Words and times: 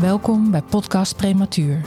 Welkom 0.00 0.50
bij 0.50 0.62
Podcast 0.62 1.16
Prematuur. 1.16 1.80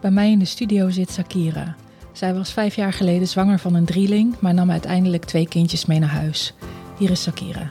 Bij 0.00 0.10
mij 0.10 0.30
in 0.30 0.38
de 0.38 0.44
studio 0.44 0.90
zit 0.90 1.10
Sakira. 1.10 1.76
Zij 2.12 2.34
was 2.34 2.52
vijf 2.52 2.74
jaar 2.76 2.92
geleden 2.92 3.28
zwanger 3.28 3.58
van 3.58 3.74
een 3.74 3.84
drieling, 3.84 4.34
maar 4.40 4.54
nam 4.54 4.70
uiteindelijk 4.70 5.24
twee 5.24 5.48
kindjes 5.48 5.86
mee 5.86 5.98
naar 5.98 6.08
huis. 6.08 6.54
Hier 6.98 7.10
is 7.10 7.22
Sakira. 7.22 7.70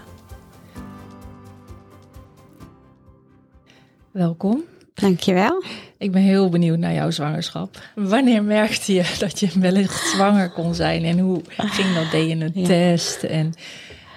Welkom. 4.11 4.64
Dankjewel. 4.94 5.64
Ik 5.98 6.11
ben 6.11 6.22
heel 6.22 6.50
benieuwd 6.50 6.77
naar 6.77 6.94
jouw 6.94 7.11
zwangerschap. 7.11 7.81
Wanneer 7.95 8.44
merkte 8.44 8.94
je 8.94 9.16
dat 9.20 9.39
je 9.39 9.50
wellicht 9.59 10.08
zwanger 10.08 10.50
kon 10.52 10.75
zijn 10.75 11.03
en 11.03 11.20
hoe 11.20 11.41
ging 11.55 11.95
dat? 11.95 12.11
Deed 12.11 12.30
je 12.30 12.36
een 12.36 12.52
Ja. 12.53 12.66
test 12.67 13.23
en, 13.23 13.53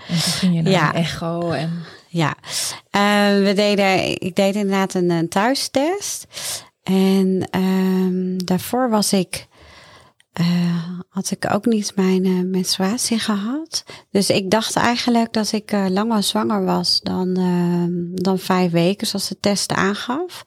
en 0.08 0.14
toen 0.14 0.32
ging 0.32 0.54
je 0.54 0.62
naar 0.62 0.72
Ja. 0.72 0.94
echo 0.94 1.50
en 1.50 1.70
Ja, 2.08 2.34
Eh, 2.90 3.00
we 3.42 3.52
deden, 3.54 4.20
ik 4.20 4.36
deed 4.36 4.54
inderdaad 4.54 4.94
een, 4.94 5.10
een 5.10 5.28
thuistest. 5.28 6.26
En 6.82 7.48
ehm, 7.50 8.36
daarvoor 8.44 8.90
was 8.90 9.12
ik, 9.12 9.46
eh, 10.32 10.46
had 11.08 11.30
ik 11.30 11.50
ook 11.52 11.64
niet 11.66 11.92
mijn 11.96 12.24
eh, 12.24 12.32
menstruatie 12.44 13.18
gehad. 13.18 13.84
Dus 14.10 14.30
ik 14.30 14.50
dacht 14.50 14.76
eigenlijk 14.76 15.32
dat 15.32 15.52
ik 15.52 15.72
eh, 15.72 15.84
langer 15.88 16.22
zwanger 16.22 16.64
was 16.64 17.00
dan, 17.02 17.36
ehm, 17.36 18.22
dan 18.22 18.38
vijf 18.38 18.70
weken, 18.70 19.06
zoals 19.06 19.28
de 19.28 19.40
test 19.40 19.72
aangaf. 19.72 20.44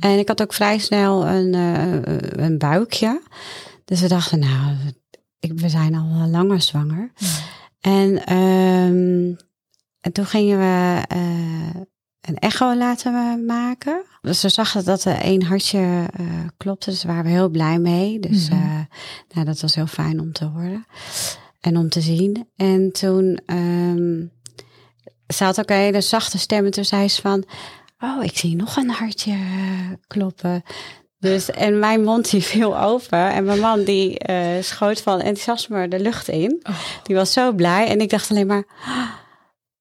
En 0.00 0.18
ik 0.18 0.28
had 0.28 0.42
ook 0.42 0.52
vrij 0.52 0.78
snel 0.78 1.26
een, 1.26 1.54
eh, 1.54 2.44
een 2.44 2.58
buikje. 2.58 3.22
Dus 3.84 4.00
we 4.00 4.08
dachten, 4.08 4.38
nou, 4.38 4.76
ik, 5.40 5.52
we 5.60 5.68
zijn 5.68 5.94
al 5.94 6.28
langer 6.30 6.62
zwanger. 6.62 7.12
En, 7.84 8.24
ehm, 8.26 9.34
en 10.00 10.12
toen 10.12 10.26
gingen 10.26 10.58
we 10.58 11.02
eh, 11.08 11.80
een 12.20 12.38
echo 12.38 12.74
laten 12.76 13.44
maken. 13.46 14.04
Dus 14.20 14.42
we 14.42 14.48
zagen 14.48 14.84
dat 14.84 15.04
er 15.04 15.16
één 15.16 15.42
hartje 15.42 16.06
eh, 16.16 16.26
klopte. 16.56 16.90
Dus 16.90 17.00
daar 17.00 17.12
waren 17.14 17.30
we 17.30 17.36
heel 17.36 17.48
blij 17.48 17.78
mee. 17.78 18.20
Dus 18.20 18.48
Mhm. 18.48 18.60
eh, 18.62 18.80
nou, 19.34 19.46
dat 19.46 19.60
was 19.60 19.74
heel 19.74 19.86
fijn 19.86 20.20
om 20.20 20.32
te 20.32 20.44
horen. 20.44 20.86
En 21.60 21.76
om 21.76 21.88
te 21.88 22.00
zien. 22.00 22.48
En 22.56 22.92
toen 22.92 23.40
ehm 23.46 24.26
ze 25.34 25.44
had 25.44 25.58
ook 25.60 25.70
een 25.70 25.76
hele 25.76 26.00
zachte 26.00 26.38
stem. 26.38 26.64
En 26.64 26.70
toen 26.70 26.84
zei 26.84 27.08
ze 27.08 27.20
van... 27.20 27.44
Oh, 27.98 28.24
ik 28.24 28.36
zie 28.38 28.56
nog 28.56 28.76
een 28.76 28.90
hartje 28.90 29.36
kloppen. 30.06 30.62
Dus, 31.24 31.50
en 31.50 31.78
mijn 31.78 32.02
mond 32.02 32.30
die 32.30 32.42
viel 32.42 32.78
open. 32.78 33.30
En 33.30 33.44
mijn 33.44 33.60
man 33.60 33.84
die 33.84 34.18
eh, 34.18 34.62
schoot 34.62 35.00
van 35.00 35.20
enthousiasme 35.20 35.88
de 35.88 36.00
lucht 36.00 36.28
in. 36.28 36.60
Oh. 36.62 36.74
Die 37.02 37.16
was 37.16 37.32
zo 37.32 37.52
blij. 37.52 37.86
En 37.88 38.00
ik 38.00 38.10
dacht 38.10 38.30
alleen 38.30 38.46
maar... 38.46 38.64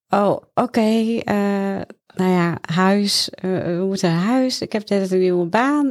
Oh, 0.10 0.38
oké. 0.54 1.20
eh, 1.24 1.82
nou 2.16 2.32
ja, 2.32 2.58
huis. 2.62 3.30
eh, 3.30 3.52
we 3.52 3.84
moeten 3.88 4.10
naar 4.12 4.24
huis. 4.24 4.62
Ik 4.62 4.72
heb 4.72 4.90
net 4.90 5.12
een 5.12 5.20
nieuwe 5.20 5.46
baan. 5.46 5.86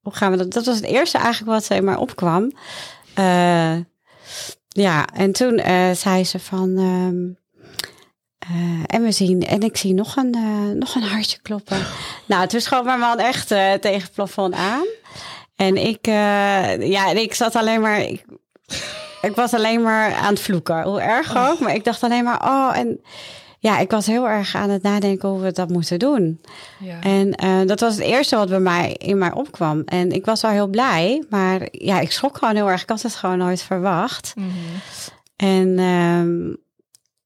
hoe 0.00 0.14
gaan 0.14 0.30
we 0.30 0.36
dat? 0.36 0.52
Dat 0.52 0.66
was 0.66 0.76
het 0.76 0.84
eerste 0.84 1.18
eigenlijk 1.18 1.52
wat 1.52 1.68
er 1.68 1.84
maar 1.84 1.98
opkwam. 1.98 2.52
Ja, 4.68 5.06
en 5.14 5.32
toen 5.32 5.60
zei 5.94 6.24
ze 6.24 6.38
van... 6.38 6.76
ehm, 6.76 7.41
eh, 8.52 8.96
en 8.96 9.02
we 9.02 9.12
zien, 9.12 9.42
en 9.42 9.60
ik 9.60 9.76
zie 9.76 9.94
nog 9.94 10.16
een, 10.16 10.34
eh, 10.34 10.76
nog 10.76 10.94
een 10.94 11.02
hartje 11.02 11.38
kloppen. 11.42 11.78
nou, 12.26 12.46
toen 12.46 12.60
schoot 12.60 12.84
mijn 12.84 12.98
man 12.98 13.18
echt 13.18 13.50
eh, 13.50 13.72
tegen 13.72 14.00
het 14.00 14.12
plafond 14.12 14.54
aan. 14.54 14.86
En 15.56 15.76
ik, 15.76 16.06
ja, 16.06 17.10
en 17.10 17.16
ik 17.16 17.34
zat 17.34 17.56
alleen 17.56 17.80
maar, 17.80 18.00
ik, 18.00 18.24
ik 19.22 19.34
was 19.34 19.54
alleen 19.54 19.82
maar 19.82 20.14
aan 20.14 20.32
het 20.32 20.40
vloeken. 20.40 20.82
Hoe 20.82 21.00
erg 21.00 21.36
ook, 21.36 21.58
maar 21.58 21.74
ik 21.74 21.84
dacht 21.84 22.02
alleen 22.02 22.24
maar, 22.24 22.42
oh, 22.44 22.78
en 22.78 23.00
ja, 23.58 23.78
ik 23.78 23.90
was 23.90 24.06
heel 24.06 24.28
erg 24.28 24.54
aan 24.54 24.70
het 24.70 24.82
nadenken 24.82 25.28
hoe 25.28 25.40
we 25.40 25.52
dat 25.52 25.68
moeten 25.68 25.98
doen. 25.98 26.40
ja. 26.78 27.00
En 27.00 27.66
dat 27.66 27.80
was 27.80 27.94
het 27.94 28.04
eerste 28.04 28.36
wat 28.36 28.48
bij 28.48 28.60
mij 28.60 28.92
in 28.98 29.18
mij 29.18 29.32
opkwam. 29.32 29.82
En 29.84 30.10
ik 30.10 30.24
was 30.24 30.42
wel 30.42 30.50
heel 30.50 30.68
blij, 30.68 31.24
maar 31.28 31.68
ja, 31.70 32.00
ik 32.00 32.12
schrok 32.12 32.38
gewoon 32.38 32.54
heel 32.54 32.70
erg. 32.70 32.82
Ik 32.82 32.88
had 32.88 33.02
het 33.02 33.14
gewoon 33.14 33.38
nooit 33.38 33.62
verwacht. 33.62 34.32
Mhm. 34.36 34.48
En, 35.36 35.78
ehm, 35.78 36.54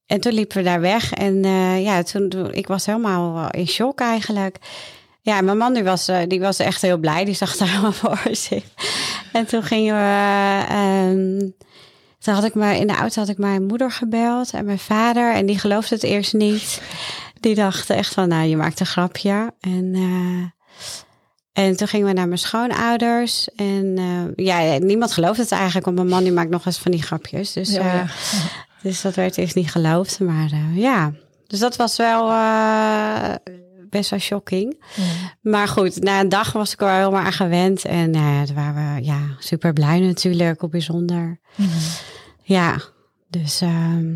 en 0.07 0.21
toen 0.21 0.33
liepen 0.33 0.57
we 0.57 0.63
daar 0.63 0.81
weg. 0.81 1.13
En 1.13 1.45
eh, 1.45 1.83
ja, 1.83 2.03
toen, 2.03 2.53
ik 2.53 2.67
was 2.67 2.87
helemaal 2.87 3.51
in 3.51 3.69
shock 3.69 4.01
eigenlijk. 4.01 4.57
Ja, 5.21 5.41
mijn 5.41 5.59
man 5.59 5.75
die 5.75 5.85
was, 5.85 6.09
eh, 6.09 6.19
die 6.27 6.41
was 6.41 6.59
echt 6.59 6.83
heel 6.83 6.99
blij. 6.99 7.25
Die 7.25 7.35
zag 7.35 7.51
het 7.51 7.61
helemaal 7.69 7.93
voor 7.93 8.21
zich. 8.31 8.65
En 9.33 9.47
toen 9.47 9.63
gingen 9.63 9.95
we... 9.95 10.65
ehm, 10.69 11.51
toen 12.19 12.35
had 12.35 12.45
ik 12.45 12.55
me, 12.55 12.79
in 12.79 12.87
de 12.87 12.95
auto 12.95 13.21
had 13.21 13.29
ik 13.29 13.39
mijn 13.39 13.67
moeder 13.67 13.93
gebeld 13.93 14.51
en 14.53 14.65
mijn 14.65 14.79
vader. 14.79 15.35
En 15.35 15.47
die 15.47 15.59
geloofde 15.59 15.95
het 15.95 16.05
eerst 16.05 16.33
niet. 16.33 16.83
Die 17.41 17.55
dachten 17.55 17.97
echt 17.97 18.15
van, 18.15 18.29
nou, 18.29 18.49
je 18.49 18.57
maakt 18.57 18.81
een 18.81 18.87
grapje. 18.87 19.53
En, 19.61 19.93
eh, 19.95 21.65
en 21.65 21.77
toen 21.77 21.89
gingen 21.89 22.07
we 22.07 22.13
naar 22.13 22.27
mijn 22.27 22.39
schoonouders. 22.39 23.49
En 23.55 23.99
ja, 24.37 24.79
niemand 24.79 25.13
geloofde 25.13 25.43
het 25.43 25.53
eigenlijk. 25.53 25.85
Want 25.85 25.97
mijn 25.97 26.09
man 26.09 26.23
die 26.23 26.33
maakt 26.33 26.51
nog 26.51 26.67
eens 26.67 26.79
van 26.79 26.91
die 26.91 27.03
grapjes. 27.03 27.53
Dus, 27.53 27.71
Ja, 27.71 27.95
ja. 27.95 28.07
Dus 28.83 29.01
dat 29.03 29.15
werd 29.15 29.37
eerst 29.37 29.55
niet 29.55 29.71
geloofd. 29.71 30.21
Maar 30.21 30.51
eh, 30.53 30.77
ja, 30.77 31.13
dus 31.47 31.59
dat 31.59 31.77
was 31.77 31.97
wel 31.97 32.31
eh, 32.31 33.35
best 33.91 34.11
wel 34.11 34.19
shocking. 34.19 34.83
Maar 35.41 35.69
goed, 35.69 36.03
na 36.03 36.21
een 36.21 36.29
dag 36.29 36.53
was 36.53 36.73
ik 36.73 36.81
er 36.81 36.87
wel 36.87 36.97
helemaal 36.97 37.25
aan 37.25 37.33
gewend. 37.33 37.85
En 37.85 38.17
uh, 38.17 38.43
toen 38.43 38.55
waren 38.55 38.95
we 38.95 39.05
ja, 39.05 39.21
super 39.39 39.73
blij 39.73 40.01
natuurlijk, 40.01 40.63
op 40.63 40.71
bijzonder. 40.71 41.39
Mhm. 41.55 41.69
Ja, 42.43 42.81
dus... 43.31 43.61
ehm, 43.61 44.15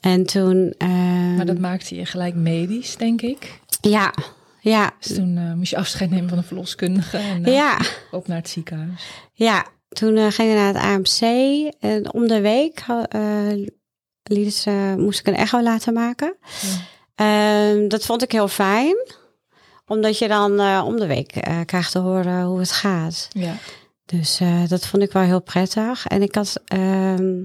en 0.00 0.26
toen... 0.26 0.74
ehm, 0.78 1.34
Maar 1.36 1.46
dat 1.46 1.58
maakte 1.58 1.94
je 1.94 2.06
gelijk 2.06 2.34
medisch, 2.34 2.96
denk 2.96 3.22
ik. 3.22 3.60
Ja, 3.80 4.14
ja, 4.60 4.92
Dus 5.00 5.14
toen 5.16 5.56
moest 5.56 5.70
je 5.70 5.76
afscheid 5.76 6.10
nemen 6.10 6.28
van 6.28 6.38
een 6.38 6.44
verloskundige 6.44 7.16
en 7.18 7.44
ja, 7.44 7.78
op 8.10 8.26
naar 8.26 8.36
het 8.36 8.48
ziekenhuis. 8.48 9.06
ja. 9.32 9.66
Toen 9.88 10.32
gingen 10.32 10.54
we 10.54 10.60
naar 10.60 10.74
het 10.74 10.82
AMC. 10.82 11.20
En 11.80 12.12
om 12.12 12.26
de 12.28 12.40
week 12.40 12.84
eh, 14.28 14.36
lieten 14.36 14.52
ze, 14.52 14.94
moest 14.98 15.18
ik 15.18 15.26
een 15.26 15.36
echo 15.36 15.62
laten 15.62 15.92
maken. 15.92 16.36
Ehm, 17.14 17.88
dat 17.88 18.06
vond 18.06 18.22
ik 18.22 18.32
heel 18.32 18.48
fijn. 18.48 18.96
Omdat 19.86 20.18
je 20.18 20.28
dan 20.28 20.60
eh, 20.60 20.82
om 20.86 20.96
de 20.96 21.06
week 21.06 21.36
eh, 21.36 21.60
krijgt 21.64 21.92
te 21.92 21.98
horen 21.98 22.42
hoe 22.42 22.58
het 22.58 22.72
gaat. 22.72 23.28
Ja. 23.32 23.54
Dus 24.06 24.40
eh, 24.40 24.68
dat 24.68 24.86
vond 24.86 25.02
ik 25.02 25.12
wel 25.12 25.22
heel 25.22 25.42
prettig. 25.42 26.06
En 26.06 26.22
ik 26.22 26.34
had 26.34 26.60
ehm, 26.64 27.42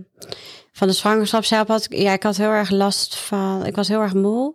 van 0.71 0.87
de 0.87 0.93
zwangerschap 0.93 1.43
zelf 1.43 1.67
had 1.67 1.85
ik, 1.89 1.97
ja, 1.97 2.13
ik 2.13 2.23
had 2.23 2.37
heel 2.37 2.49
erg 2.49 2.69
last 2.69 3.15
van. 3.15 3.65
Ik 3.65 3.75
was 3.75 3.87
heel 3.87 4.01
erg 4.01 4.13
moe. 4.13 4.53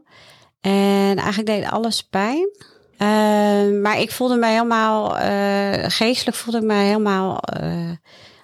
En 0.61 1.17
eigenlijk 1.17 1.47
deed 1.47 1.71
alles 1.71 2.03
pijn. 2.03 2.49
Ehm, 2.97 3.81
maar 3.81 4.01
ik 4.01 4.11
voelde 4.11 4.37
me 4.37 4.47
helemaal, 4.47 5.19
eh, 5.19 5.85
geestelijk 5.89 6.37
voelde 6.37 6.59
ik 6.59 6.65
me 6.65 6.75
helemaal 6.75 7.39
eh, 7.39 7.91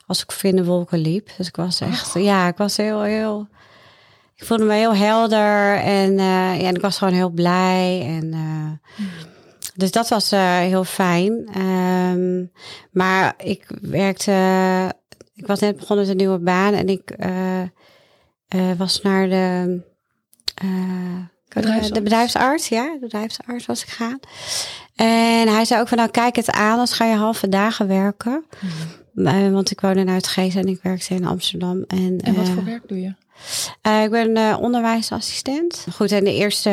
als 0.06 0.22
ik 0.22 0.42
in 0.42 0.56
de 0.56 0.64
wolken 0.64 0.98
liep. 0.98 1.28
Dus 1.36 1.48
ik 1.48 1.56
was 1.56 1.80
echt, 1.80 2.14
ja, 2.14 2.46
ik 2.46 2.56
was 2.56 2.76
heel, 2.76 3.02
heel, 3.02 3.48
ik 4.42 4.48
voelde 4.48 4.64
me 4.64 4.74
heel 4.74 4.94
helder 4.94 5.76
en, 5.76 6.18
eh, 6.18 6.60
ja, 6.60 6.66
en 6.66 6.74
ik 6.74 6.80
was 6.80 6.98
gewoon 6.98 7.14
heel 7.14 7.30
blij. 7.30 8.02
En, 8.06 8.32
eh, 8.32 9.04
dus 9.74 9.90
dat 9.90 10.08
was 10.08 10.32
eh, 10.32 10.58
heel 10.58 10.84
fijn. 10.84 11.48
Ehm, 11.54 12.44
maar 12.90 13.34
ik 13.38 13.66
werkte, 13.80 14.32
ik 15.34 15.46
was 15.46 15.60
net 15.60 15.76
begonnen 15.76 16.06
met 16.06 16.14
een 16.14 16.20
nieuwe 16.20 16.38
baan 16.38 16.74
en 16.74 16.88
ik 16.88 17.16
was 18.76 19.02
naar 19.02 19.28
de, 19.28 19.80
Bedrijfsarts. 21.48 21.90
de 21.90 22.02
bedrijfsarts. 22.02 22.68
Ja, 22.68 22.92
de 22.92 22.98
bedrijfsarts 23.00 23.66
was 23.66 23.82
ik 23.82 23.88
gaan. 23.88 24.18
En 24.94 25.48
hij 25.48 25.64
zei 25.64 25.80
ook 25.80 25.88
van 25.88 25.98
nou 25.98 26.10
kijk 26.10 26.36
het 26.36 26.50
aan, 26.50 26.78
als 26.78 26.92
ga 26.92 27.04
je 27.04 27.14
halve 27.14 27.48
dagen 27.48 27.88
werken. 27.88 28.44
Eh, 29.14 29.50
want 29.50 29.70
ik 29.70 29.80
woonde 29.80 30.00
in 30.00 30.08
Uitgeest 30.08 30.56
en 30.56 30.66
ik 30.66 30.82
werkte 30.82 31.14
in 31.14 31.24
Amsterdam. 31.24 31.84
En, 31.86 32.20
En 32.20 32.34
wat 32.34 32.48
voor 32.48 32.64
werk 32.64 32.88
doe 32.88 33.00
je? 33.00 33.14
Eh, 33.80 34.02
ik 34.02 34.10
ben 34.10 34.36
eh, 34.36 34.56
onderwijsassistent. 34.60 35.86
Goed, 35.94 36.12
en 36.12 36.24
de 36.24 36.34
eerste 36.34 36.70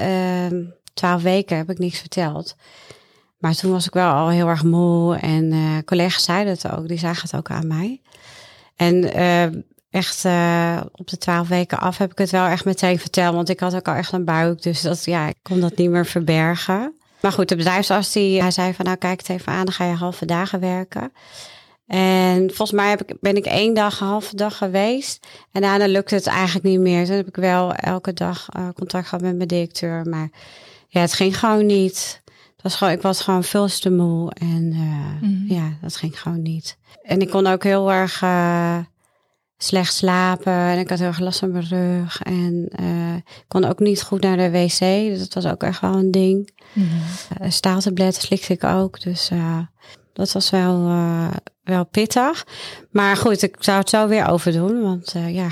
eh, 0.00 0.58
twaalf 0.94 1.22
weken 1.22 1.56
heb 1.56 1.70
ik 1.70 1.78
niks 1.78 1.98
verteld. 1.98 2.56
Maar 3.38 3.54
toen 3.54 3.72
was 3.72 3.86
ik 3.86 3.92
wel 3.92 4.12
al 4.12 4.28
heel 4.28 4.48
erg 4.48 4.64
moe. 4.64 5.16
En 5.16 5.52
eh, 5.52 5.58
collega's 5.84 6.24
zeiden 6.24 6.52
het 6.52 6.70
ook. 6.70 6.88
Die 6.88 6.98
zagen 6.98 7.22
het 7.22 7.36
ook 7.36 7.50
aan 7.50 7.66
mij. 7.66 8.00
En 8.76 9.12
echt 9.90 10.24
op 10.92 11.08
de 11.08 11.18
twaalf 11.18 11.48
weken 11.48 11.78
af 11.78 11.98
heb 11.98 12.10
ik 12.12 12.18
het 12.18 12.30
wel 12.30 12.46
echt 12.46 12.64
meteen 12.64 12.98
verteld. 12.98 13.34
Want 13.34 13.48
ik 13.48 13.60
had 13.60 13.74
ook 13.74 13.88
al 13.88 13.94
echt 13.94 14.12
een 14.12 14.24
buik. 14.24 14.62
Dus 14.62 14.80
dat, 14.80 15.04
ja, 15.04 15.26
ik 15.26 15.36
kon 15.42 15.60
dat 15.60 15.76
niet 15.76 15.90
meer 15.90 16.06
verbergen. 16.06 16.94
Maar 17.20 17.32
goed, 17.32 17.48
de 17.48 17.56
bedrijfsarts 17.56 18.12
die, 18.12 18.40
hij 18.40 18.50
zei 18.50 18.74
van 18.74 18.84
nou 18.84 18.96
kijk 18.96 19.18
het 19.18 19.28
even 19.28 19.52
aan, 19.52 19.64
dan 19.64 19.74
ga 19.74 19.84
je 19.84 19.94
halve 19.94 20.24
dagen 20.24 20.60
werken. 20.60 21.12
En 21.92 22.46
volgens 22.46 22.72
mij 22.72 22.88
heb 22.88 23.02
ik, 23.02 23.16
ben 23.20 23.36
ik 23.36 23.44
één 23.44 23.74
dag, 23.74 24.00
een 24.00 24.06
halve 24.06 24.36
dag 24.36 24.56
geweest. 24.56 25.26
En 25.50 25.62
daarna 25.62 25.86
lukte 25.86 26.14
het 26.14 26.26
eigenlijk 26.26 26.64
niet 26.64 26.80
meer. 26.80 27.06
Toen 27.06 27.16
heb 27.16 27.28
ik 27.28 27.36
wel 27.36 27.74
elke 27.74 28.12
dag 28.12 28.48
uh, 28.56 28.68
contact 28.74 29.08
gehad 29.08 29.24
met 29.24 29.36
mijn 29.36 29.48
directeur. 29.48 30.08
Maar 30.08 30.30
ja, 30.88 31.00
het 31.00 31.12
ging 31.12 31.38
gewoon 31.38 31.66
niet. 31.66 32.22
Het 32.24 32.62
was 32.62 32.74
gewoon, 32.74 32.92
ik 32.92 33.02
was 33.02 33.20
gewoon 33.20 33.44
veel 33.44 33.66
te 33.66 33.90
moe. 33.90 34.32
En 34.34 34.72
uh, 34.72 35.30
mm. 35.30 35.44
ja, 35.48 35.72
dat 35.80 35.96
ging 35.96 36.20
gewoon 36.20 36.42
niet. 36.42 36.78
En 37.02 37.20
ik 37.20 37.30
kon 37.30 37.46
ook 37.46 37.62
heel 37.62 37.92
erg 37.92 38.22
uh, 38.22 38.78
slecht 39.56 39.94
slapen. 39.94 40.52
En 40.52 40.78
ik 40.78 40.88
had 40.88 40.98
heel 40.98 41.08
erg 41.08 41.18
last 41.18 41.38
van 41.38 41.50
mijn 41.50 41.68
rug. 41.68 42.22
En 42.22 42.68
ik 43.24 43.44
kon 43.48 43.64
ook 43.64 43.78
niet 43.78 44.02
goed 44.02 44.22
naar 44.22 44.36
de 44.36 44.50
wc. 44.50 44.78
Dus 44.78 45.18
dat 45.18 45.34
was 45.34 45.52
ook 45.52 45.62
echt 45.62 45.80
wel 45.80 45.94
een 45.94 46.10
ding. 46.10 46.50
Mm. 46.72 47.50
staaltabletten 47.50 48.22
slikte 48.22 48.52
ik 48.52 48.64
ook. 48.64 49.02
Dus 49.02 49.30
dat 50.12 50.32
was 50.32 50.50
wel, 50.50 50.86
uh, 50.86 51.30
wel 51.64 51.84
pittig. 51.84 52.46
Maar 52.90 53.16
goed, 53.16 53.42
ik 53.42 53.56
zou 53.58 53.78
het 53.78 53.88
zo 53.88 54.08
weer 54.08 54.28
overdoen. 54.28 54.82
Want 54.82 55.14
uh, 55.16 55.34
ja, 55.34 55.48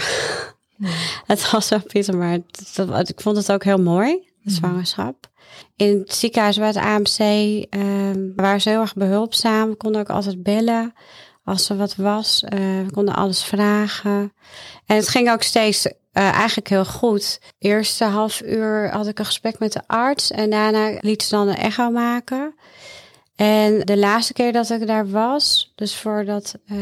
het 1.32 1.50
was 1.50 1.68
wel 1.68 1.82
pittig. 1.82 2.14
Maar 2.14 2.38
dat, 2.74 3.08
ik 3.08 3.20
vond 3.20 3.36
het 3.36 3.52
ook 3.52 3.64
heel 3.64 3.80
mooi, 3.80 4.12
de 4.12 4.30
mhm. 4.42 4.54
zwangerschap. 4.54 5.28
In 5.76 5.98
het 5.98 6.14
ziekenhuis 6.14 6.56
bij 6.56 6.66
het 6.66 6.76
AMC 6.76 7.18
uh, 7.18 8.32
waren 8.36 8.60
ze 8.60 8.68
heel 8.68 8.80
erg 8.80 8.94
behulpzaam. 8.94 9.68
We 9.68 9.76
konden 9.76 10.00
ook 10.00 10.10
altijd 10.10 10.42
bellen 10.42 10.94
als 11.44 11.68
er 11.68 11.76
wat 11.76 11.96
was. 11.96 12.42
Uh, 12.44 12.58
we 12.58 12.90
konden 12.92 13.14
alles 13.14 13.44
vragen. 13.44 14.32
En 14.86 14.96
het 14.96 15.08
ging 15.08 15.30
ook 15.30 15.42
steeds 15.42 15.86
uh, 15.86 15.92
eigenlijk 16.12 16.68
heel 16.68 16.84
goed. 16.84 17.40
Eerste 17.58 18.04
half 18.04 18.42
uur 18.42 18.90
had 18.90 19.06
ik 19.06 19.18
een 19.18 19.24
gesprek 19.24 19.58
met 19.58 19.72
de 19.72 19.82
arts. 19.86 20.30
En 20.30 20.50
daarna 20.50 20.98
liet 21.00 21.22
ze 21.22 21.30
dan 21.30 21.48
een 21.48 21.56
echo 21.56 21.90
maken. 21.90 22.54
En 23.40 23.80
de 23.80 23.96
laatste 23.96 24.32
keer 24.32 24.52
dat 24.52 24.70
ik 24.70 24.86
daar 24.86 25.10
was, 25.10 25.72
dus 25.74 25.96
voordat 25.96 26.54
uh, 26.66 26.76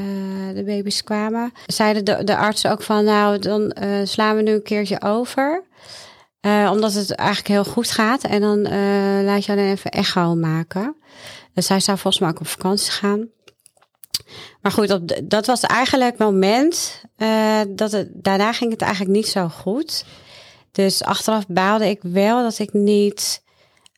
de 0.55 0.62
baby's 0.66 1.05
kwamen, 1.05 1.52
zeiden 1.66 2.05
de, 2.05 2.25
de 2.25 2.37
artsen 2.37 2.70
ook 2.70 2.82
van, 2.82 3.05
nou, 3.05 3.38
dan 3.38 3.76
uh, 3.82 4.00
slaan 4.05 4.37
we 4.37 4.43
nu 4.43 4.52
een 4.52 4.62
keertje 4.62 5.02
over. 5.02 5.64
Uh, 6.40 6.70
omdat 6.72 6.93
het 6.93 7.10
eigenlijk 7.10 7.49
heel 7.49 7.64
goed 7.64 7.90
gaat. 7.90 8.25
En 8.25 8.40
dan 8.40 8.62
laat 9.25 9.44
je 9.44 9.55
dan 9.55 9.64
even 9.64 9.90
echo 9.90 10.34
maken. 10.34 10.96
Dus 11.55 11.66
zij 11.66 11.81
zou 11.81 11.99
volgens 11.99 12.22
mij 12.22 12.31
ook 12.31 12.40
op 12.40 12.46
vakantie 12.46 12.93
gaan. 12.93 13.28
Maar 14.60 14.72
goed, 14.72 14.90
op, 14.90 15.20
dat 15.25 15.46
was 15.46 15.60
eigenlijk 15.60 16.10
het 16.10 16.19
moment. 16.19 17.02
dat 17.69 17.93
het, 17.93 18.08
daarna 18.12 18.52
ging 18.52 18.70
het 18.70 18.82
eigenlijk 18.82 19.12
niet 19.12 19.28
zo 19.28 19.49
goed. 19.49 20.05
Dus 20.72 21.02
achteraf 21.02 21.46
baalde 21.46 21.88
ik 21.88 21.99
wel 22.02 22.43
dat 22.43 22.58
ik 22.58 22.72
niet 22.72 23.43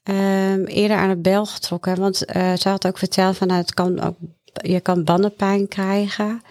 um, 0.02 0.64
eerder 0.64 0.97
aan 0.97 1.08
het 1.08 1.23
bel 1.23 1.47
getrokken. 1.47 1.97
Want 1.99 2.37
uh, 2.37 2.55
ze 2.55 2.69
had 2.69 2.87
ook 2.87 2.99
verteld 2.99 3.37
van 3.37 3.47
nou, 3.47 3.61
het 3.61 3.75
kan 3.75 4.00
ook, 4.00 4.17
je 4.44 4.81
kan 4.81 5.05
bandenpijn 5.05 5.69
krijgen. 5.69 6.43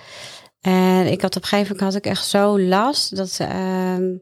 En 0.61 1.11
ik 1.11 1.21
had 1.21 1.35
op 1.35 1.41
een 1.41 1.47
gegeven 1.47 1.75
moment 1.75 1.93
had 1.93 2.05
ik 2.05 2.11
echt 2.11 2.25
zo 2.25 2.59
last 2.59 3.15
dat 3.15 3.39
um, 3.41 4.21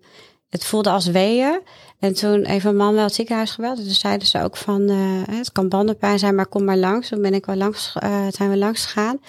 het 0.49 0.65
voelde 0.65 0.89
als 0.89 1.05
weeën. 1.05 1.61
En 1.99 2.13
toen 2.13 2.45
heeft 2.45 2.63
mijn 2.63 2.75
man 2.75 2.93
wel 2.93 3.03
het 3.03 3.13
ziekenhuis 3.13 3.51
gebeld. 3.51 3.83
Dus 3.83 3.99
zeiden 3.99 4.27
ze 4.27 4.41
ook 4.41 4.57
van 4.57 4.81
uh, 4.89 5.21
het 5.29 5.51
kan 5.51 5.69
bandenpijn 5.69 6.19
zijn, 6.19 6.35
maar 6.35 6.47
kom 6.47 6.63
maar 6.63 6.77
langs. 6.77 7.07
Toen 7.07 7.21
ben 7.21 7.33
ik 7.33 7.45
wel 7.45 7.55
langs, 7.55 7.95
uh, 8.03 8.27
zijn 8.29 8.49
we 8.49 8.57
langs 8.57 8.85
gegaan. 8.85 9.19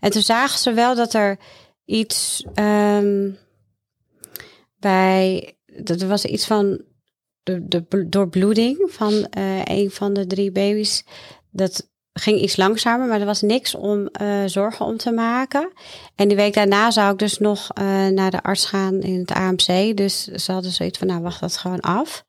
En 0.00 0.10
toen 0.10 0.22
zagen 0.22 0.58
ze 0.58 0.72
wel 0.72 0.94
dat 0.94 1.14
er 1.14 1.38
iets 1.84 2.46
um, 2.54 3.38
bij. 4.78 5.54
Dat 5.76 6.00
er 6.00 6.08
was 6.08 6.24
iets 6.24 6.46
van 6.46 6.80
de, 7.42 7.66
de 7.68 8.08
doorbloeding 8.08 8.86
van 8.86 9.12
uh, 9.12 9.64
een 9.64 9.90
van 9.90 10.12
de 10.12 10.26
drie 10.26 10.52
baby's, 10.52 11.04
dat 11.50 11.90
ging 12.12 12.40
iets 12.40 12.56
langzamer, 12.56 13.06
maar 13.06 13.20
er 13.20 13.26
was 13.26 13.42
niks 13.42 13.74
om 13.74 14.08
uh, 14.22 14.42
zorgen 14.46 14.86
om 14.86 14.96
te 14.96 15.12
maken. 15.12 15.72
En 16.14 16.28
die 16.28 16.36
week 16.36 16.54
daarna 16.54 16.90
zou 16.90 17.12
ik 17.12 17.18
dus 17.18 17.38
nog 17.38 17.70
uh, 17.78 18.06
naar 18.06 18.30
de 18.30 18.42
arts 18.42 18.66
gaan 18.66 19.00
in 19.00 19.18
het 19.18 19.30
AMC. 19.30 19.96
Dus 19.96 20.24
ze 20.24 20.52
hadden 20.52 20.70
zoiets 20.70 20.98
van, 20.98 21.06
nou 21.06 21.22
wacht 21.22 21.40
dat 21.40 21.56
gewoon 21.56 21.80
af. 21.80 22.24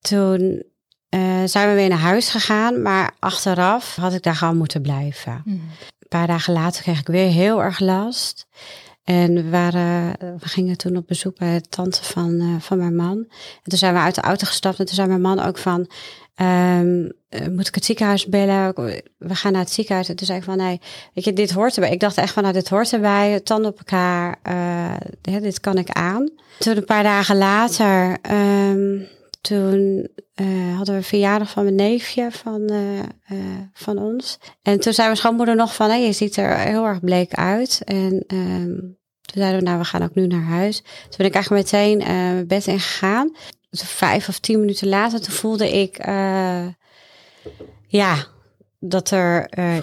Toen 0.00 0.62
zijn 1.44 1.68
we 1.68 1.74
weer 1.74 1.88
naar 1.88 1.98
huis 1.98 2.28
gegaan, 2.28 2.82
maar 2.82 3.14
achteraf 3.18 3.96
had 3.96 4.12
ik 4.12 4.22
daar 4.22 4.36
gewoon 4.36 4.56
moeten 4.56 4.82
blijven. 4.82 5.42
Mhm. 5.44 5.56
Een 5.56 6.18
paar 6.18 6.26
dagen 6.26 6.52
later 6.52 6.82
kreeg 6.82 7.00
ik 7.00 7.06
weer 7.06 7.30
heel 7.30 7.62
erg 7.62 7.80
last. 7.80 8.46
En 9.08 9.34
we, 9.34 9.48
waren, 9.48 10.16
we 10.20 10.48
gingen 10.48 10.76
toen 10.76 10.96
op 10.96 11.06
bezoek 11.06 11.38
bij 11.38 11.54
de 11.54 11.68
tante 11.68 12.04
van, 12.04 12.30
uh, 12.30 12.60
van 12.60 12.78
mijn 12.78 12.96
man. 12.96 13.16
En 13.62 13.68
toen 13.70 13.78
zijn 13.78 13.94
we 13.94 14.00
uit 14.00 14.14
de 14.14 14.20
auto 14.20 14.46
gestapt. 14.46 14.78
En 14.78 14.86
toen 14.86 14.94
zei 14.94 15.08
mijn 15.08 15.20
man 15.20 15.40
ook 15.40 15.58
van, 15.58 15.90
um, 16.36 17.12
moet 17.50 17.68
ik 17.68 17.74
het 17.74 17.84
ziekenhuis 17.84 18.26
bellen? 18.26 18.74
We 19.18 19.34
gaan 19.34 19.52
naar 19.52 19.60
het 19.60 19.72
ziekenhuis. 19.72 20.08
En 20.08 20.16
toen 20.16 20.26
zei 20.26 20.38
ik 20.38 20.44
van, 20.44 20.56
nee, 20.56 20.80
weet 21.14 21.24
je, 21.24 21.32
dit 21.32 21.50
hoort 21.50 21.74
erbij. 21.74 21.90
Ik 21.90 22.00
dacht 22.00 22.16
echt 22.16 22.32
van, 22.32 22.42
nou, 22.42 22.54
dit 22.54 22.68
hoort 22.68 22.92
erbij. 22.92 23.40
Tanden 23.40 23.70
op 23.70 23.78
elkaar, 23.78 24.38
uh, 24.48 25.40
dit 25.40 25.60
kan 25.60 25.78
ik 25.78 25.90
aan. 25.90 26.30
Toen 26.58 26.76
een 26.76 26.84
paar 26.84 27.02
dagen 27.02 27.36
later, 27.36 28.16
um, 28.30 29.06
toen 29.48 30.08
uh, 30.40 30.76
hadden 30.76 30.94
we 30.94 31.00
een 31.00 31.02
verjaardag 31.02 31.50
van 31.50 31.62
mijn 31.62 31.74
neefje 31.74 32.30
van, 32.30 32.72
uh, 32.72 33.38
van 33.72 33.98
ons. 33.98 34.38
En 34.62 34.80
toen 34.80 34.92
zei 34.92 35.06
mijn 35.06 35.18
schoonmoeder 35.18 35.56
nog 35.56 35.74
van, 35.74 35.88
hey, 35.88 36.06
je 36.06 36.12
ziet 36.12 36.36
er 36.36 36.58
heel 36.58 36.84
erg 36.84 37.00
bleek 37.00 37.34
uit. 37.34 37.82
En 37.84 38.24
um, 38.26 38.96
toen 39.20 39.42
zeiden 39.42 39.58
we, 39.58 39.64
nou, 39.66 39.78
we 39.78 39.84
gaan 39.84 40.02
ook 40.02 40.14
nu 40.14 40.26
naar 40.26 40.42
huis. 40.42 40.76
Toen 40.82 41.16
ben 41.16 41.26
ik 41.26 41.34
eigenlijk 41.34 41.64
meteen 41.64 41.98
mijn 41.98 42.46
bed 42.46 42.66
in 42.66 42.80
gegaan. 42.80 43.36
Dus 43.70 43.82
vijf 43.82 44.28
of 44.28 44.38
tien 44.38 44.60
minuten 44.60 44.88
later, 44.88 45.20
toen 45.20 45.34
voelde 45.34 45.70
ik, 45.70 46.06
ja, 47.86 48.26
dat 48.80 49.10
er, 49.10 49.50
uh, 49.58 49.78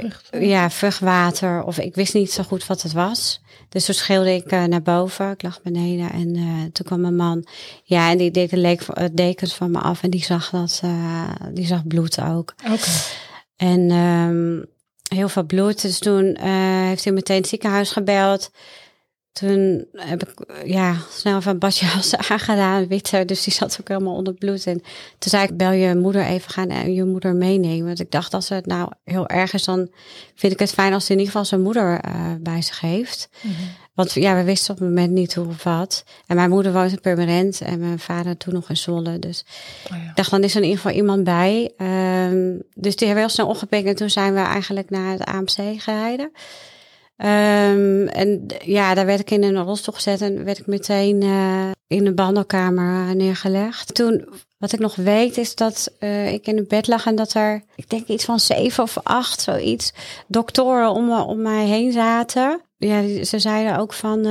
ja, 0.49 0.69
vruchtwater, 0.69 1.63
of 1.63 1.79
ik 1.79 1.95
wist 1.95 2.13
niet 2.13 2.31
zo 2.31 2.43
goed 2.43 2.67
wat 2.67 2.81
het 2.81 2.93
was. 2.93 3.41
Dus 3.75 3.85
toen 3.85 3.95
schreeuwde 3.95 4.33
ik 4.33 4.51
uh, 4.51 4.63
naar 4.63 4.81
boven, 4.81 5.31
ik 5.31 5.41
lag 5.41 5.61
beneden 5.61 6.11
en 6.11 6.35
uh, 6.37 6.63
toen 6.71 6.85
kwam 6.85 7.01
mijn 7.01 7.15
man. 7.15 7.47
Ja, 7.83 8.11
en 8.11 8.17
die 8.17 8.31
deed 8.31 8.49
de 8.49 9.11
dekens 9.13 9.53
van 9.53 9.71
me 9.71 9.79
af 9.79 10.03
en 10.03 10.09
die 10.09 10.23
zag 10.23 10.49
dat, 10.49 10.81
die 11.53 11.65
zag 11.65 11.87
bloed 11.87 12.21
ook. 12.21 12.53
Oké. 12.71 12.89
En 13.55 13.91
um, 13.91 14.65
heel 15.15 15.29
veel 15.29 15.43
bloed. 15.43 15.81
Dus 15.81 15.99
toen 15.99 16.37
heeft 16.87 17.03
hij 17.03 17.13
meteen 17.13 17.37
het 17.37 17.47
ziekenhuis 17.47 17.91
gebeld. 17.91 18.51
Toen 19.39 19.85
heb 19.95 20.27
ik 20.27 20.33
ja, 20.65 20.95
snel 21.09 21.41
van 21.41 21.57
badjas 21.57 22.15
aangedaan, 22.29 22.87
witte. 22.87 23.25
Dus 23.25 23.43
die 23.43 23.53
zat 23.53 23.77
ook 23.81 23.87
helemaal 23.87 24.15
onder 24.15 24.33
bloed. 24.33 24.65
En 24.65 24.81
toen 25.17 25.29
zei 25.31 25.43
ik, 25.43 25.57
bel 25.57 25.71
je 25.71 25.95
moeder 25.95 26.25
even 26.25 26.51
gaan 26.51 26.69
en 26.69 26.93
je 26.93 27.03
moeder 27.03 27.35
meenemen. 27.35 27.85
Want 27.85 27.99
ik 27.99 28.11
dacht, 28.11 28.33
als 28.33 28.49
het 28.49 28.65
nou 28.65 28.91
heel 29.03 29.27
erg 29.27 29.53
is, 29.53 29.63
dan 29.63 29.89
vind 30.35 30.53
ik 30.53 30.59
het 30.59 30.71
fijn 30.71 30.93
als 30.93 31.07
hij 31.07 31.15
in 31.17 31.21
ieder 31.21 31.31
geval 31.31 31.45
zijn 31.45 31.61
moeder 31.61 32.05
uh, 32.05 32.33
bij 32.39 32.61
zich 32.61 32.79
heeft. 32.79 33.29
Mm 33.41 33.51
-hmm. 33.55 33.67
Want 33.93 34.13
ja, 34.13 34.35
we 34.35 34.43
wisten 34.43 34.73
op 34.73 34.79
het 34.79 34.87
moment 34.87 35.11
niet 35.11 35.35
hoe 35.35 35.47
of 35.47 35.63
wat. 35.63 36.03
En 36.27 36.35
mijn 36.35 36.49
moeder 36.49 36.73
woont 36.73 36.91
in 36.91 37.01
Permanent 37.01 37.61
en 37.61 37.79
mijn 37.79 37.99
vader 37.99 38.37
toen 38.37 38.53
nog 38.53 38.69
in 38.69 38.77
Zwolle. 38.77 39.19
Dus 39.19 39.45
oh 39.91 39.97
ja. 39.97 40.09
ik 40.09 40.15
dacht, 40.15 40.31
dan 40.31 40.43
is 40.43 40.51
er 40.55 40.61
in 40.61 40.67
ieder 40.67 40.81
geval 40.81 40.97
iemand 40.97 41.23
bij. 41.23 41.71
Um, 41.77 42.61
dus 42.73 42.95
die 42.95 43.07
hebben 43.07 43.25
heel 43.25 43.33
snel 43.33 43.47
opgepikt. 43.47 43.87
En 43.87 43.95
toen 43.95 44.09
zijn 44.09 44.33
we 44.33 44.39
eigenlijk 44.39 44.89
naar 44.89 45.11
het 45.11 45.23
AMC 45.25 45.81
gereden. 45.81 46.31
Um, 47.17 48.07
en 48.07 48.45
ja, 48.63 48.93
daar 48.93 49.05
werd 49.05 49.19
ik 49.19 49.31
in 49.31 49.43
een 49.43 49.63
rolstoel 49.63 49.93
gezet 49.93 50.21
en 50.21 50.43
werd 50.43 50.57
ik 50.57 50.67
meteen 50.67 51.23
uh, 51.23 51.71
in 51.87 52.03
de 52.03 52.13
behandelkamer 52.13 53.15
neergelegd. 53.15 53.95
Toen, 53.95 54.27
wat 54.57 54.71
ik 54.71 54.79
nog 54.79 54.95
weet, 54.95 55.37
is 55.37 55.55
dat 55.55 55.91
uh, 55.99 56.33
ik 56.33 56.47
in 56.47 56.57
het 56.57 56.67
bed 56.67 56.87
lag 56.87 57.05
en 57.05 57.15
dat 57.15 57.33
er, 57.33 57.63
ik 57.75 57.89
denk 57.89 58.07
iets 58.07 58.25
van 58.25 58.39
zeven 58.39 58.83
of 58.83 58.97
acht, 59.03 59.41
zoiets, 59.41 59.93
doktoren 60.27 60.89
om, 60.89 61.11
om 61.11 61.41
mij 61.41 61.65
heen 61.65 61.91
zaten. 61.91 62.61
Ja, 62.77 63.23
ze 63.23 63.39
zeiden 63.39 63.77
ook 63.77 63.93
van, 63.93 64.25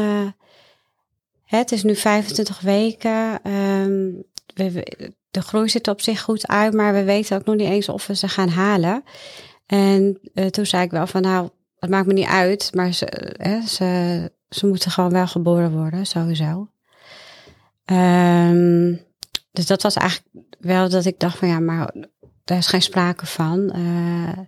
het 1.45 1.73
is 1.73 1.83
nu 1.83 1.97
25 1.97 2.61
weken. 2.61 3.51
Um, 3.53 4.25
we, 4.55 5.13
de 5.31 5.43
groei 5.43 5.69
zit 5.69 5.89
op 5.89 6.01
zich 6.01 6.23
goed 6.23 6.47
uit, 6.47 6.73
maar 6.73 6.95
we 6.95 7.05
weten 7.05 7.37
ook 7.37 7.45
nog 7.45 7.57
niet 7.57 7.69
eens 7.69 7.89
of 7.89 8.07
we 8.07 8.17
ze 8.17 8.29
gaan 8.29 8.49
halen. 8.49 9.05
En 9.67 10.21
toen 10.51 10.67
zei 10.67 10.85
ik 10.85 10.91
wel 10.91 11.07
van, 11.07 11.23
nou, 11.23 11.49
het 11.85 11.93
maakt 11.93 12.07
me 12.07 12.13
niet 12.13 12.29
uit, 12.29 12.71
maar 12.75 12.93
ze, 12.93 13.33
hè, 13.37 13.61
ze, 13.61 14.31
ze 14.49 14.67
moeten 14.67 14.91
gewoon 14.91 15.13
wel 15.13 15.27
geboren 15.27 15.73
worden, 15.73 16.07
sowieso. 16.07 16.69
Um, 17.93 19.01
dus 19.53 19.67
dat 19.67 19.83
was 19.83 19.95
eigenlijk 19.95 20.47
wel 20.59 20.89
dat 20.89 21.05
ik 21.05 21.19
dacht 21.19 21.39
van 21.39 21.49
ja, 21.49 21.61
maar 21.61 21.95
daar 22.45 22.59
is 22.59 22.67
geen 22.67 22.83
sprake 22.83 23.27
van. 23.27 23.73
Uh, 23.77 24.39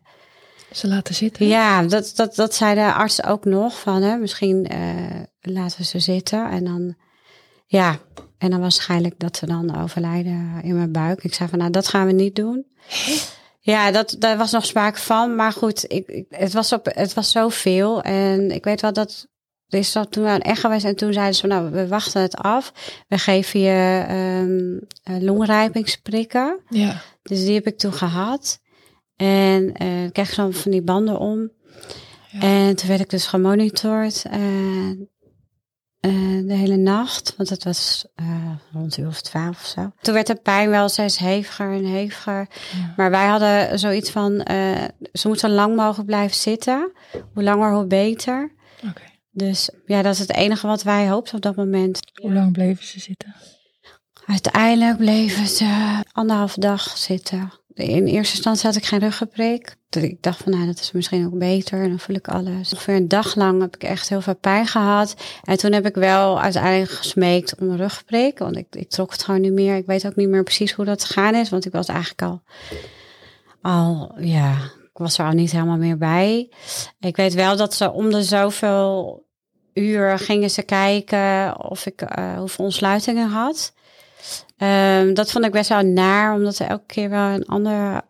ze 0.73 0.88
laten 0.88 1.14
zitten? 1.14 1.47
Ja, 1.47 1.83
dat, 1.83 2.12
dat, 2.14 2.35
dat 2.35 2.55
zei 2.55 2.75
de 2.75 2.93
arts 2.93 3.25
ook 3.25 3.45
nog 3.45 3.81
van 3.81 4.02
hè, 4.02 4.16
misschien 4.16 4.73
uh, 4.73 5.23
laten 5.40 5.78
we 5.78 5.85
ze 5.85 5.99
zitten 5.99 6.50
en 6.50 6.64
dan 6.64 6.95
ja, 7.66 7.99
en 8.38 8.50
dan 8.50 8.61
waarschijnlijk 8.61 9.14
dat 9.19 9.37
ze 9.37 9.47
dan 9.47 9.83
overlijden 9.83 10.61
in 10.62 10.76
mijn 10.76 10.93
buik. 10.93 11.25
Ik 11.25 11.35
zei 11.35 11.49
van 11.49 11.59
nou, 11.59 11.71
dat 11.71 11.88
gaan 11.88 12.07
we 12.07 12.12
niet 12.12 12.37
doen. 12.37 12.66
Ja, 13.66 13.90
dat, 13.90 14.16
daar 14.18 14.37
was 14.37 14.50
nog 14.50 14.66
sprake 14.66 14.99
van. 14.99 15.35
Maar 15.35 15.52
goed, 15.52 15.85
ik, 15.88 16.08
ik, 16.08 16.26
het, 16.28 16.52
was 16.52 16.73
op, 16.73 16.87
het 16.94 17.14
was 17.14 17.30
zoveel. 17.30 18.02
En 18.02 18.50
ik 18.50 18.64
weet 18.64 18.80
wel 18.80 18.92
dat 18.92 19.26
er 19.68 19.78
is 19.78 19.92
dat 19.92 20.12
toen 20.12 20.25
wel 20.25 20.35
een 20.35 20.42
echt 20.42 20.61
geweest 20.61 20.85
en 20.85 20.96
toen 20.96 21.12
zeiden 21.12 21.35
ze 21.35 21.40
van 21.40 21.49
nou, 21.49 21.70
we 21.70 21.88
wachten 21.88 22.23
het 22.23 22.37
af. 22.37 22.73
We 23.08 23.18
geven 23.18 23.61
je 23.61 24.06
um, 24.11 24.80
longrijpingsprikken. 25.25 26.61
Ja. 26.68 27.02
Dus 27.23 27.44
die 27.44 27.54
heb 27.54 27.66
ik 27.66 27.78
toen 27.78 27.92
gehad. 27.92 28.61
En 29.16 29.82
uh, 29.82 30.04
ik 30.04 30.12
kreeg 30.12 30.32
zo 30.32 30.50
van 30.50 30.70
die 30.70 30.82
banden 30.82 31.18
om. 31.18 31.50
Ja. 32.30 32.40
En 32.40 32.76
toen 32.76 32.88
werd 32.88 33.00
ik 33.00 33.11
dus 33.11 33.26
gemonitord. 33.26 34.25
Uh, 34.32 34.90
uh, 36.07 36.49
de 36.49 36.55
hele 36.55 36.77
nacht, 36.77 37.35
want 37.37 37.49
het 37.49 37.65
was 37.65 38.07
uh, 38.17 38.27
rond 38.73 38.99
uur 38.99 39.07
of 39.07 39.21
twaalf 39.21 39.61
of 39.61 39.67
zo. 39.67 39.93
Toen 40.01 40.15
werd 40.15 40.27
de 40.27 40.35
pijn 40.35 40.71
wel 40.71 40.89
steeds 40.89 41.19
heviger 41.19 41.73
en 41.73 41.85
heviger. 41.85 42.49
Ja. 42.73 42.95
Maar 42.97 43.11
wij 43.11 43.27
hadden 43.27 43.79
zoiets 43.79 44.11
van, 44.11 44.33
uh, 44.33 44.85
ze 45.13 45.29
moet 45.29 45.41
zo 45.41 45.49
lang 45.49 45.77
mogelijk 45.77 46.07
blijven 46.07 46.37
zitten. 46.37 46.93
Hoe 47.35 47.43
langer, 47.43 47.73
hoe 47.73 47.87
beter. 47.87 48.53
Okay. 48.79 49.19
Dus 49.31 49.71
ja, 49.87 50.03
dat 50.03 50.13
is 50.13 50.19
het 50.19 50.33
enige 50.33 50.67
wat 50.67 50.83
wij 50.83 51.09
hoopten 51.09 51.35
op 51.35 51.43
dat 51.43 51.57
moment. 51.57 52.01
Hoe 52.15 52.33
lang 52.33 52.53
bleven 52.53 52.85
ze 52.85 53.01
zitten? 53.01 53.35
Uiteindelijk 54.27 54.97
bleven 54.97 55.47
ze 55.47 56.03
anderhalf 56.13 56.55
dag 56.55 56.97
zitten. 56.99 57.53
In 57.76 58.06
eerste 58.06 58.35
instantie 58.35 58.66
had 58.66 58.76
ik 58.76 58.85
geen 58.85 58.99
ruggenprik. 58.99 59.76
Ik 59.90 60.23
dacht 60.23 60.42
van, 60.42 60.52
nou, 60.52 60.66
dat 60.66 60.80
is 60.80 60.92
misschien 60.92 61.26
ook 61.26 61.38
beter. 61.38 61.88
Dan 61.88 61.99
voel 61.99 62.16
ik 62.16 62.28
alles. 62.28 62.73
Ongeveer 62.73 62.95
een 62.95 63.09
dag 63.09 63.35
lang 63.35 63.61
heb 63.61 63.75
ik 63.75 63.83
echt 63.83 64.09
heel 64.09 64.21
veel 64.21 64.37
pijn 64.37 64.66
gehad. 64.66 65.16
En 65.45 65.56
toen 65.56 65.73
heb 65.73 65.87
ik 65.87 65.95
wel 65.95 66.40
uiteindelijk 66.40 66.90
gesmeekt 66.90 67.59
om 67.59 67.71
een 67.71 67.76
ruggenprik. 67.76 68.38
Want 68.38 68.56
ik, 68.56 68.66
ik 68.71 68.90
trok 68.90 69.12
het 69.12 69.23
gewoon 69.23 69.40
niet 69.40 69.52
meer. 69.52 69.76
Ik 69.76 69.87
weet 69.87 70.06
ook 70.06 70.16
niet 70.16 70.28
meer 70.28 70.42
precies 70.42 70.73
hoe 70.73 70.85
dat 70.85 71.04
gegaan 71.04 71.35
is. 71.35 71.49
Want 71.49 71.66
ik 71.66 71.73
was 71.73 71.88
eigenlijk 71.88 72.23
al, 72.23 72.42
al 73.62 74.14
ja, 74.18 74.52
ik 74.83 74.99
was 74.99 75.18
er 75.18 75.26
al 75.26 75.33
niet 75.33 75.52
helemaal 75.52 75.76
meer 75.76 75.99
bij. 75.99 76.50
Ik 77.00 77.16
weet 77.16 77.35
wel 77.35 77.56
dat 77.56 77.75
ze 77.75 77.90
om 77.90 78.11
de 78.11 78.23
zoveel 78.23 79.25
uur 79.75 80.18
gingen 80.18 80.50
ze 80.50 80.62
kijken 80.62 81.61
of 81.71 81.87
ik 81.87 82.02
uh, 82.18 82.38
hoeveel 82.38 82.64
ontsluitingen 82.64 83.28
had. 83.28 83.75
Um, 84.59 85.14
dat 85.14 85.33
vond 85.33 85.45
ik 85.45 85.52
best 85.52 85.68
wel 85.68 85.83
naar, 85.83 86.35
omdat 86.35 86.59
er 86.59 86.66
elke 86.66 86.87
keer 86.87 87.11
wel 87.11 87.28
een 87.28 87.47
andere 87.47 88.02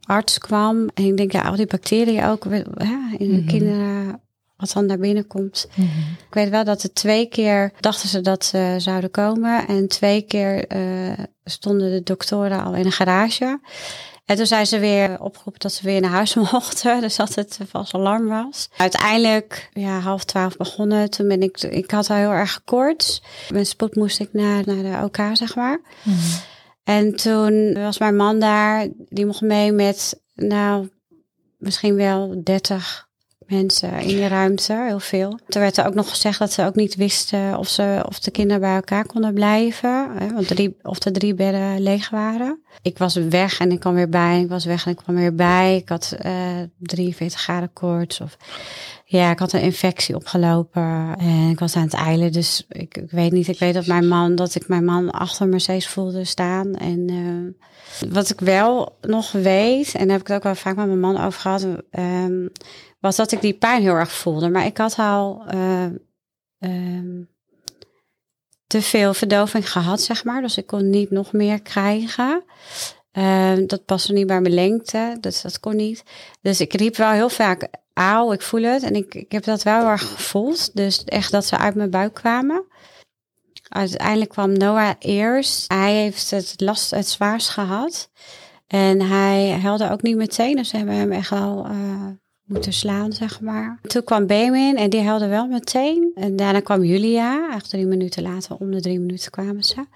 arts 0.00 0.38
kwam. 0.38 0.88
En 0.94 1.04
ik 1.04 1.16
denk, 1.16 1.32
ja, 1.32 1.42
al 1.42 1.56
die 1.56 1.66
bacteriën 1.66 2.24
ook 2.24 2.44
hè, 2.44 2.56
in 3.18 3.28
de 3.28 3.34
-hmm. 3.34 3.46
kinderen, 3.46 4.20
wat 4.56 4.72
dan 4.72 4.86
naar 4.86 4.98
binnen 4.98 5.26
komt. 5.26 5.68
Mhm. 5.74 5.86
Ik 6.28 6.34
weet 6.34 6.48
wel 6.48 6.64
dat 6.64 6.82
er 6.82 6.92
twee 6.92 7.26
keer 7.26 7.72
dachten 7.80 8.08
ze 8.08 8.20
dat 8.20 8.44
ze 8.44 8.74
zouden 8.78 9.10
komen. 9.10 9.66
En 9.66 9.88
twee 9.88 10.22
keer 10.22 10.76
uh, 10.76 11.12
stonden 11.44 11.90
de 11.90 12.02
doktoren 12.02 12.64
al 12.64 12.74
in 12.74 12.84
een 12.84 12.92
garage. 12.92 13.60
En 14.30 14.36
toen 14.36 14.46
zijn 14.46 14.66
ze 14.66 14.78
weer 14.78 15.20
opgeroepen 15.20 15.60
dat 15.60 15.72
ze 15.72 15.84
weer 15.84 16.00
naar 16.00 16.10
huis 16.10 16.34
mochten. 16.52 17.00
Dus 17.00 17.16
dat 17.16 17.34
het 17.34 17.58
vast 17.68 17.94
alarm 17.94 18.28
was. 18.28 18.68
Uiteindelijk, 18.76 19.70
ja, 19.72 19.98
half 19.98 20.24
twaalf 20.24 20.56
begonnen. 20.56 21.10
Toen 21.10 21.28
ben 21.28 21.42
ik, 21.42 21.62
ik 21.62 21.90
had 21.90 22.10
al 22.10 22.16
heel 22.16 22.30
erg 22.30 22.60
koorts. 22.64 23.22
Met 23.52 23.68
spoed 23.68 23.94
moest 23.94 24.20
ik 24.20 24.28
naar, 24.32 24.62
naar 24.66 24.82
de 24.82 25.04
OK, 25.04 25.36
zeg 25.36 25.56
maar. 25.56 25.80
Mm 26.02 26.12
-hmm. 26.12 26.40
En 26.84 27.16
toen 27.16 27.74
was 27.74 27.98
mijn 27.98 28.16
man 28.16 28.38
daar. 28.38 28.88
Die 29.08 29.26
mocht 29.26 29.40
mee 29.40 29.72
met, 29.72 30.20
nou, 30.34 30.88
misschien 31.58 31.94
wel 31.94 32.40
30 32.44 33.08
mensen 33.50 33.92
in 33.92 34.06
die 34.06 34.28
ruimte. 34.28 34.84
Heel 34.86 35.00
veel. 35.00 35.38
Toen 35.48 35.62
werd 35.62 35.76
er 35.76 35.86
ook 35.86 35.94
nog 35.94 36.08
gezegd 36.08 36.38
dat 36.38 36.52
ze 36.52 36.64
ook 36.64 36.74
niet 36.74 36.94
wisten 36.94 37.58
of, 37.58 37.68
ze, 37.68 38.04
of 38.08 38.18
de 38.18 38.30
kinderen 38.30 38.60
bij 38.60 38.74
elkaar 38.74 39.06
konden 39.06 39.34
blijven. 39.34 40.10
Hè, 40.18 40.32
want 40.32 40.46
drie, 40.46 40.76
of 40.82 40.98
de 40.98 41.10
drie 41.10 41.34
bedden 41.34 41.82
leeg 41.82 42.10
waren. 42.10 42.60
Ik 42.82 42.98
was 42.98 43.14
weg 43.14 43.60
en 43.60 43.72
ik 43.72 43.80
kwam 43.80 43.94
weer 43.94 44.08
bij. 44.08 44.40
Ik 44.40 44.48
was 44.48 44.64
weg 44.64 44.84
en 44.84 44.90
ik 44.90 44.96
kwam 44.96 45.14
weer 45.14 45.34
bij. 45.34 45.76
Ik 45.76 45.88
had 45.88 46.16
uh, 46.24 46.32
43 46.78 47.40
graden 47.40 47.72
koorts. 47.72 48.20
Of, 48.20 48.36
ja, 49.04 49.30
ik 49.30 49.38
had 49.38 49.52
een 49.52 49.60
infectie 49.60 50.14
opgelopen. 50.14 51.14
En 51.18 51.50
ik 51.50 51.58
was 51.58 51.76
aan 51.76 51.82
het 51.82 51.94
eilen. 51.94 52.32
Dus 52.32 52.66
ik, 52.68 52.96
ik 52.96 53.10
weet 53.10 53.32
niet. 53.32 53.48
Ik 53.48 53.58
weet 53.58 53.74
dat 53.74 53.86
mijn 53.86 54.08
man, 54.08 54.34
dat 54.34 54.54
ik 54.54 54.68
mijn 54.68 54.84
man 54.84 55.10
achter 55.10 55.48
me 55.48 55.58
steeds 55.58 55.86
voelde 55.86 56.24
staan. 56.24 56.74
En 56.74 57.10
uh, 57.10 58.12
wat 58.12 58.30
ik 58.30 58.40
wel 58.40 58.96
nog 59.00 59.32
weet, 59.32 59.94
en 59.94 60.00
daar 60.00 60.16
heb 60.16 60.20
ik 60.20 60.26
het 60.26 60.36
ook 60.36 60.42
wel 60.42 60.54
vaak 60.54 60.76
met 60.76 60.86
mijn 60.86 61.00
man 61.00 61.24
over 61.24 61.40
gehad. 61.40 61.66
Um, 61.98 62.50
was 63.00 63.16
dat 63.16 63.32
ik 63.32 63.40
die 63.40 63.54
pijn 63.54 63.82
heel 63.82 63.94
erg 63.94 64.12
voelde. 64.12 64.48
Maar 64.48 64.64
ik 64.64 64.76
had 64.76 64.98
al 64.98 65.44
uh, 65.54 65.86
um, 66.58 67.28
te 68.66 68.82
veel 68.82 69.14
verdoving 69.14 69.72
gehad, 69.72 70.00
zeg 70.00 70.24
maar. 70.24 70.42
Dus 70.42 70.56
ik 70.56 70.66
kon 70.66 70.90
niet 70.90 71.10
nog 71.10 71.32
meer 71.32 71.62
krijgen. 71.62 72.44
Uh, 73.12 73.52
dat 73.66 73.84
paste 73.84 74.12
niet 74.12 74.26
bij 74.26 74.40
mijn 74.40 74.54
lengte, 74.54 75.16
dus 75.20 75.42
dat 75.42 75.60
kon 75.60 75.76
niet. 75.76 76.02
Dus 76.40 76.60
ik 76.60 76.72
riep 76.72 76.96
wel 76.96 77.10
heel 77.10 77.28
vaak, 77.28 77.68
auw, 77.92 78.32
ik 78.32 78.42
voel 78.42 78.62
het. 78.62 78.82
En 78.82 78.94
ik, 78.94 79.14
ik 79.14 79.32
heb 79.32 79.44
dat 79.44 79.62
wel 79.62 79.86
erg 79.86 80.12
gevoeld. 80.12 80.76
Dus 80.76 81.04
echt 81.04 81.30
dat 81.30 81.44
ze 81.46 81.56
uit 81.56 81.74
mijn 81.74 81.90
buik 81.90 82.14
kwamen. 82.14 82.64
Uiteindelijk 83.68 84.30
kwam 84.30 84.52
Noah 84.52 84.94
eerst. 84.98 85.72
Hij 85.72 85.94
heeft 85.94 86.30
het 86.30 86.60
last 86.60 86.90
het 86.90 87.08
zwaarst 87.08 87.48
gehad. 87.48 88.10
En 88.66 89.00
hij 89.00 89.46
helde 89.46 89.90
ook 89.90 90.02
niet 90.02 90.16
meteen. 90.16 90.56
Dus 90.56 90.70
we 90.70 90.76
hebben 90.76 90.94
hem 90.94 91.12
echt 91.12 91.30
wel 91.30 91.66
uh, 91.70 92.06
moeten 92.50 92.72
slaan, 92.72 93.12
zeg 93.12 93.40
maar. 93.40 93.78
Toen 93.82 94.04
kwam 94.04 94.26
Benjamin 94.26 94.76
en 94.76 94.90
die 94.90 95.00
helde 95.00 95.26
wel 95.26 95.46
meteen. 95.46 96.10
En 96.14 96.36
daarna 96.36 96.60
kwam 96.60 96.84
Julia, 96.84 97.54
echt 97.54 97.70
drie 97.70 97.86
minuten 97.86 98.22
later, 98.22 98.56
om 98.56 98.70
de 98.70 98.80
drie 98.80 99.00
minuten 99.00 99.30
kwamen 99.30 99.62
ze. 99.62 99.86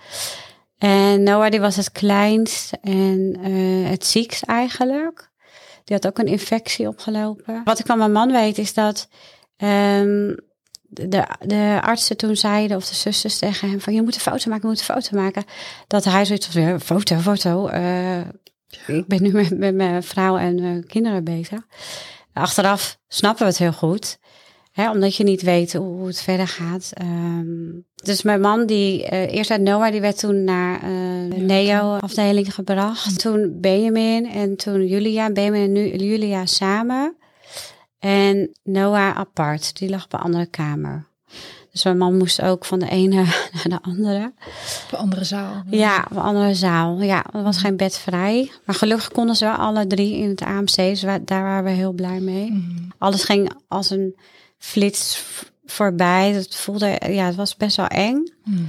En 0.79 1.23
Noah 1.23 1.51
die 1.51 1.61
was 1.61 1.77
het 1.77 1.93
kleinst 1.93 2.73
en 2.81 3.37
uh, 3.49 3.91
het 3.91 4.05
ziekst 4.07 4.43
eigenlijk. 4.43 5.31
Die 5.85 5.97
had 5.97 6.07
ook 6.07 6.19
een 6.19 6.33
infectie 6.33 6.89
opgelopen. 6.89 7.61
Wat 7.65 7.79
ik 7.79 7.87
van 7.87 7.99
mijn 7.99 8.13
man 8.13 8.33
weet 8.33 8.59
is 8.59 8.75
dat 8.75 9.09
um, 9.57 10.37
de, 10.83 11.27
de 11.41 11.79
artsen 11.83 12.17
toen 12.17 12.37
zeiden, 12.37 12.77
of 12.77 12.89
de 12.89 12.95
zusters 12.95 13.39
tegen 13.39 13.71
hem, 13.71 13.81
van 13.81 13.95
je 13.95 14.03
moet 14.03 14.15
een 14.15 14.21
foto 14.21 14.51
maken, 14.51 14.69
je 14.69 14.75
moet 14.75 14.79
een 14.79 14.95
foto 14.95 15.17
maken. 15.17 15.45
Dat 15.87 16.05
hij 16.05 16.25
zoiets 16.25 16.47
van, 16.47 16.81
foto, 16.81 17.17
foto. 17.17 17.69
Uh, 17.69 18.19
ik 18.87 19.07
ben 19.07 19.23
nu 19.23 19.33
met, 19.33 19.59
met 19.59 19.75
mijn 19.75 20.03
vrouw 20.03 20.37
en 20.37 20.59
uh, 20.59 20.83
kinderen 20.87 21.25
bezig. 21.25 21.61
Achteraf 22.35 22.99
snappen 23.09 23.43
we 23.43 23.49
het 23.49 23.59
heel 23.59 23.73
goed. 23.73 24.19
Hè, 24.73 24.91
omdat 24.91 25.17
je 25.17 25.25
niet 25.25 25.43
weet 25.43 25.73
hoe, 25.73 26.07
het 26.07 26.23
verder 26.23 26.49
gaat. 26.49 26.93
Um, 27.03 27.87
dus 27.95 28.23
mijn 28.23 28.41
man, 28.41 28.67
die 28.67 29.03
uh, 29.03 29.35
eerst 29.35 29.51
uit 29.51 29.61
Noah, 29.61 29.93
die 29.93 30.01
werd 30.01 30.19
toen 30.19 30.45
naar 30.45 30.75
uh, 30.75 31.31
de 31.31 31.41
Neo-afdeling 31.41 32.55
gebracht. 32.55 33.19
Toen 33.19 33.61
Benjamin 33.61 34.31
en 34.31 34.57
toen 34.57 34.87
Julia. 34.87 35.31
Benjamin 35.31 35.63
en 35.63 35.73
nu, 35.73 35.97
Julia 35.97 36.47
samen. 36.47 37.17
En 37.99 38.51
Noah 38.63 39.17
apart. 39.17 39.79
Die 39.79 39.89
lag 39.89 40.05
op 40.05 40.13
een 40.13 40.21
andere 40.21 40.47
kamer. 40.47 41.07
Dus 41.75 41.85
mijn 41.85 41.99
man 41.99 42.17
moest 42.17 42.43
ook 42.43 42.65
van 42.65 42.79
de 42.79 42.89
ene 42.89 43.17
naar 43.55 43.69
de 43.69 43.83
andere. 43.83 44.33
Op 44.85 44.93
een 44.93 44.99
andere 44.99 45.25
zaal? 45.25 45.63
Ja, 45.71 46.07
op 46.11 46.17
een 46.17 46.23
andere 46.23 46.55
zaal. 46.55 47.03
Ja, 47.03 47.25
er 47.33 47.43
was 47.43 47.57
geen 47.57 47.77
bed 47.77 47.99
vrij. 47.99 48.51
Maar 48.65 48.75
gelukkig 48.75 49.09
konden 49.09 49.37
ze 49.37 49.51
alle 49.51 49.87
drie 49.87 50.17
in 50.17 50.29
het 50.29 50.43
AMC. 50.43 50.77
Dus 50.77 51.01
daar 51.01 51.43
waren 51.43 51.65
we 51.65 51.71
heel 51.71 51.93
blij 51.93 52.21
mee. 52.21 52.51
Mm. 52.51 52.93
Alles 52.99 53.25
ging 53.25 53.53
als 53.69 53.91
een 53.91 54.17
flits 54.59 55.25
voorbij. 55.65 56.33
Het 56.33 56.57
voelde, 56.57 57.01
ja, 57.09 57.27
het 57.27 57.35
was 57.35 57.57
best 57.57 57.77
wel 57.77 57.87
eng. 57.87 58.33
Mm. 58.45 58.69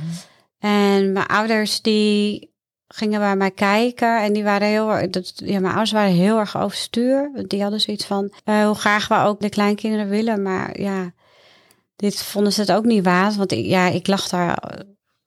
En 0.60 1.12
mijn 1.12 1.26
ouders 1.26 1.82
die 1.82 2.54
gingen 2.88 3.20
bij 3.20 3.36
mij 3.36 3.52
kijken 3.52 4.24
en 4.24 4.34
die 4.34 4.44
waren 4.44 4.68
heel 4.68 5.12
dat, 5.12 5.34
ja, 5.36 5.60
mijn 5.60 5.74
ouders 5.74 5.92
waren 5.92 6.14
heel 6.14 6.40
erg 6.40 6.58
overstuur. 6.58 7.44
Die 7.48 7.62
hadden 7.62 7.82
zoiets 7.82 8.06
van 8.06 8.34
uh, 8.46 8.66
hoe 8.66 8.76
graag 8.76 9.08
we 9.08 9.16
ook 9.16 9.40
de 9.40 9.50
kleinkinderen 9.50 10.10
willen, 10.10 10.42
maar 10.42 10.82
ja, 10.82 11.14
dit 11.96 12.24
vonden 12.24 12.54
ze 12.54 12.62
het 12.62 12.72
ook 12.72 12.86
niet 12.86 13.04
waard. 13.04 13.36
Want 13.36 13.52
ik, 13.52 13.66
ja, 13.66 13.88
ik 13.88 14.08
lag 14.08 14.30
daar 14.30 14.58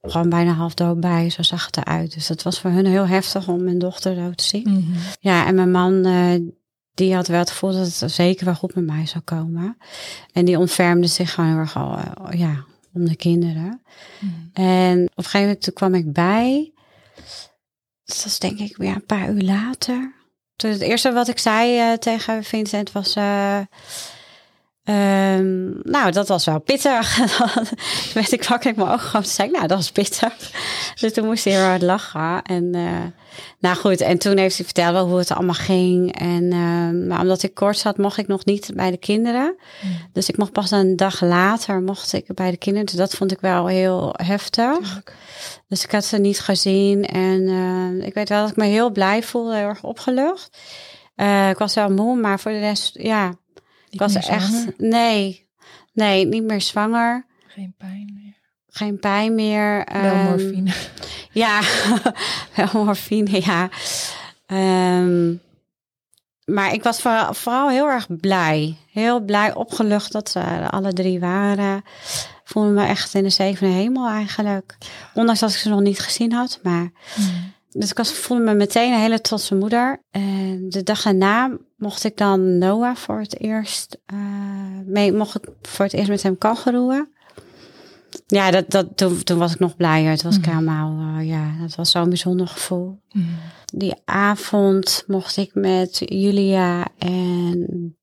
gewoon 0.03 0.29
bijna 0.29 0.53
half 0.53 0.75
dood 0.75 1.01
bij, 1.01 1.31
zo 1.31 1.43
zag 1.43 1.67
het 1.67 1.77
eruit. 1.77 2.15
Dus 2.15 2.29
het 2.29 2.43
was 2.43 2.61
voor 2.61 2.71
hun 2.71 2.87
heel 2.87 3.07
heftig 3.07 3.49
om 3.49 3.65
mijn 3.65 3.79
dochter 3.79 4.15
dood 4.15 4.37
te 4.37 4.45
zien. 4.45 4.69
Mm 4.69 4.75
-hmm. 4.75 4.95
Ja, 5.21 5.47
en 5.47 5.55
mijn 5.55 5.71
man 5.71 6.07
uh, 6.07 6.51
die 6.95 7.15
had 7.15 7.27
wel 7.27 7.39
het 7.39 7.51
gevoel 7.51 7.73
dat 7.73 7.99
het 7.99 8.13
zeker 8.13 8.45
wel 8.45 8.55
goed 8.55 8.75
met 8.75 8.87
mij 8.87 9.07
zou 9.07 9.25
komen. 9.25 9.77
En 10.33 10.45
die 10.45 10.59
ontfermde 10.59 11.07
zich 11.07 11.35
gewoon 11.35 11.51
heel 11.51 11.59
erg 11.59 11.77
al, 11.77 11.99
uh, 11.99 12.41
ja, 12.41 12.65
om 12.93 13.05
de 13.05 13.17
kinderen. 13.17 13.83
Mm. 14.21 14.51
En 14.53 15.03
op 15.05 15.17
een 15.17 15.25
gegeven 15.25 15.41
moment 15.41 15.63
toen 15.63 15.75
kwam 15.75 15.95
ik 15.95 16.13
bij. 16.13 16.73
Dat 18.05 18.23
was 18.25 18.39
denk 18.39 18.59
ik 18.59 18.77
weer 18.77 18.95
een 18.95 19.07
paar 19.07 19.31
uur 19.31 19.43
later. 19.43 20.17
Toen 20.57 20.71
het 20.71 20.81
eerste 20.81 21.13
wat 21.13 21.29
ik 21.29 21.39
zei 21.39 21.91
uh, 21.91 21.97
tegen 21.97 22.45
Vincent 22.45 22.93
was... 22.93 23.17
Um, 24.91 25.81
nou, 25.83 26.11
dat 26.11 26.29
was 26.29 26.45
wel 26.45 26.61
pittig. 26.61 27.19
werd 28.15 28.33
ik 28.33 28.45
wakker, 28.45 28.71
ik 28.71 28.77
mijn 28.77 28.89
ogen 28.89 29.09
gewoon 29.09 29.25
zei, 29.25 29.51
nou, 29.51 29.67
dat 29.67 29.77
was 29.77 29.93
pittig. 29.93 30.53
dus 31.01 31.13
toen 31.13 31.25
moest 31.25 31.45
hij 31.45 31.53
heel 31.53 31.63
hard 31.63 31.83
lachen. 31.83 32.43
En 32.43 32.77
uh, 32.77 32.91
nou 33.59 33.77
goed, 33.77 34.01
en 34.01 34.19
toen 34.19 34.37
heeft 34.37 34.57
hij 34.57 34.65
verteld 34.65 34.93
wel 34.93 35.07
hoe 35.07 35.19
het 35.19 35.31
allemaal 35.31 35.55
ging. 35.55 36.19
En, 36.19 36.43
uh, 36.43 37.09
maar 37.09 37.21
omdat 37.21 37.43
ik 37.43 37.55
kort 37.55 37.79
zat, 37.79 37.99
mocht 37.99 38.19
ik 38.19 38.27
nog 38.27 38.45
niet 38.45 38.71
bij 38.75 38.91
de 38.91 38.97
kinderen. 38.97 39.57
Mm. 39.83 39.91
Dus 40.13 40.29
ik 40.29 40.37
mocht 40.37 40.53
pas 40.53 40.71
een 40.71 40.97
dag 40.97 41.21
later 41.21 41.83
mocht 41.83 42.13
ik 42.13 42.35
bij 42.35 42.51
de 42.51 42.57
kinderen. 42.57 42.87
Dus 42.87 42.97
dat 42.97 43.15
vond 43.15 43.33
ik 43.33 43.41
wel 43.41 43.67
heel 43.67 44.15
heftig. 44.17 45.03
Dus 45.67 45.85
ik 45.85 45.91
had 45.91 46.05
ze 46.05 46.19
niet 46.19 46.41
gezien. 46.41 47.05
En 47.05 47.41
uh, 47.41 48.07
ik 48.07 48.15
weet 48.15 48.29
wel 48.29 48.41
dat 48.41 48.51
ik 48.51 48.57
me 48.57 48.65
heel 48.65 48.91
blij 48.91 49.23
voelde, 49.23 49.57
heel 49.57 49.69
erg 49.69 49.83
opgelucht. 49.83 50.59
Uh, 51.17 51.49
ik 51.49 51.59
was 51.59 51.75
wel 51.75 51.91
moe, 51.91 52.17
maar 52.17 52.41
voor 52.41 52.51
de 52.51 52.59
rest, 52.59 52.99
ja, 52.99 53.35
ik 53.91 53.99
was 53.99 54.15
echt. 54.15 54.79
Nee. 54.79 55.47
Nee, 55.93 56.27
niet 56.27 56.43
meer 56.43 56.61
zwanger. 56.61 57.27
Geen 57.47 57.75
pijn 57.79 58.11
meer. 58.23 58.35
Geen 58.69 58.99
pijn 58.99 59.35
meer. 59.35 59.87
Wel 59.93 60.03
Ehm, 60.03 60.25
morfine. 60.25 60.73
Ja, 61.31 61.61
wel 62.57 62.85
morfine, 62.85 63.41
ja. 63.45 63.69
Ehm, 64.47 65.35
maar 66.45 66.73
ik 66.73 66.83
was 66.83 67.01
vooral, 67.01 67.35
vooral 67.35 67.69
heel 67.71 67.87
erg 67.89 68.07
blij. 68.21 68.77
Heel 68.93 69.21
blij, 69.21 69.55
opgelucht 69.55 70.13
dat 70.13 70.31
ze 70.31 70.39
er 70.41 70.71
alle 70.71 70.93
drie 70.93 71.21
waren. 71.21 71.83
Voelde 72.45 72.71
me 72.71 72.87
echt 72.87 73.15
in 73.15 73.23
de 73.23 73.31
zevende 73.31 73.73
hemel 73.75 74.09
eigenlijk. 74.09 74.77
Ondanks 75.15 75.41
dat 75.41 75.51
ik 75.51 75.57
ze 75.57 75.69
nog 75.69 75.81
niet 75.81 75.99
gezien 76.01 76.33
had. 76.33 76.59
Maar 76.63 76.91
Mm. 77.17 77.48
Dus 77.71 77.91
ik 77.91 77.97
was, 77.97 78.13
voelde 78.13 78.45
me 78.45 78.55
meteen 78.55 78.93
een 78.93 79.01
hele 79.01 79.21
trotse 79.21 79.55
moeder. 79.55 80.03
En 80.11 80.67
de 80.69 80.83
dag 80.83 81.03
daarna 81.03 81.57
mocht 81.77 82.05
ik 82.05 82.17
dan 82.17 82.59
Noah 82.59 82.97
voor 82.97 83.21
het 83.21 83.41
eerst... 83.41 83.99
eh, 84.07 84.17
mee, 84.85 85.13
mocht 85.13 85.35
ik 85.35 85.49
voor 85.63 85.85
het 85.85 85.95
eerst 85.95 86.09
met 86.09 86.23
hem 86.23 86.39
kangeroeën. 86.39 87.17
Ja, 88.27 88.51
dat, 88.51 88.71
dat, 88.71 88.97
toen, 88.97 89.23
toen 89.23 89.39
was 89.39 89.53
ik 89.53 89.59
nog 89.59 89.77
blijer. 89.77 90.11
Het 90.11 90.23
was 90.23 90.39
Mhm. 90.39 90.49
helemaal... 90.51 91.19
eh, 91.19 91.29
ja, 91.29 91.53
dat 91.61 91.75
was 91.75 91.91
zo'n 91.91 92.09
bijzonder 92.09 92.47
gevoel. 92.49 93.01
Mm. 93.13 93.27
Die 93.65 93.95
avond 94.05 95.05
mocht 95.07 95.37
ik 95.37 95.55
met 95.55 95.97
Julia 96.05 96.87
en 96.99 97.97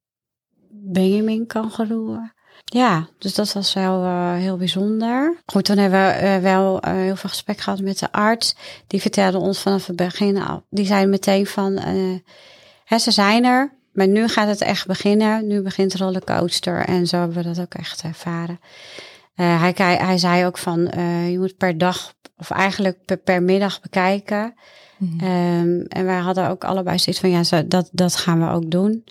Benjamin 0.70 1.48
kangeroeën. 1.48 2.32
Ja, 2.66 3.08
dus 3.18 3.34
dat 3.34 3.54
was 3.54 3.74
wel 3.74 4.04
eh, 4.04 4.34
heel 4.34 4.58
bijzonder. 4.58 5.38
Goed, 5.46 5.66
toen 5.66 5.78
hebben 5.78 6.00
we 6.00 6.12
eh, 6.12 6.38
wel 6.38 6.80
eh, 6.80 6.94
heel 6.94 7.16
veel 7.16 7.30
gesprek 7.30 7.60
gehad 7.60 7.82
met 7.82 8.00
de 8.00 8.12
arts. 8.12 8.56
Die 8.88 9.02
vertelde 9.02 9.38
ons 9.38 9.60
vanaf 9.60 9.88
het 9.88 9.96
begin 9.96 10.38
al. 10.38 10.64
Die 10.70 10.86
zei 10.86 11.06
meteen 11.06 11.46
van, 11.46 11.80
hè, 12.86 13.00
ze 13.00 13.12
zijn 13.12 13.44
er. 13.44 13.74
Maar 13.92 14.08
nu 14.08 14.28
gaat 14.28 14.48
het 14.48 14.62
echt 14.62 14.88
beginnen. 14.88 15.48
Nu 15.48 15.62
begint 15.62 15.96
rollercoaster. 15.96 16.86
En 16.86 17.08
zo 17.08 17.18
hebben 17.18 17.38
we 17.38 17.44
dat 17.44 17.60
ook 17.60 17.74
echt 17.74 18.02
ervaren. 18.02 18.60
Hij, 19.36 19.74
hij, 19.78 20.18
zei 20.18 20.46
ook 20.46 20.58
van, 20.58 20.82
je 21.30 21.36
moet 21.40 21.58
per 21.58 21.78
dag, 21.78 22.14
of 22.38 22.50
eigenlijk 22.50 23.06
per, 23.06 23.18
per 23.18 23.44
middag 23.44 23.82
bekijken. 23.82 24.54
Mm. 24.98 25.20
Ehm, 25.20 25.80
en 25.88 26.06
wij 26.06 26.20
hadden 26.20 26.50
ook 26.50 26.64
allebei 26.64 27.00
zoiets 27.00 27.22
van, 27.22 27.30
ja, 27.30 27.44
zo, 27.44 27.68
dat, 27.68 27.90
dat 27.92 28.16
gaan 28.16 28.40
we 28.40 28.50
ook 28.54 28.72
doen. 28.72 29.04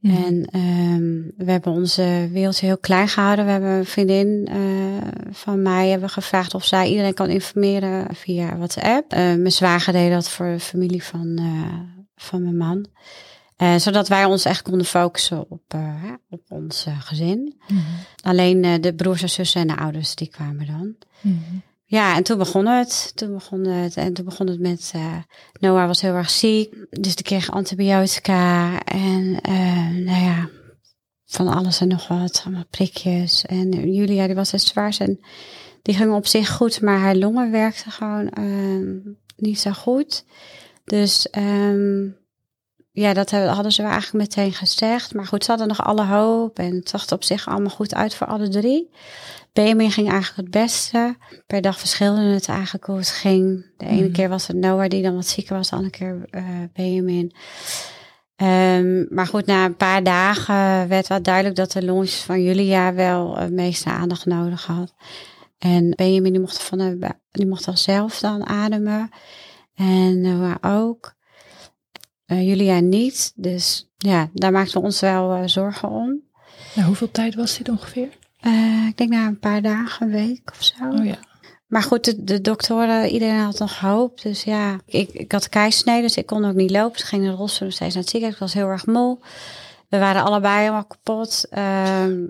Mm. 0.00 0.24
En 0.24 0.44
ehm, 0.44 1.44
we 1.46 1.50
hebben 1.50 1.72
onze 1.72 2.28
wereldje 2.32 2.66
heel 2.66 2.78
klein 2.78 3.08
gehouden. 3.08 3.44
We 3.44 3.50
hebben 3.50 3.70
een 3.70 3.86
vriendin 3.86 4.46
eh, 4.50 5.08
van 5.30 5.62
mij 5.62 5.88
hebben 5.88 6.08
gevraagd 6.08 6.54
of 6.54 6.64
zij 6.64 6.88
iedereen 6.88 7.14
kan 7.14 7.28
informeren 7.28 8.14
via 8.14 8.56
WhatsApp. 8.56 9.12
Eh, 9.12 9.18
mijn 9.18 9.52
zwager 9.52 9.92
deed 9.92 10.10
dat 10.10 10.30
voor 10.30 10.46
de 10.46 10.60
familie 10.60 11.04
van, 11.04 11.38
eh, 11.38 12.04
van 12.16 12.42
mijn 12.42 12.56
man. 12.56 12.86
Zodat 13.76 14.08
wij 14.08 14.24
ons 14.24 14.44
echt 14.44 14.62
konden 14.62 14.86
focussen 14.86 15.50
op, 15.50 15.74
op 16.30 16.40
ons 16.48 16.86
gezin. 16.98 17.60
Mm. 17.68 17.82
Alleen 18.22 18.80
de 18.80 18.94
broers 18.94 19.22
en 19.22 19.30
zussen 19.30 19.60
en 19.60 19.66
de 19.66 19.76
ouders, 19.76 20.14
die 20.14 20.28
kwamen 20.28 20.66
dan. 20.66 20.94
Mm. 21.20 21.62
Ja, 21.90 22.16
en 22.16 22.22
toen 22.22 22.38
begon 22.38 22.66
het. 22.66 23.12
Toen 23.14 23.32
begon 23.32 23.66
het. 23.66 23.96
En 23.96 24.12
toen 24.12 24.24
begon 24.24 24.46
het 24.46 24.60
met. 24.60 24.90
eh, 24.94 25.16
Noah 25.60 25.86
was 25.86 26.00
heel 26.00 26.14
erg 26.14 26.30
ziek. 26.30 26.74
Dus 26.90 27.14
die 27.14 27.24
kreeg 27.24 27.50
antibiotica. 27.50 28.80
En 28.84 29.40
eh, 29.40 29.88
nou 29.88 30.22
ja, 30.24 30.48
van 31.24 31.48
alles 31.48 31.80
en 31.80 31.88
nog 31.88 32.08
wat. 32.08 32.42
Allemaal 32.44 32.66
prikjes. 32.70 33.44
En 33.46 33.92
Julia, 33.92 34.26
die 34.26 34.34
was 34.34 34.50
het 34.50 34.60
zwaarst. 34.60 35.00
En 35.00 35.20
die 35.82 35.94
ging 35.94 36.12
op 36.12 36.26
zich 36.26 36.50
goed. 36.50 36.80
Maar 36.80 36.98
haar 36.98 37.16
longen 37.16 37.50
werkten 37.50 37.90
gewoon 37.90 38.28
ehm, 38.28 38.98
niet 39.36 39.60
zo 39.60 39.70
goed. 39.70 40.24
Dus 40.84 41.30
ehm, 41.30 42.08
ja, 42.92 43.12
dat 43.14 43.30
hadden 43.30 43.72
ze 43.72 43.82
eigenlijk 43.82 44.12
meteen 44.12 44.52
gezegd. 44.52 45.14
Maar 45.14 45.26
goed, 45.26 45.44
ze 45.44 45.50
hadden 45.50 45.68
nog 45.68 45.82
alle 45.84 46.04
hoop. 46.04 46.58
En 46.58 46.74
het 46.74 46.88
zag 46.88 47.12
op 47.12 47.24
zich 47.24 47.48
allemaal 47.48 47.70
goed 47.70 47.94
uit 47.94 48.14
voor 48.14 48.26
alle 48.26 48.48
drie. 48.48 48.90
Benjamin 49.52 49.90
ging 49.90 50.10
eigenlijk 50.10 50.36
het 50.36 50.62
beste. 50.62 51.16
Per 51.46 51.60
dag 51.60 51.78
verschilde 51.78 52.20
het 52.20 52.48
eigenlijk 52.48 52.86
hoe 52.86 52.96
het 52.96 53.10
ging. 53.10 53.66
De 53.76 53.86
ene 53.86 54.02
Mhm. 54.02 54.12
keer 54.12 54.28
was 54.28 54.46
het 54.46 54.56
Noah 54.56 54.88
die 54.88 55.02
dan 55.02 55.14
wat 55.14 55.26
zieker 55.26 55.56
was, 55.56 55.70
de 55.70 55.76
andere 55.76 55.96
keer 55.96 56.26
eh, 56.30 56.44
Benjamin. 56.72 57.32
Ehm, 58.36 59.14
maar 59.14 59.26
goed, 59.26 59.46
na 59.46 59.64
een 59.64 59.76
paar 59.76 60.02
dagen 60.02 60.88
werd 60.88 61.06
wel 61.06 61.22
duidelijk 61.22 61.56
dat 61.56 61.72
de 61.72 61.84
longetjes 61.84 62.20
van 62.20 62.42
Julia 62.42 62.94
wel 62.94 63.36
het 63.36 63.52
meeste 63.52 63.90
aandacht 63.90 64.26
nodig 64.26 64.66
had. 64.66 64.94
En 65.58 65.90
Benjamin 65.96 66.32
die 66.32 66.40
mocht, 66.40 66.62
van 66.62 66.78
de, 66.78 67.14
die 67.30 67.46
mocht 67.46 67.66
al 67.68 67.76
zelf 67.76 68.18
dan 68.20 68.46
ademen. 68.46 69.10
En 69.74 70.20
Noah 70.20 70.54
ook. 70.60 71.18
Eh, 72.30 72.46
Julia 72.46 72.80
niet. 72.80 73.32
Dus 73.34 73.88
ja, 73.96 74.30
daar 74.32 74.52
maakten 74.52 74.80
we 74.80 74.86
ons 74.86 75.00
wel 75.00 75.34
eh, 75.34 75.42
zorgen 75.46 75.88
om. 75.88 76.20
Nou, 76.74 76.86
hoeveel 76.86 77.10
tijd 77.10 77.34
was 77.34 77.58
dit 77.58 77.68
ongeveer? 77.68 78.08
Eh, 78.40 78.86
ik 78.88 78.96
denk 78.96 79.10
na 79.10 79.26
een 79.26 79.38
paar 79.38 79.62
dagen, 79.62 80.06
een 80.06 80.12
week 80.12 80.50
of 80.50 80.64
zo. 80.64 80.88
Oh 80.88 81.04
ja. 81.04 81.18
Maar 81.66 81.82
goed, 81.82 82.04
de, 82.04 82.24
de 82.24 82.40
doktoren, 82.40 83.08
iedereen 83.08 83.38
had 83.38 83.58
nog 83.58 83.78
hoop. 83.78 84.22
Dus 84.22 84.44
ja, 84.44 84.78
ik, 84.86 85.10
ik 85.12 85.32
had 85.32 85.48
keisnede, 85.48 86.02
dus 86.02 86.16
ik 86.16 86.26
kon 86.26 86.44
ook 86.44 86.54
niet 86.54 86.70
lopen. 86.70 86.98
Ze 86.98 87.06
gingen 87.06 87.24
in 87.24 87.30
de 87.30 87.36
rolstoel 87.36 87.66
nog 87.66 87.76
steeds 87.76 87.94
naar 87.94 88.02
het 88.02 88.12
ziekenhuis. 88.12 88.40
Ik 88.40 88.46
was 88.46 88.54
heel 88.54 88.68
erg 88.68 88.86
moe. 88.86 89.18
We 89.88 89.98
waren 89.98 90.24
allebei 90.24 90.58
helemaal 90.58 90.84
kapot. 90.84 91.46
Ehm, 91.50 92.26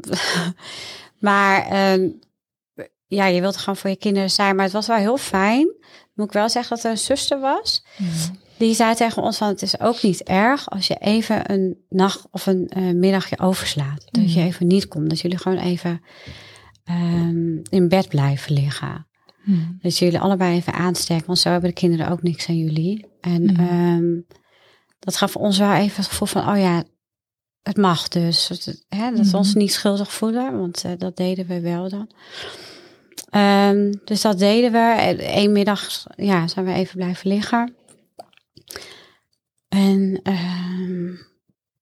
maar 1.28 1.66
ehm, 1.66 2.08
ja, 3.06 3.26
je 3.26 3.40
wilt 3.40 3.56
gewoon 3.56 3.76
voor 3.76 3.90
je 3.90 3.96
kinderen 3.96 4.30
zijn. 4.30 4.56
Maar 4.56 4.64
het 4.64 4.74
was 4.74 4.86
wel 4.86 4.96
heel 4.96 5.16
fijn. 5.16 5.72
Moet 6.14 6.26
ik 6.26 6.32
wel 6.32 6.48
zeggen 6.48 6.76
dat 6.76 6.84
er 6.84 6.90
een 6.90 6.98
zuster 6.98 7.40
was. 7.40 7.84
Mm. 7.96 8.38
Die 8.60 8.74
zei 8.74 8.94
tegen 8.94 9.22
ons 9.22 9.36
van 9.36 9.48
het 9.48 9.62
is 9.62 9.80
ook 9.80 10.02
niet 10.02 10.22
erg 10.22 10.70
als 10.70 10.86
je 10.86 10.94
even 10.96 11.52
een 11.52 11.76
nacht 11.88 12.26
of 12.30 12.46
een 12.46 12.68
eh, 12.68 12.82
middagje 12.82 13.38
overslaat. 13.38 14.04
Dat 14.10 14.32
je 14.32 14.38
Mhm. 14.38 14.48
even 14.48 14.66
niet 14.66 14.88
komt. 14.88 15.08
Dat 15.08 15.20
jullie 15.20 15.38
gewoon 15.38 15.58
even 15.58 16.00
ehm, 16.84 17.56
in 17.70 17.88
bed 17.88 18.08
blijven 18.08 18.52
liggen. 18.52 19.06
Mm. 19.44 19.78
Dat 19.82 19.98
jullie 19.98 20.18
allebei 20.20 20.56
even 20.56 20.72
aansterken. 20.72 21.26
Want 21.26 21.38
zo 21.38 21.50
hebben 21.50 21.68
de 21.68 21.74
kinderen 21.76 22.08
ook 22.08 22.22
niks 22.22 22.48
aan 22.48 22.58
jullie. 22.58 23.06
En 23.20 23.42
Mhm. 23.42 23.60
ehm, 23.60 24.20
dat 24.98 25.16
gaf 25.16 25.36
ons 25.36 25.58
wel 25.58 25.72
even 25.72 25.96
het 25.96 26.06
gevoel 26.06 26.28
van, 26.28 26.48
oh 26.48 26.58
ja, 26.58 26.84
het 27.62 27.76
mag 27.76 28.08
dus. 28.08 28.48
Het- 28.48 28.84
hè, 28.88 29.10
dat 29.16 29.26
we 29.26 29.36
ons 29.36 29.54
niet 29.54 29.72
schuldig 29.72 30.12
voelen. 30.12 30.58
Want 30.58 30.84
eh, 30.84 30.92
dat 30.98 31.16
deden 31.16 31.46
we 31.46 31.60
wel 31.60 31.88
dan. 31.88 32.10
Ehm, 33.30 33.92
dus 34.04 34.20
dat 34.20 34.38
deden 34.38 34.72
we. 34.72 35.14
Eén 35.18 35.52
middag 35.52 36.04
ja, 36.16 36.48
zijn 36.48 36.64
we 36.64 36.72
even 36.72 36.96
blijven 36.96 37.28
liggen. 37.30 37.74
En 39.68 40.20
ehm, 40.22 41.12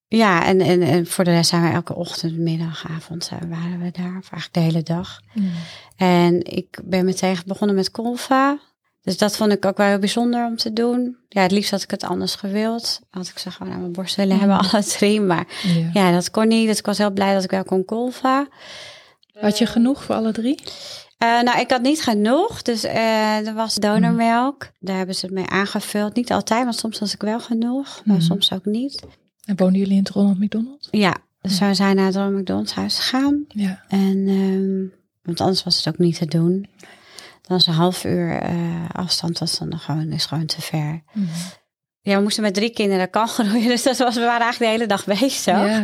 ja, 0.07 0.45
en, 0.45 0.61
en, 0.61 0.81
en 0.81 1.07
voor 1.07 1.23
de 1.23 1.31
rest 1.31 1.49
zijn 1.49 1.61
we 1.63 1.69
elke 1.69 1.95
ochtend, 1.95 2.37
middag, 2.37 2.87
avond 2.89 3.29
eh, 3.31 3.49
waren 3.49 3.79
we 3.79 3.91
daar. 3.91 4.17
Of 4.17 4.31
eigenlijk 4.31 4.53
de 4.53 4.59
hele 4.59 4.83
dag. 4.83 5.19
Mm. 5.33 5.51
En 5.95 6.43
ik 6.43 6.79
ben 6.83 7.05
meteen 7.05 7.37
begonnen 7.45 7.75
met 7.75 7.91
kolva. 7.91 8.59
Dus 9.01 9.17
dat 9.17 9.35
vond 9.37 9.51
ik 9.51 9.65
ook 9.65 9.77
wel 9.77 9.87
heel 9.87 9.99
bijzonder 9.99 10.45
om 10.45 10.55
te 10.55 10.73
doen. 10.73 11.17
Ja, 11.27 11.41
het 11.41 11.51
liefst 11.51 11.71
had 11.71 11.81
ik 11.83 11.91
het 11.91 12.03
anders 12.03 12.35
gewild. 12.35 12.99
Had 13.09 13.27
ik 13.27 13.37
ze 13.37 13.51
gewoon 13.51 13.73
aan 13.73 13.79
mijn 13.79 13.91
borst 13.91 14.15
willen 14.15 14.39
hebben, 14.39 14.57
alle 14.71 14.83
drie. 14.83 15.21
Maar 15.21 15.47
Ja. 15.63 15.89
ja, 15.93 16.11
dat 16.11 16.31
kon 16.31 16.47
niet. 16.47 16.67
Dus 16.67 16.77
ik 16.77 16.85
was 16.85 16.97
heel 16.97 17.11
blij 17.11 17.33
dat 17.33 17.43
ik 17.43 17.51
wel 17.51 17.63
kon 17.63 17.85
kolva. 17.85 18.47
Had 19.33 19.57
je 19.57 19.65
genoeg 19.65 20.03
voor 20.03 20.15
alle 20.15 20.31
drie? 20.31 20.63
Eh, 21.19 21.41
nou, 21.41 21.59
ik 21.59 21.71
had 21.71 21.81
niet 21.81 22.01
genoeg. 22.01 22.61
Dus 22.61 22.83
eh, 22.83 23.47
er 23.47 23.53
was 23.53 23.75
donormelk. 23.75 24.67
Daar 24.79 24.97
hebben 24.97 25.15
ze 25.15 25.25
het 25.25 25.35
mee 25.35 25.47
aangevuld. 25.49 26.15
Niet 26.15 26.31
altijd, 26.31 26.63
maar 26.63 26.73
soms 26.73 26.99
was 26.99 27.13
ik 27.13 27.21
wel 27.21 27.39
genoeg. 27.39 28.01
Maar 28.05 28.15
Mhm. 28.17 28.25
soms 28.25 28.53
ook 28.53 28.65
niet. 28.65 29.03
En 29.45 29.55
woonden 29.57 29.79
jullie 29.79 29.93
in 29.97 30.03
het 30.03 30.09
Ronald 30.09 30.39
McDonald? 30.39 30.87
Ja, 30.91 31.15
dus 31.41 31.59
we 31.59 31.73
zijn 31.73 31.95
naar 31.95 32.05
het 32.05 32.15
Ronald 32.15 32.33
McDonald's 32.39 32.73
huis 32.73 32.99
gegaan. 32.99 33.45
Ja. 33.47 33.83
En, 33.87 34.23
ehm, 34.27 34.99
want 35.23 35.41
anders 35.41 35.63
was 35.63 35.77
het 35.77 35.87
ook 35.87 35.97
niet 35.99 36.17
te 36.17 36.25
doen. 36.25 36.67
Dan 37.41 37.57
was 37.57 37.67
een 37.67 37.73
half 37.73 38.03
uur 38.05 38.39
eh, 38.41 38.89
afstand, 38.91 39.39
was 39.39 39.57
dan 39.59 39.79
gewoon, 39.79 40.11
is 40.11 40.25
gewoon 40.25 40.45
te 40.45 40.61
ver. 40.61 41.01
Mm. 41.13 41.27
Ja, 42.01 42.15
we 42.15 42.21
moesten 42.21 42.43
met 42.43 42.53
drie 42.53 42.69
kinderen 42.69 43.09
kan 43.09 43.27
groeien. 43.27 43.67
Dus 43.73 43.83
dat 43.83 43.97
was, 43.97 44.15
we 44.15 44.21
waren 44.21 44.41
eigenlijk 44.41 44.71
de 44.71 44.77
hele 44.77 44.87
dag 44.87 45.05
bezig. 45.05 45.45
Ja. 45.45 45.83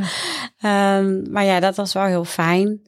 Ehm, 0.60 1.32
maar 1.32 1.44
ja, 1.46 1.60
dat 1.60 1.76
was 1.76 1.94
wel 1.94 2.06
heel 2.06 2.26
fijn. 2.26 2.82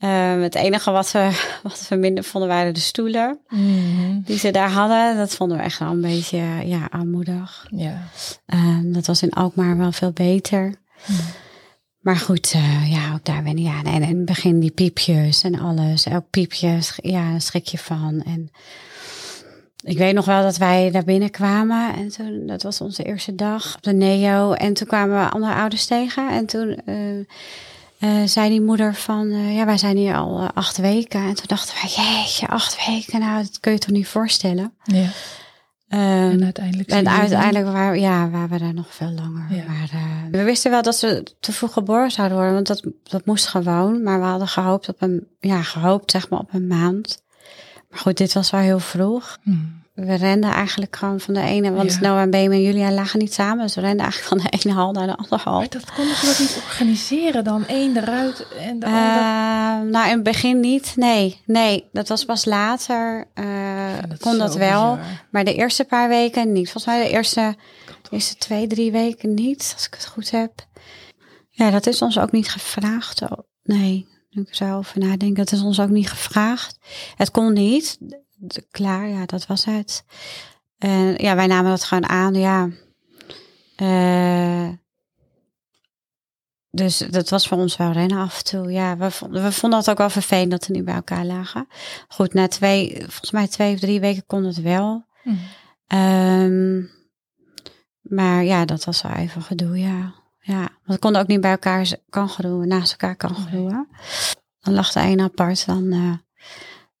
Ehm, 0.00 0.40
het 0.40 0.54
enige 0.54 0.90
wat 0.90 1.12
we, 1.12 1.30
wat 1.62 1.86
we 1.88 1.96
minder 1.96 2.24
vonden 2.24 2.48
waren 2.48 2.74
de 2.74 2.80
stoelen 2.80 3.38
Mhm. 3.48 4.20
die 4.24 4.38
ze 4.38 4.50
daar 4.50 4.70
hadden. 4.70 5.16
Dat 5.16 5.34
vonden 5.34 5.56
we 5.56 5.62
echt 5.62 5.78
wel 5.78 5.90
een 5.90 6.00
beetje 6.00 6.42
ja, 6.64 6.88
armoedig. 6.90 7.66
Ja. 7.70 8.02
Ehm, 8.46 8.92
dat 8.92 9.06
was 9.06 9.22
in 9.22 9.30
Alkmaar 9.32 9.76
wel 9.76 9.92
veel 9.92 10.12
beter. 10.12 10.74
Mm. 11.06 11.16
Maar 12.00 12.16
goed, 12.16 12.52
eh, 12.52 12.90
ja, 12.90 13.12
ook 13.14 13.24
daar 13.24 13.42
ben 13.42 13.58
ik. 13.58 13.64
Ja, 13.64 13.82
en 13.84 14.02
in 14.02 14.16
het 14.16 14.24
begin 14.24 14.60
die 14.60 14.70
piepjes 14.70 15.42
en 15.42 15.58
alles. 15.60 16.04
Elk 16.06 16.24
piepje, 16.30 16.78
ja, 16.96 17.22
een 17.30 17.40
schrik 17.40 17.66
je 17.66 17.78
van. 17.78 18.22
En 18.22 18.50
ik 19.84 19.98
weet 19.98 20.14
nog 20.14 20.24
wel 20.24 20.42
dat 20.42 20.56
wij 20.56 20.90
daar 20.90 21.04
binnenkwamen. 21.04 21.94
En 21.94 22.08
toen, 22.08 22.46
dat 22.46 22.62
was 22.62 22.80
onze 22.80 23.02
eerste 23.02 23.34
dag 23.34 23.76
op 23.76 23.82
de 23.82 23.92
Neo. 23.92 24.52
En 24.52 24.74
toen 24.74 24.86
kwamen 24.86 25.18
we 25.24 25.30
andere 25.30 25.54
ouders 25.54 25.86
tegen. 25.86 26.30
En 26.30 26.46
toen 26.46 26.80
eh, 26.84 26.96
eh, 28.00 28.22
zei 28.24 28.48
die 28.48 28.60
moeder 28.60 28.94
van, 28.94 29.30
eh, 29.30 29.54
ja, 29.56 29.64
wij 29.64 29.78
zijn 29.78 29.96
hier 29.96 30.14
al 30.14 30.38
eh, 30.38 30.48
acht 30.54 30.76
weken. 30.76 31.20
En 31.20 31.34
toen 31.34 31.46
dachten 31.46 31.74
wij, 31.74 31.90
jeetje, 31.90 32.48
acht 32.48 32.86
weken, 32.86 33.20
nou, 33.20 33.42
dat 33.42 33.60
kun 33.60 33.72
je 33.72 33.78
toch 33.78 33.90
niet 33.90 34.08
voorstellen. 34.08 34.72
Ja. 34.84 35.08
Ehm, 35.88 36.30
En 36.30 36.44
uiteindelijk. 36.44 36.88
en 36.88 37.08
uiteindelijk 37.08 37.66
waren, 37.66 38.00
ja, 38.00 38.30
waren 38.30 38.48
we 38.48 38.58
daar 38.58 38.74
nog 38.74 38.94
veel 38.94 39.10
langer. 39.10 39.46
Ja. 39.54 39.64
Maar 39.66 40.30
we 40.30 40.42
wisten 40.42 40.70
wel 40.70 40.82
dat 40.82 40.96
ze 40.96 41.26
te 41.40 41.52
vroeg 41.52 41.72
geboren 41.72 42.10
zouden 42.10 42.36
worden, 42.36 42.54
want 42.54 42.66
dat, 42.66 42.82
dat 43.02 43.26
moest 43.26 43.46
gewoon. 43.46 44.02
Maar 44.02 44.20
we 44.20 44.26
hadden 44.26 44.48
gehoopt 44.48 44.88
op 44.88 45.02
een, 45.02 45.26
ja, 45.40 45.62
gehoopt 45.62 46.10
zeg 46.10 46.28
maar 46.28 46.38
op 46.38 46.54
een 46.54 46.66
maand. 46.66 47.22
Maar 47.90 47.98
goed, 47.98 48.16
dit 48.16 48.32
was 48.32 48.50
wel 48.50 48.60
heel 48.60 48.78
vroeg. 48.78 49.38
Hmm. 49.42 49.79
We 50.06 50.14
renden 50.14 50.50
eigenlijk 50.50 50.96
gewoon 50.96 51.20
van 51.20 51.34
de 51.34 51.40
ene, 51.40 51.70
want 51.72 51.92
Ja. 51.92 52.00
Noah 52.00 52.20
en 52.20 52.30
Beem 52.30 52.52
en 52.52 52.62
Julia 52.62 52.90
lagen 52.92 53.18
niet 53.18 53.34
samen. 53.34 53.64
Dus 53.64 53.74
we 53.74 53.80
renden 53.80 54.00
eigenlijk 54.00 54.28
van 54.42 54.50
de 54.50 54.56
ene 54.64 54.74
hal 54.74 54.92
naar 54.92 55.06
de 55.06 55.16
andere 55.16 55.42
hal. 55.42 55.58
Maar 55.58 55.68
dat 55.68 55.92
konden 55.92 56.14
ze 56.16 56.36
niet 56.42 56.62
organiseren 56.66 57.44
dan? 57.44 57.66
één 57.66 57.96
eruit 57.96 58.46
en 58.58 58.78
de 58.78 58.86
ander. 58.86 59.00
Eh, 59.00 59.92
nou, 59.92 60.06
in 60.08 60.14
het 60.14 60.22
begin 60.22 60.60
niet. 60.60 60.92
Nee, 60.96 61.40
nee, 61.46 61.88
dat 61.92 62.08
was 62.08 62.24
pas 62.24 62.44
later. 62.44 63.26
is 64.10 64.18
kon 64.20 64.38
dat 64.38 64.56
wel. 64.56 64.96
bizar. 64.96 65.26
Maar 65.30 65.44
de 65.44 65.54
eerste 65.54 65.84
paar 65.84 66.08
weken 66.08 66.52
niet. 66.52 66.70
Volgens 66.70 66.94
mij 66.94 67.02
de 67.04 67.10
eerste, 67.10 67.54
eerste 68.10 68.36
twee, 68.36 68.66
drie 68.66 68.92
weken 68.92 69.34
niet, 69.34 69.72
als 69.74 69.86
ik 69.86 69.94
het 69.94 70.06
goed 70.06 70.30
heb. 70.30 70.52
Ja, 71.50 71.70
dat 71.70 71.86
is 71.86 72.02
ons 72.02 72.18
ook 72.18 72.32
niet 72.32 72.48
gevraagd. 72.50 73.22
Oh, 73.22 73.38
Nee, 73.62 74.08
nu 74.30 74.42
ik 74.42 74.48
er 74.48 74.54
zo 74.54 74.76
over 74.76 74.98
nadenk, 74.98 75.36
dat 75.36 75.52
is 75.52 75.62
ons 75.62 75.80
ook 75.80 75.88
niet 75.88 76.08
gevraagd. 76.10 76.78
Het 77.16 77.30
kon 77.30 77.52
niet. 77.52 77.98
Klaar, 78.70 79.08
ja, 79.08 79.26
dat 79.26 79.46
was 79.46 79.64
het. 79.64 80.04
En 80.78 81.14
ja, 81.16 81.34
wij 81.36 81.46
namen 81.46 81.70
dat 81.70 81.84
gewoon 81.84 82.08
aan, 82.08 82.34
ja. 82.34 82.68
Eh, 83.76 84.68
dus 86.70 86.98
dat 86.98 87.28
was 87.28 87.48
voor 87.48 87.58
ons 87.58 87.76
wel 87.76 87.92
rennen 87.92 88.18
af 88.18 88.38
en 88.38 88.44
toe. 88.44 88.72
Ja, 88.72 88.96
we 88.96 89.10
vonden, 89.10 89.42
we 89.42 89.52
vonden 89.52 89.78
het 89.78 89.90
ook 89.90 89.98
wel 89.98 90.10
vervelend 90.10 90.50
dat 90.50 90.66
we 90.66 90.72
niet 90.72 90.84
bij 90.84 90.94
elkaar 90.94 91.24
lagen. 91.24 91.66
Goed, 92.08 92.34
na 92.34 92.48
twee, 92.48 92.96
volgens 93.00 93.30
mij 93.30 93.48
twee 93.48 93.74
of 93.74 93.80
drie 93.80 94.00
weken 94.00 94.26
kon 94.26 94.44
het 94.44 94.60
wel. 94.60 95.04
Hmm. 95.22 95.38
Ehm, 95.86 96.82
maar 98.00 98.44
ja, 98.44 98.64
dat 98.64 98.84
was 98.84 99.02
wel 99.02 99.12
even 99.12 99.42
gedoe, 99.42 99.78
ja. 99.78 100.14
Ja, 100.40 100.58
want 100.60 100.70
we 100.84 100.98
konden 100.98 101.20
ook 101.20 101.26
niet 101.26 101.40
bij 101.40 101.50
elkaar 101.50 101.86
z- 101.86 101.94
kangeroe, 102.08 102.66
naast 102.66 102.90
elkaar 102.90 103.16
kangeroe. 103.16 103.86
Dan 104.60 104.74
lag 104.74 104.92
de 104.92 105.00
een 105.00 105.20
apart 105.20 105.66
dan 105.66 105.92
eh, 105.92 106.12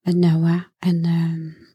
met 0.02 0.16
Noah. 0.16 0.60
En 0.78 1.04
ehm, 1.04 1.68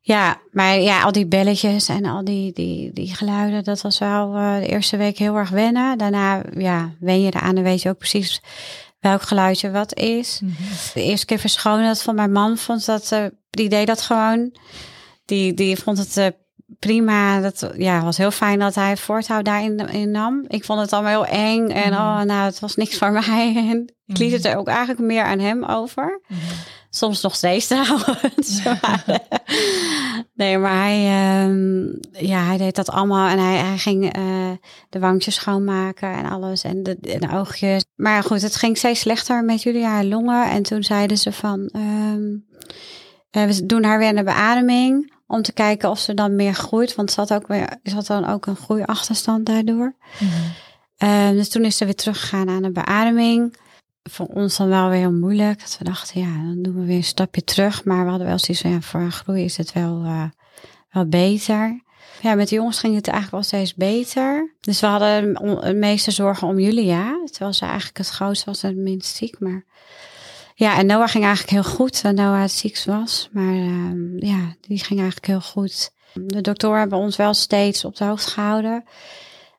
ja, 0.00 0.40
maar 0.52 0.78
ja, 0.80 1.02
al 1.02 1.12
die 1.12 1.26
belletjes 1.26 1.88
en 1.88 2.04
al 2.04 2.24
die, 2.24 2.52
die, 2.52 2.92
die 2.92 3.14
geluiden, 3.14 3.64
dat 3.64 3.80
was 3.82 3.98
wel 3.98 4.34
eh, 4.34 4.58
de 4.58 4.66
eerste 4.66 4.96
week 4.96 5.18
heel 5.18 5.36
erg 5.36 5.50
wennen. 5.50 5.98
Daarna, 5.98 6.42
ja, 6.56 6.92
wen 7.00 7.20
je 7.20 7.26
eraan 7.34 7.56
en 7.56 7.62
weet 7.62 7.82
je 7.82 7.88
ook 7.88 7.98
precies 7.98 8.40
welk 9.00 9.22
geluidje 9.22 9.70
wat 9.70 9.94
is. 9.94 10.40
Mhm. 10.42 10.52
De 10.94 11.02
eerste 11.02 11.26
keer 11.26 11.38
verschonen, 11.38 11.86
dat 11.86 12.02
van 12.02 12.14
mijn 12.14 12.32
man 12.32 12.56
vond 12.56 12.86
dat, 12.86 13.12
eh, 13.12 13.24
die 13.50 13.68
deed 13.68 13.86
dat 13.86 14.00
gewoon. 14.00 14.54
Die, 15.24 15.54
die 15.54 15.76
vond 15.76 15.98
het 15.98 16.16
eh, 16.16 16.26
prima. 16.78 17.40
Dat 17.40 17.70
ja, 17.76 18.02
was 18.02 18.16
heel 18.16 18.30
fijn 18.30 18.58
dat 18.58 18.74
hij 18.74 18.96
voortouw 18.96 19.42
daarin 19.42 19.78
in 19.88 20.10
nam. 20.10 20.44
Ik 20.48 20.64
vond 20.64 20.80
het 20.80 20.92
allemaal 20.92 21.24
heel 21.24 21.36
eng 21.38 21.68
en 21.68 21.90
Mhm. 21.92 22.00
oh, 22.00 22.20
nou, 22.20 22.44
het 22.44 22.58
was 22.60 22.76
niks 22.76 22.98
voor 22.98 23.12
mij. 23.26 23.54
En 23.56 23.92
ik 24.06 24.18
liet 24.18 24.28
Mhm. 24.28 24.36
het 24.36 24.44
er 24.44 24.56
ook 24.56 24.68
eigenlijk 24.68 24.98
meer 25.00 25.24
aan 25.24 25.38
hem 25.38 25.64
over. 25.64 26.20
Mhm. 26.28 26.38
Soms 26.90 27.22
nog 27.22 27.34
steeds 27.34 27.66
trouwens. 27.72 28.62
Maar, 28.82 29.04
nee, 30.34 30.58
maar 30.58 30.82
hij, 30.82 31.04
ehm, 31.06 31.86
ja, 32.26 32.44
hij 32.44 32.56
deed 32.56 32.74
dat 32.74 32.90
allemaal. 32.90 33.28
En 33.28 33.38
hij, 33.38 33.56
hij 33.56 33.78
ging 33.78 34.12
eh, 34.12 34.50
de 34.88 34.98
wangjes 34.98 35.34
schoonmaken 35.34 36.12
en 36.12 36.26
alles. 36.26 36.64
En 36.64 36.82
de, 36.82 36.96
en 37.00 37.20
de 37.20 37.30
oogjes. 37.32 37.84
Maar 37.96 38.22
goed, 38.22 38.42
het 38.42 38.56
ging 38.56 38.76
steeds 38.76 39.00
slechter 39.00 39.44
met 39.44 39.62
Julia 39.62 39.88
haar 39.88 40.04
longen. 40.04 40.50
En 40.50 40.62
toen 40.62 40.82
zeiden 40.82 41.18
ze 41.18 41.32
van... 41.32 41.68
ehm, 41.72 42.36
eh, 43.30 43.44
we 43.44 43.66
doen 43.66 43.84
haar 43.84 43.98
weer 43.98 44.16
een 44.16 44.24
beademing. 44.24 45.12
Om 45.26 45.42
te 45.42 45.52
kijken 45.52 45.90
of 45.90 45.98
ze 45.98 46.14
dan 46.14 46.36
meer 46.36 46.54
groeit. 46.54 46.94
Want 46.94 47.10
ze 47.10 47.20
had, 47.20 47.32
ook 47.32 47.46
weer, 47.46 47.78
ze 47.82 47.94
had 47.94 48.06
dan 48.06 48.26
ook 48.26 48.46
een 48.46 48.56
groeiachterstand 48.56 49.46
daardoor. 49.46 49.94
Mhm. 50.18 50.30
Ehm, 50.96 51.34
dus 51.34 51.48
toen 51.48 51.64
is 51.64 51.76
ze 51.76 51.84
weer 51.84 51.94
teruggegaan 51.94 52.48
aan 52.48 52.62
de 52.62 52.72
beademing. 52.72 53.56
Voor 54.02 54.26
ons 54.26 54.56
dan 54.56 54.68
wel 54.68 54.88
weer 54.88 54.98
heel 54.98 55.12
moeilijk. 55.12 55.60
Dat 55.60 55.76
we 55.78 55.84
dachten, 55.84 56.20
ja, 56.20 56.32
dan 56.32 56.62
doen 56.62 56.80
we 56.80 56.84
weer 56.84 56.96
een 56.96 57.04
stapje 57.04 57.44
terug. 57.44 57.84
Maar 57.84 58.04
we 58.04 58.10
hadden 58.10 58.26
wel 58.26 58.38
zoiets 58.38 58.62
van, 58.62 58.70
ja, 58.70 58.80
voor 58.80 59.00
een 59.00 59.12
groei 59.12 59.44
is 59.44 59.56
het 59.56 59.72
wel, 59.72 60.02
eh, 60.04 60.24
wel 60.90 61.06
beter. 61.06 61.82
Ja, 62.20 62.34
met 62.34 62.48
de 62.48 62.54
jongens 62.54 62.78
ging 62.78 62.94
het 62.94 63.08
eigenlijk 63.08 63.36
wel 63.36 63.60
steeds 63.60 63.74
beter. 63.74 64.54
Dus 64.60 64.80
we 64.80 64.86
hadden 64.86 65.34
de 65.60 65.74
meeste 65.74 66.10
zorgen 66.10 66.48
om 66.48 66.58
Julia. 66.58 67.20
Terwijl 67.24 67.52
ze 67.52 67.64
eigenlijk 67.64 67.98
het 67.98 68.08
grootste 68.08 68.46
was 68.46 68.62
en 68.62 68.68
het 68.68 68.78
minst 68.78 69.16
ziek. 69.16 69.40
Maar 69.40 69.64
ja, 70.54 70.78
en 70.78 70.86
Noah 70.86 71.08
ging 71.08 71.24
eigenlijk 71.24 71.52
heel 71.52 71.72
goed. 71.74 72.02
Noah 72.02 72.40
het 72.40 72.50
ziekst 72.50 72.84
was. 72.84 73.28
Maar 73.32 73.54
ehm, 73.54 74.24
ja, 74.26 74.54
die 74.60 74.84
ging 74.84 75.00
eigenlijk 75.00 75.26
heel 75.26 75.40
goed. 75.40 75.90
De 76.14 76.40
doktoren 76.40 76.78
hebben 76.78 76.98
ons 76.98 77.16
wel 77.16 77.34
steeds 77.34 77.84
op 77.84 77.96
de 77.96 78.04
hoogte 78.04 78.30
gehouden. 78.30 78.84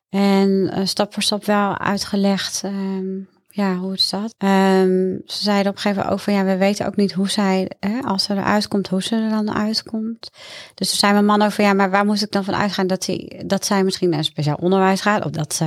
En 0.08 0.70
eh, 0.72 0.86
stap 0.86 1.12
voor 1.12 1.22
stap 1.22 1.44
wel 1.44 1.78
uitgelegd 1.78 2.62
ehm, 2.64 3.20
ja, 3.54 3.76
hoe 3.76 3.90
het 3.90 4.00
zat. 4.00 4.34
Ehm, 4.38 5.16
ze 5.26 5.42
zeiden 5.42 5.70
op 5.70 5.76
een 5.76 5.82
gegeven 5.82 6.02
moment 6.02 6.12
ook 6.12 6.20
van 6.20 6.32
ja, 6.34 6.44
we 6.44 6.56
weten 6.56 6.86
ook 6.86 6.96
niet 6.96 7.12
hoe 7.12 7.30
zij, 7.30 7.70
hè, 7.80 8.00
als 8.00 8.24
ze 8.24 8.32
eruit 8.32 8.68
komt, 8.68 8.88
hoe 8.88 9.02
ze 9.02 9.16
er 9.16 9.30
dan 9.30 9.54
uitkomt. 9.54 10.30
Dus 10.74 10.88
toen 10.88 10.98
zei 10.98 11.12
mijn 11.12 11.24
man 11.24 11.52
van 11.52 11.64
ja, 11.64 11.72
maar 11.72 11.90
waar 11.90 12.04
moest 12.04 12.22
ik 12.22 12.30
dan 12.30 12.44
van 12.44 12.54
uitgaan 12.54 12.86
dat, 12.86 13.04
die, 13.04 13.46
dat 13.46 13.66
zij 13.66 13.84
misschien 13.84 14.10
naar 14.10 14.24
speciaal 14.24 14.56
onderwijs 14.60 15.00
gaat? 15.00 15.24
Of 15.24 15.30
dat 15.30 15.54
ze 15.54 15.64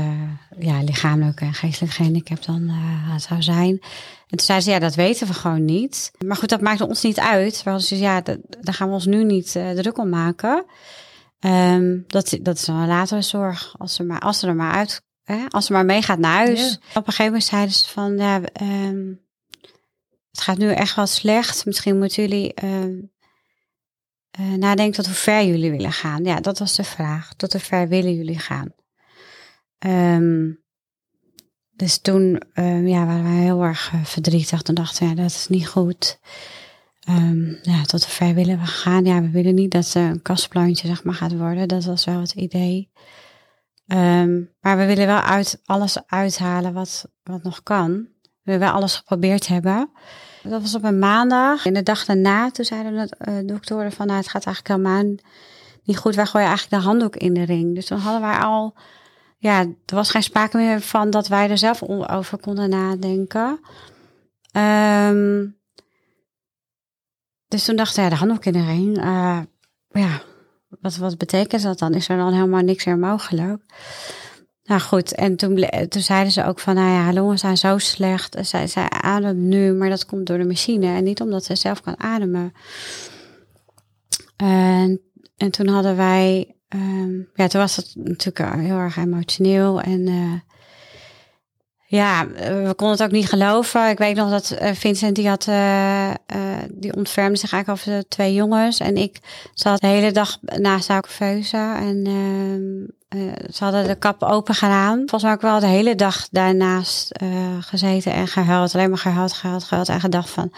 ja, 0.60 0.82
lichamelijk 0.84 1.42
en 1.42 1.54
geestelijk 1.54 1.94
gehandicapt 1.94 2.46
dan 2.46 2.68
eh, 2.68 3.18
zou 3.18 3.42
zijn. 3.42 3.80
En 4.28 4.38
toen 4.38 4.46
zei 4.46 4.62
ze 4.62 4.70
ja, 4.70 4.80
dat 4.80 4.96
weten 4.96 5.28
we 5.28 5.34
gewoon 5.34 5.66
niet. 5.66 6.12
Maar 6.26 6.38
goed, 6.38 6.50
dat 6.50 6.62
maakte 6.62 6.88
ons 6.88 7.04
niet 7.04 7.20
uit. 7.20 7.64
We 7.64 7.70
hadden 7.70 7.90
dus 7.90 8.00
ja, 8.00 8.22
dat, 8.22 8.38
daar 8.62 8.74
gaan 8.74 8.88
we 8.88 8.94
ons 8.94 9.06
nu 9.06 9.24
niet 9.24 9.56
eh, 9.56 9.70
druk 9.70 9.98
om 9.98 10.10
maken. 10.10 10.66
Ehm, 11.40 11.98
dat, 12.08 12.38
dat 12.42 12.56
is 12.56 12.66
dan 12.66 12.76
een 12.76 12.88
latere 12.88 13.22
zorg. 13.22 13.76
Als 13.78 13.96
ze, 13.96 14.04
maar, 14.04 14.20
als 14.20 14.40
ze 14.40 14.48
er 14.48 14.56
maar 14.56 14.74
uit, 14.74 15.02
hè, 15.26 15.46
als 15.50 15.66
ze 15.66 15.74
maar 15.74 15.86
meegaat 15.86 16.20
naar 16.20 16.46
huis. 16.46 16.60
Ja. 16.60 16.76
Op 16.76 17.08
een 17.08 17.14
gegeven 17.14 17.26
moment 17.26 17.44
zeiden 17.44 17.74
ze 17.74 17.88
van, 17.88 18.18
ja, 18.18 18.42
ehm, 18.42 19.14
het 20.32 20.42
gaat 20.42 20.58
nu 20.58 20.72
echt 20.72 20.96
wel 20.96 21.08
slecht. 21.08 21.66
Misschien 21.66 21.98
moeten 21.98 22.24
jullie 22.24 22.54
ehm, 22.54 22.94
eh, 24.32 24.54
nadenken 24.54 24.96
tot 24.96 25.06
hoe 25.06 25.16
ver 25.16 25.46
jullie 25.46 25.72
willen 25.72 25.92
gaan. 25.92 26.24
Ja, 26.24 26.40
dat 26.40 26.60
was 26.60 26.76
de 26.76 26.84
vraag. 26.84 27.34
Tot 27.34 27.52
hoe 27.52 27.62
ver 27.62 27.88
willen 27.88 28.16
jullie 28.16 28.40
gaan? 28.40 28.74
Ehm, 29.78 30.52
dus 31.72 31.98
toen 31.98 32.42
ja, 32.86 33.06
waren 33.06 33.24
we 33.24 33.42
heel 33.42 33.64
erg 33.64 33.92
eh, 33.94 34.06
verdrietig. 34.06 34.62
Toen 34.62 34.76
dachten 34.76 35.04
we, 35.04 35.10
ja, 35.10 35.22
dat 35.22 35.32
is 35.32 35.48
niet 35.48 35.68
goed. 35.68 36.20
Ja, 37.62 37.84
tot 37.84 38.06
hoe 38.06 38.14
ver 38.14 38.34
willen 38.34 38.60
we 38.60 38.66
gaan? 38.66 39.06
Ja, 39.06 39.22
we 39.22 39.30
willen 39.30 39.56
niet 39.56 39.72
dat 39.72 39.86
ze 39.86 40.00
een 40.00 40.22
kastplantje 40.22 40.88
zeg 40.88 41.04
maar, 41.04 41.14
gaat 41.14 41.38
worden. 41.38 41.68
Dat 41.68 41.84
was 41.84 42.06
wel 42.06 42.20
het 42.20 42.32
idee. 42.34 42.90
Ehm, 43.88 44.42
maar 44.60 44.78
we 44.78 44.86
willen 44.86 45.08
wel 45.08 45.20
uit, 45.20 45.62
alles 45.66 46.08
uithalen 46.08 46.74
wat, 46.74 47.06
wat 47.24 47.44
nog 47.44 47.64
kan. 47.64 47.92
We 48.22 48.52
willen 48.52 48.60
wel 48.60 48.72
alles 48.72 48.96
geprobeerd 48.96 49.48
hebben. 49.48 49.90
Dat 50.44 50.62
was 50.62 50.76
op 50.76 50.84
een 50.84 51.00
maandag. 51.00 51.66
En 51.66 51.74
de 51.74 51.84
dag 51.84 52.06
daarna, 52.06 52.52
toen 52.52 52.66
zeiden 52.66 52.94
de 52.94 53.16
eh, 53.18 53.34
doktoren 53.46 53.92
van... 53.92 54.06
Nou, 54.06 54.20
het 54.20 54.30
gaat 54.30 54.46
eigenlijk 54.46 54.76
helemaal 54.76 55.16
niet 55.84 55.98
goed. 55.98 56.16
Wij 56.16 56.26
gooien 56.26 56.48
eigenlijk 56.48 56.82
de 56.82 56.88
handdoek 56.88 57.16
in 57.16 57.34
de 57.34 57.44
ring. 57.44 57.76
Dus 57.76 57.86
toen 57.86 57.98
hadden 57.98 58.22
wij 58.22 58.38
al... 58.38 58.76
Ja, 59.38 59.60
er 59.60 59.96
was 59.96 60.12
geen 60.12 60.24
sprake 60.24 60.58
meer 60.58 60.82
van 60.82 61.10
dat 61.10 61.28
wij 61.28 61.50
er 61.50 61.58
zelf 61.58 61.84
over 61.84 62.38
konden 62.40 62.70
nadenken. 62.70 63.60
Ehm, 64.52 65.46
dus 67.48 67.66
toen 67.66 67.76
dachten 67.76 67.96
we, 67.96 68.02
ja, 68.02 68.10
de 68.10 68.16
handdoek 68.16 68.46
in 68.46 68.54
de 68.54 68.66
ring. 68.66 68.98
eh, 68.98 69.40
ja, 69.90 70.22
wat, 70.82 70.96
wat 70.96 71.18
betekent 71.18 71.62
dat 71.62 71.80
dan? 71.80 71.94
Is 71.94 72.10
er 72.10 72.18
dan 72.18 72.34
helemaal 72.34 72.62
niks 72.62 72.86
meer 72.86 72.98
mogelijk? 72.98 73.64
Nou 74.64 74.82
goed, 74.82 75.16
en 75.16 75.36
toen, 75.36 75.66
toen 75.90 76.02
zeiden 76.02 76.32
ze 76.32 76.46
ook 76.46 76.60
van, 76.60 76.76
nou 76.76 76.90
ja, 76.90 77.14
longen 77.14 77.38
zijn 77.38 77.58
zo 77.58 77.78
slecht. 77.78 78.38
Zij, 78.42 78.68
zij 78.68 78.90
ademt 78.90 79.40
nu, 79.40 79.74
maar 79.74 79.90
dat 79.90 80.06
komt 80.06 80.28
door 80.28 80.38
de 80.38 80.46
machine 80.46 80.88
en 80.88 81.04
niet 81.04 81.22
omdat 81.22 81.46
ze 81.46 81.56
zelf 81.56 81.82
kan 81.82 82.00
ademen. 82.00 82.54
En, 84.36 85.02
en 85.38 85.52
toen 85.52 85.68
hadden 85.68 85.96
wij, 85.96 86.56
ehm, 86.68 87.18
ja, 87.34 87.48
toen 87.48 87.62
was 87.62 87.76
het 87.76 87.92
natuurlijk 87.96 88.56
heel 88.56 88.78
erg 88.78 88.98
emotioneel 88.98 89.82
en 89.82 90.08
eh, 90.08 90.55
ja, 91.88 92.28
eh, 92.28 92.68
we 92.68 92.74
konden 92.76 92.98
het 92.98 93.04
ook 93.04 93.12
niet 93.12 93.30
geloven. 93.30 93.90
Ik 93.90 93.98
weet 93.98 94.16
nog 94.16 94.30
dat 94.30 94.52
eh, 94.52 94.74
Vincent, 94.74 95.16
die 95.16 95.28
had, 95.28 95.48
eh, 95.48 96.12
die 96.72 96.96
ontfermde 96.96 97.38
zich 97.38 97.52
eigenlijk 97.52 97.82
over 97.82 98.00
de 98.00 98.08
twee 98.08 98.34
jongens. 98.34 98.80
En 98.80 98.98
ik 98.98 99.20
zat 99.54 99.82
de 99.82 99.88
hele 99.88 100.12
dag 100.12 100.38
naast 100.42 100.88
haar 100.88 101.02
couveuse 101.02 101.58
en 101.58 102.04
ehm, 102.06 102.95
eh, 103.08 103.20
ze 103.54 103.64
hadden 103.64 103.88
de 103.88 103.96
kap 103.96 104.24
open 104.24 104.56
gedaan. 104.56 104.98
Volgens 104.98 105.24
mij 105.24 105.34
ook 105.34 105.42
wel 105.42 105.60
de 105.60 105.66
hele 105.66 105.96
dag 105.96 106.28
daarnaast 106.32 107.12
eh, 107.12 107.58
gezeten 107.60 108.14
en 108.14 108.28
gehuild. 108.28 108.76
Alleen 108.76 108.90
maar 108.90 108.98
gehuild, 108.98 109.34
gehuild, 109.34 109.64
gehuild. 109.64 109.90
En 109.90 110.00
gedacht 110.00 110.30
van, 110.30 110.52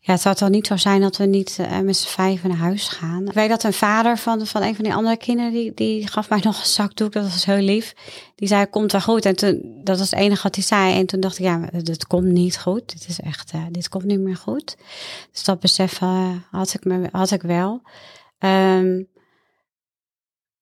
ja, 0.00 0.12
het 0.12 0.20
zou 0.20 0.34
toch 0.34 0.48
niet 0.48 0.66
zo 0.66 0.76
zijn 0.76 1.00
dat 1.00 1.16
we 1.16 1.24
niet 1.24 1.58
eh, 1.60 1.78
met 1.78 1.96
z'n 1.96 2.08
vijven 2.08 2.48
naar 2.48 2.58
huis 2.58 2.88
gaan. 2.88 3.26
Ik 3.26 3.32
weet 3.32 3.48
dat 3.48 3.62
een 3.62 3.72
vader 3.72 4.18
van, 4.18 4.46
van 4.46 4.62
een 4.62 4.74
van 4.74 4.84
die 4.84 4.94
andere 4.94 5.16
kinderen, 5.16 5.52
die, 5.52 5.72
die 5.74 6.08
gaf 6.08 6.28
mij 6.28 6.40
nog 6.42 6.60
een 6.60 6.66
zakdoek. 6.66 7.12
Dat 7.12 7.22
was 7.22 7.44
heel 7.44 7.62
lief. 7.62 7.94
Die 8.34 8.48
zei, 8.48 8.66
komt 8.66 8.92
wel 8.92 9.00
goed. 9.00 9.24
En 9.24 9.36
toen, 9.36 9.80
dat 9.84 9.98
was 9.98 10.10
het 10.10 10.20
enige 10.20 10.42
wat 10.42 10.54
hij 10.54 10.64
zei. 10.64 10.98
En 10.98 11.06
toen 11.06 11.20
dacht 11.20 11.38
ik, 11.38 11.44
ja, 11.44 11.68
dit 11.82 12.06
komt 12.06 12.26
niet 12.26 12.58
goed. 12.58 12.92
Dit 12.92 13.08
is 13.08 13.20
echt, 13.20 13.52
dit 13.70 13.88
komt 13.88 14.04
niet 14.04 14.20
meer 14.20 14.36
goed. 14.36 14.76
Dus 15.32 15.44
dat 15.44 15.60
besef 15.60 15.98
had, 16.50 16.74
ik 16.74 16.84
me, 16.84 17.08
had 17.12 17.30
ik 17.30 17.42
wel. 17.42 17.82
Ehm, 18.38 19.02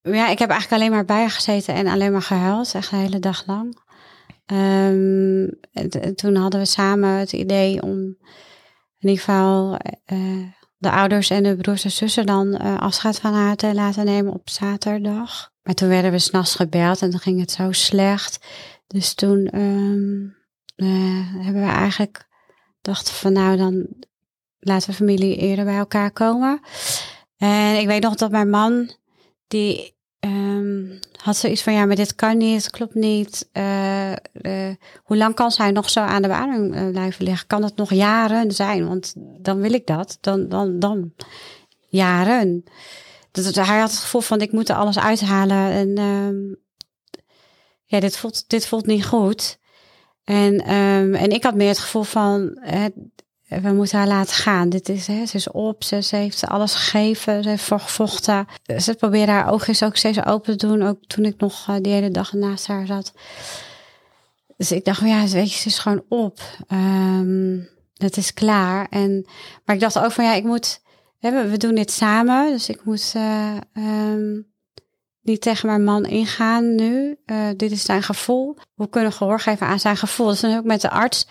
ja, 0.03 0.29
ik 0.29 0.39
heb 0.39 0.51
eigenlijk 0.51 0.83
alleen 0.83 0.95
maar 0.95 1.05
bij 1.05 1.21
haar 1.21 1.31
gezeten 1.31 1.75
en 1.75 1.87
alleen 1.87 2.13
maar 2.13 2.23
gehuild, 2.23 2.75
echt 2.75 2.91
de 2.91 2.97
hele 2.97 3.19
dag 3.19 3.47
lang. 3.47 3.81
Ehm, 4.47 5.49
en, 5.73 6.15
toen 6.15 6.37
hadden 6.37 6.61
we 6.61 6.67
samen 6.67 7.09
het 7.09 7.33
idee 7.33 7.83
om 7.83 7.99
in 8.99 9.09
ieder 9.09 9.19
geval 9.19 9.79
uh, 10.13 10.47
de 10.77 10.91
ouders 10.91 11.31
en 11.31 11.43
de 11.43 11.57
broers 11.57 11.85
en 11.85 11.91
zussen 11.91 12.27
dan 12.27 12.47
uh, 12.63 12.79
afscheid 12.79 13.19
van 13.19 13.35
haar 13.35 13.57
te 13.57 13.75
laten 13.75 14.05
nemen 14.05 14.33
op 14.33 14.51
zaterdag. 14.51 15.51
Maar 15.63 15.75
toen 15.75 15.89
werden 15.89 16.11
we 16.11 16.19
s'nachts 16.19 16.55
gebeld 16.55 17.03
en 17.03 17.11
toen 17.11 17.21
ging 17.21 17.41
het 17.41 17.51
zo 17.51 17.73
slecht. 17.73 18.47
Dus 18.87 19.15
toen 19.15 19.59
um, 19.61 20.37
uh, 20.77 21.45
hebben 21.45 21.63
we 21.63 21.71
eigenlijk 21.71 22.29
dachten 22.81 23.15
van 23.15 23.33
nou 23.33 23.57
dan 23.57 23.87
laten 24.59 24.91
we 24.91 24.97
familie 24.97 25.37
eerder 25.37 25.65
bij 25.65 25.77
elkaar 25.77 26.11
komen. 26.11 26.61
En 27.37 27.79
ik 27.79 27.87
weet 27.87 28.03
nog 28.03 28.15
dat 28.15 28.31
mijn 28.31 28.51
man, 28.51 28.91
die 29.53 29.95
um, 30.21 30.99
had 31.17 31.37
zoiets 31.37 31.63
van 31.63 31.73
ja, 31.73 31.85
maar 31.85 31.97
dit 31.97 32.15
kan 32.15 32.37
niet, 32.37 32.71
klopt 32.71 32.95
niet. 32.95 33.49
Uh, 33.53 34.11
uh, 34.11 34.17
hoe 35.03 35.17
lang 35.17 35.35
kan 35.35 35.51
zij 35.51 35.71
nog 35.71 35.91
zo 35.91 36.01
aan 36.01 36.23
de 36.23 36.29
beademing 36.29 36.91
blijven 36.91 37.25
liggen? 37.25 37.47
Kan 37.47 37.63
het 37.63 37.77
nog 37.77 37.93
jaren 37.93 38.53
zijn? 38.53 38.89
Want 38.89 39.15
dan 39.17 39.61
wil 39.61 39.73
ik 39.73 39.87
dat. 39.87 40.19
Dan, 40.21 40.49
dan, 40.49 40.79
dan 40.79 41.13
jaren. 41.89 42.65
Dat, 43.31 43.55
hij 43.55 43.79
had 43.79 43.91
het 43.91 44.01
gevoel 44.01 44.21
van 44.21 44.41
ik 44.41 44.53
moet 44.53 44.69
er 44.69 44.77
alles 44.77 44.99
uithalen. 44.99 45.71
En 45.71 45.99
um, 45.99 46.57
ja, 47.85 48.01
dit 48.01 48.17
voelt, 48.17 48.49
dit 48.49 48.67
voelt 48.67 48.87
niet 48.87 49.07
goed. 49.07 49.59
En, 50.25 50.75
um, 50.75 51.15
en 51.15 51.31
ik 51.31 51.43
had 51.43 51.55
meer 51.55 51.69
het 51.69 51.79
gevoel 51.79 52.03
van, 52.03 52.59
we 53.61 53.73
moeten 53.73 53.99
haar 53.99 54.07
laten 54.07 54.35
gaan. 54.35 54.69
Dit 54.69 54.89
is, 54.89 55.07
hè, 55.07 55.27
ze 55.27 55.37
is 55.37 55.51
op, 55.51 55.85
ze, 55.85 56.03
ze 56.03 56.17
heeft 56.17 56.47
alles 56.47 56.75
gegeven, 56.75 57.43
ze 57.43 57.49
heeft 57.49 57.65
voor 57.65 57.81
gevochten. 57.81 58.47
Ze 58.79 58.95
probeerde 58.95 59.33
haar 59.33 59.51
oogjes 59.51 59.83
ook 59.83 59.97
steeds 59.97 60.25
open 60.25 60.59
te 60.59 60.67
doen, 60.67 60.83
ook 60.83 61.05
toen 61.07 61.25
ik 61.25 61.41
nog 61.41 61.67
uh, 61.71 61.77
die 61.81 61.93
hele 61.93 62.11
dag 62.11 62.33
naast 62.33 62.67
haar 62.67 62.87
zat. 62.87 63.13
Dus 64.57 64.73
ik 64.73 64.85
dacht, 64.85 65.01
ja, 65.01 65.27
weet 65.27 65.53
je, 65.53 65.59
ze 65.59 65.69
is 65.69 65.79
gewoon 65.79 66.05
op. 66.09 66.41
Um, 66.73 67.69
het 67.97 68.17
is 68.17 68.35
klaar. 68.35 68.87
En, 68.91 69.27
maar 69.65 69.75
ik 69.75 69.81
dacht 69.81 69.99
ook 69.99 70.13
van, 70.13 70.25
ja, 70.25 70.35
ik 70.35 70.45
moet, 70.45 70.81
we, 71.21 71.57
doen 71.57 71.75
dit 71.75 71.91
samen, 71.91 72.51
dus 72.51 72.69
ik 72.69 72.85
moet 72.85 73.15
um, 73.75 74.47
niet 75.23 75.41
tegen 75.41 75.67
mijn 75.67 75.85
man 75.85 76.05
ingaan 76.05 76.75
nu. 76.75 77.17
Dit 77.57 77.71
is 77.71 77.85
zijn 77.85 78.03
gevoel. 78.03 78.57
We 78.75 78.89
kunnen 78.89 79.13
gehoor 79.13 79.41
geven 79.41 79.67
aan 79.67 79.81
zijn 79.81 79.97
gevoel. 79.97 80.27
Dus 80.27 80.41
dan 80.41 80.59
ik 80.59 80.65
met 80.65 80.81
de 80.81 80.91
arts, 80.91 81.27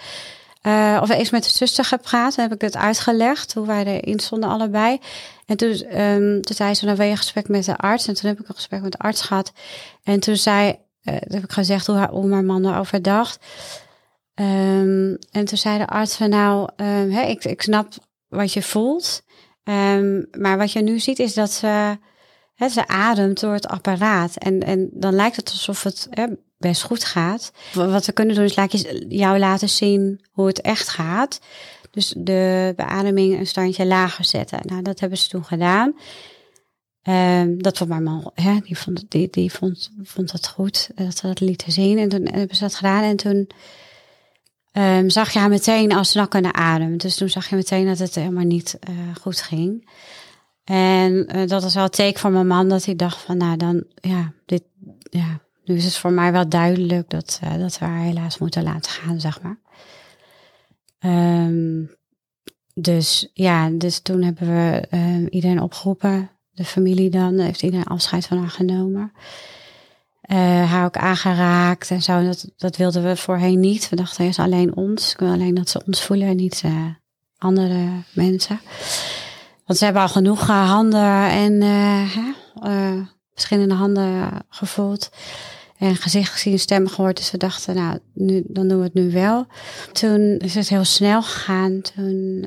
uh, 0.61 0.99
of 1.01 1.09
eens 1.09 1.29
met 1.29 1.43
de 1.43 1.49
zuster 1.49 1.85
gepraat. 1.85 2.35
Dan 2.35 2.45
heb 2.45 2.53
ik 2.53 2.61
het 2.61 2.77
uitgelegd, 2.77 3.53
hoe 3.53 3.65
wij 3.65 3.83
erin 3.83 4.19
stonden 4.19 4.49
allebei. 4.49 4.99
En 5.45 5.57
toen, 5.57 6.01
um, 6.01 6.41
toen 6.41 6.55
zei 6.55 6.73
ze, 6.73 6.85
dan 6.85 6.95
wil 6.95 7.05
je 7.05 7.11
een 7.11 7.17
gesprek 7.17 7.47
met 7.47 7.65
de 7.65 7.77
arts. 7.77 8.07
En 8.07 8.13
toen 8.13 8.29
heb 8.29 8.39
ik 8.39 8.49
een 8.49 8.55
gesprek 8.55 8.81
met 8.81 8.91
de 8.91 8.97
arts 8.97 9.21
gehad. 9.21 9.51
En 10.03 10.19
toen 10.19 10.35
zei, 10.35 10.67
uh, 10.69 11.15
heb 11.19 11.43
ik 11.43 11.51
gezegd 11.51 11.87
hoe, 11.87 12.07
hoe 12.11 12.25
mijn 12.25 12.45
man 12.45 12.65
erover 12.65 13.01
dacht. 13.01 13.45
Um, 14.35 15.17
en 15.31 15.45
toen 15.45 15.57
zei 15.57 15.77
de 15.77 15.87
arts 15.87 16.15
van 16.15 16.29
nou, 16.29 16.69
hè, 16.83 17.21
ik, 17.21 17.43
ik 17.43 17.61
snap 17.61 17.93
wat 18.27 18.53
je 18.53 18.61
voelt. 18.61 19.21
Maar 20.31 20.57
wat 20.57 20.71
je 20.71 20.81
nu 20.81 20.99
ziet 20.99 21.19
is 21.19 21.33
dat 21.33 21.51
ze 21.51 21.97
ze 22.69 22.87
ademt 22.87 23.39
door 23.39 23.53
het 23.53 23.67
apparaat. 23.67 24.35
En, 24.35 24.63
en 24.63 24.89
dan 24.93 25.13
lijkt 25.13 25.35
het 25.35 25.49
alsof 25.49 25.83
het 25.83 26.07
best 26.61 26.83
goed 26.83 27.03
gaat. 27.03 27.51
Wat 27.73 28.05
we 28.05 28.11
kunnen 28.11 28.35
doen 28.35 28.43
is 28.43 28.55
laat 28.55 28.71
je, 28.71 29.05
jou 29.09 29.39
laten 29.39 29.69
zien 29.69 30.21
hoe 30.31 30.47
het 30.47 30.61
echt 30.61 30.89
gaat. 30.89 31.39
Dus 31.91 32.13
de 32.17 32.73
beademing 32.75 33.39
een 33.39 33.47
standje 33.47 33.85
lager 33.85 34.25
zetten. 34.25 34.59
Nou, 34.63 34.81
dat 34.81 34.99
hebben 34.99 35.17
ze 35.17 35.29
toen 35.29 35.45
gedaan. 35.45 35.95
Um, 37.03 37.61
dat 37.61 37.77
vond 37.77 37.89
mijn 37.89 38.03
man, 38.03 38.31
hè, 38.33 38.59
die, 38.59 38.77
vond, 38.77 39.05
die, 39.07 39.27
die 39.31 39.51
vond, 39.51 39.91
vond 40.03 40.31
het 40.31 40.47
goed 40.47 40.89
dat 40.95 41.17
ze 41.17 41.27
dat 41.27 41.39
lieten 41.39 41.71
zien. 41.71 41.97
En 41.97 42.09
toen 42.09 42.27
hebben 42.31 42.55
ze 42.55 42.63
dat 42.63 42.75
gedaan. 42.75 43.03
En 43.03 43.15
toen 43.15 43.49
um, 44.73 45.09
zag 45.09 45.33
je 45.33 45.39
haar 45.39 45.49
meteen 45.49 45.91
alsnog 45.91 46.27
kunnen 46.27 46.53
ademen. 46.53 46.97
Dus 46.97 47.15
toen 47.15 47.29
zag 47.29 47.49
je 47.49 47.55
meteen 47.55 47.85
dat 47.85 47.99
het 47.99 48.15
helemaal 48.15 48.43
niet 48.43 48.79
uh, 48.89 48.95
goed 49.21 49.41
ging. 49.41 49.89
En 50.63 51.35
uh, 51.35 51.47
dat 51.47 51.63
was 51.63 51.73
wel 51.73 51.83
het 51.83 51.93
teken 51.93 52.19
van 52.19 52.31
mijn 52.31 52.47
man 52.47 52.69
dat 52.69 52.85
hij 52.85 52.95
dacht 52.95 53.21
van 53.21 53.37
nou 53.37 53.57
dan 53.57 53.83
ja, 53.95 54.33
dit, 54.45 54.63
ja, 55.01 55.39
nu 55.63 55.75
is 55.75 55.85
het 55.85 55.97
voor 55.97 56.11
mij 56.11 56.31
wel 56.31 56.49
duidelijk 56.49 57.09
dat, 57.09 57.39
uh, 57.43 57.57
dat 57.57 57.77
we 57.77 57.85
haar 57.85 58.01
helaas 58.01 58.37
moeten 58.37 58.63
laten 58.63 58.91
gaan, 58.91 59.19
zeg 59.19 59.41
maar. 59.41 59.59
Um, 61.45 61.95
dus 62.73 63.29
ja, 63.33 63.69
dus 63.69 63.99
toen 63.99 64.21
hebben 64.21 64.47
we 64.47 64.87
uh, 64.91 65.25
iedereen 65.29 65.61
opgeroepen, 65.61 66.29
de 66.51 66.65
familie 66.65 67.09
dan, 67.09 67.39
heeft 67.39 67.61
iedereen 67.61 67.85
afscheid 67.85 68.25
van 68.25 68.37
haar 68.37 68.49
genomen. 68.49 69.11
Uh, 70.25 70.71
haar 70.71 70.85
ook 70.85 70.97
aangeraakt 70.97 71.91
en 71.91 72.01
zo. 72.01 72.23
Dat, 72.23 72.49
dat 72.57 72.77
wilden 72.77 73.03
we 73.03 73.15
voorheen 73.15 73.59
niet. 73.59 73.89
We 73.89 73.95
dachten 73.95 74.25
eerst 74.25 74.39
alleen 74.39 74.75
ons. 74.75 75.11
Ik 75.11 75.19
wil 75.19 75.31
alleen 75.31 75.55
dat 75.55 75.69
ze 75.69 75.81
ons 75.85 76.03
voelen 76.03 76.27
en 76.27 76.35
niet 76.35 76.63
andere 77.37 77.89
mensen. 78.13 78.59
Want 79.65 79.79
ze 79.79 79.85
hebben 79.85 80.01
al 80.01 80.09
genoeg 80.09 80.47
handen 80.47 81.29
en 81.29 81.61
verschillende 83.41 83.75
handen 83.75 84.31
gevoeld. 84.49 85.09
En 85.77 85.95
gezicht 85.95 86.31
gezien, 86.31 86.59
stemmen 86.59 86.91
gehoord. 86.91 87.17
Dus 87.17 87.31
we 87.31 87.37
dachten, 87.37 87.75
nou, 87.75 87.99
nu, 88.13 88.43
dan 88.47 88.67
doen 88.67 88.77
we 88.77 88.83
het 88.83 88.93
nu 88.93 89.11
wel. 89.11 89.45
Toen 89.91 90.37
is 90.37 90.55
het 90.55 90.69
heel 90.69 90.83
snel 90.83 91.21
gegaan. 91.21 91.81
Toen, 91.81 92.45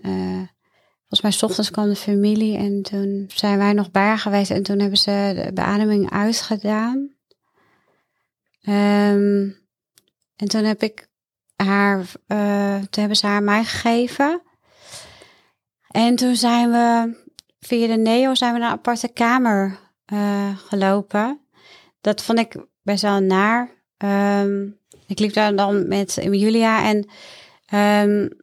volgens 0.98 1.20
mij, 1.22 1.30
s 1.30 1.42
ochtends 1.42 1.70
kwam 1.70 1.88
de 1.88 1.96
familie. 1.96 2.56
En 2.56 2.82
toen 2.82 3.24
zijn 3.34 3.58
wij 3.58 3.72
nog 3.72 3.90
bij 3.90 4.02
haar 4.02 4.18
geweest. 4.18 4.50
En 4.50 4.62
toen 4.62 4.78
hebben 4.78 4.98
ze 4.98 5.42
de 5.44 5.52
beademing 5.52 6.10
uitgedaan. 6.10 6.96
Um, 8.68 9.62
en 10.36 10.48
toen 10.48 10.64
heb 10.64 10.82
ik 10.82 11.08
haar, 11.56 12.06
toen 12.90 13.00
hebben 13.00 13.16
ze 13.16 13.26
haar 13.26 13.42
mij 13.42 13.64
gegeven. 13.64 14.42
En 15.90 16.16
toen 16.16 16.36
zijn 16.36 16.70
we 16.70 17.16
via 17.60 17.86
de 17.86 17.96
Neo 17.96 18.34
zijn 18.34 18.52
we 18.52 18.58
naar 18.58 18.70
een 18.70 18.76
aparte 18.76 19.08
kamer 19.08 19.78
uh, 20.12 20.58
gelopen. 20.58 21.40
Dat 22.00 22.22
vond 22.22 22.38
ik 22.38 22.56
best 22.82 23.02
wel 23.02 23.20
naar. 23.20 23.70
Um, 23.98 24.78
ik 25.06 25.18
liep 25.18 25.32
daar 25.32 25.56
dan 25.56 25.88
met 25.88 26.18
Julia 26.22 26.84
en 26.84 27.08
um, 28.08 28.42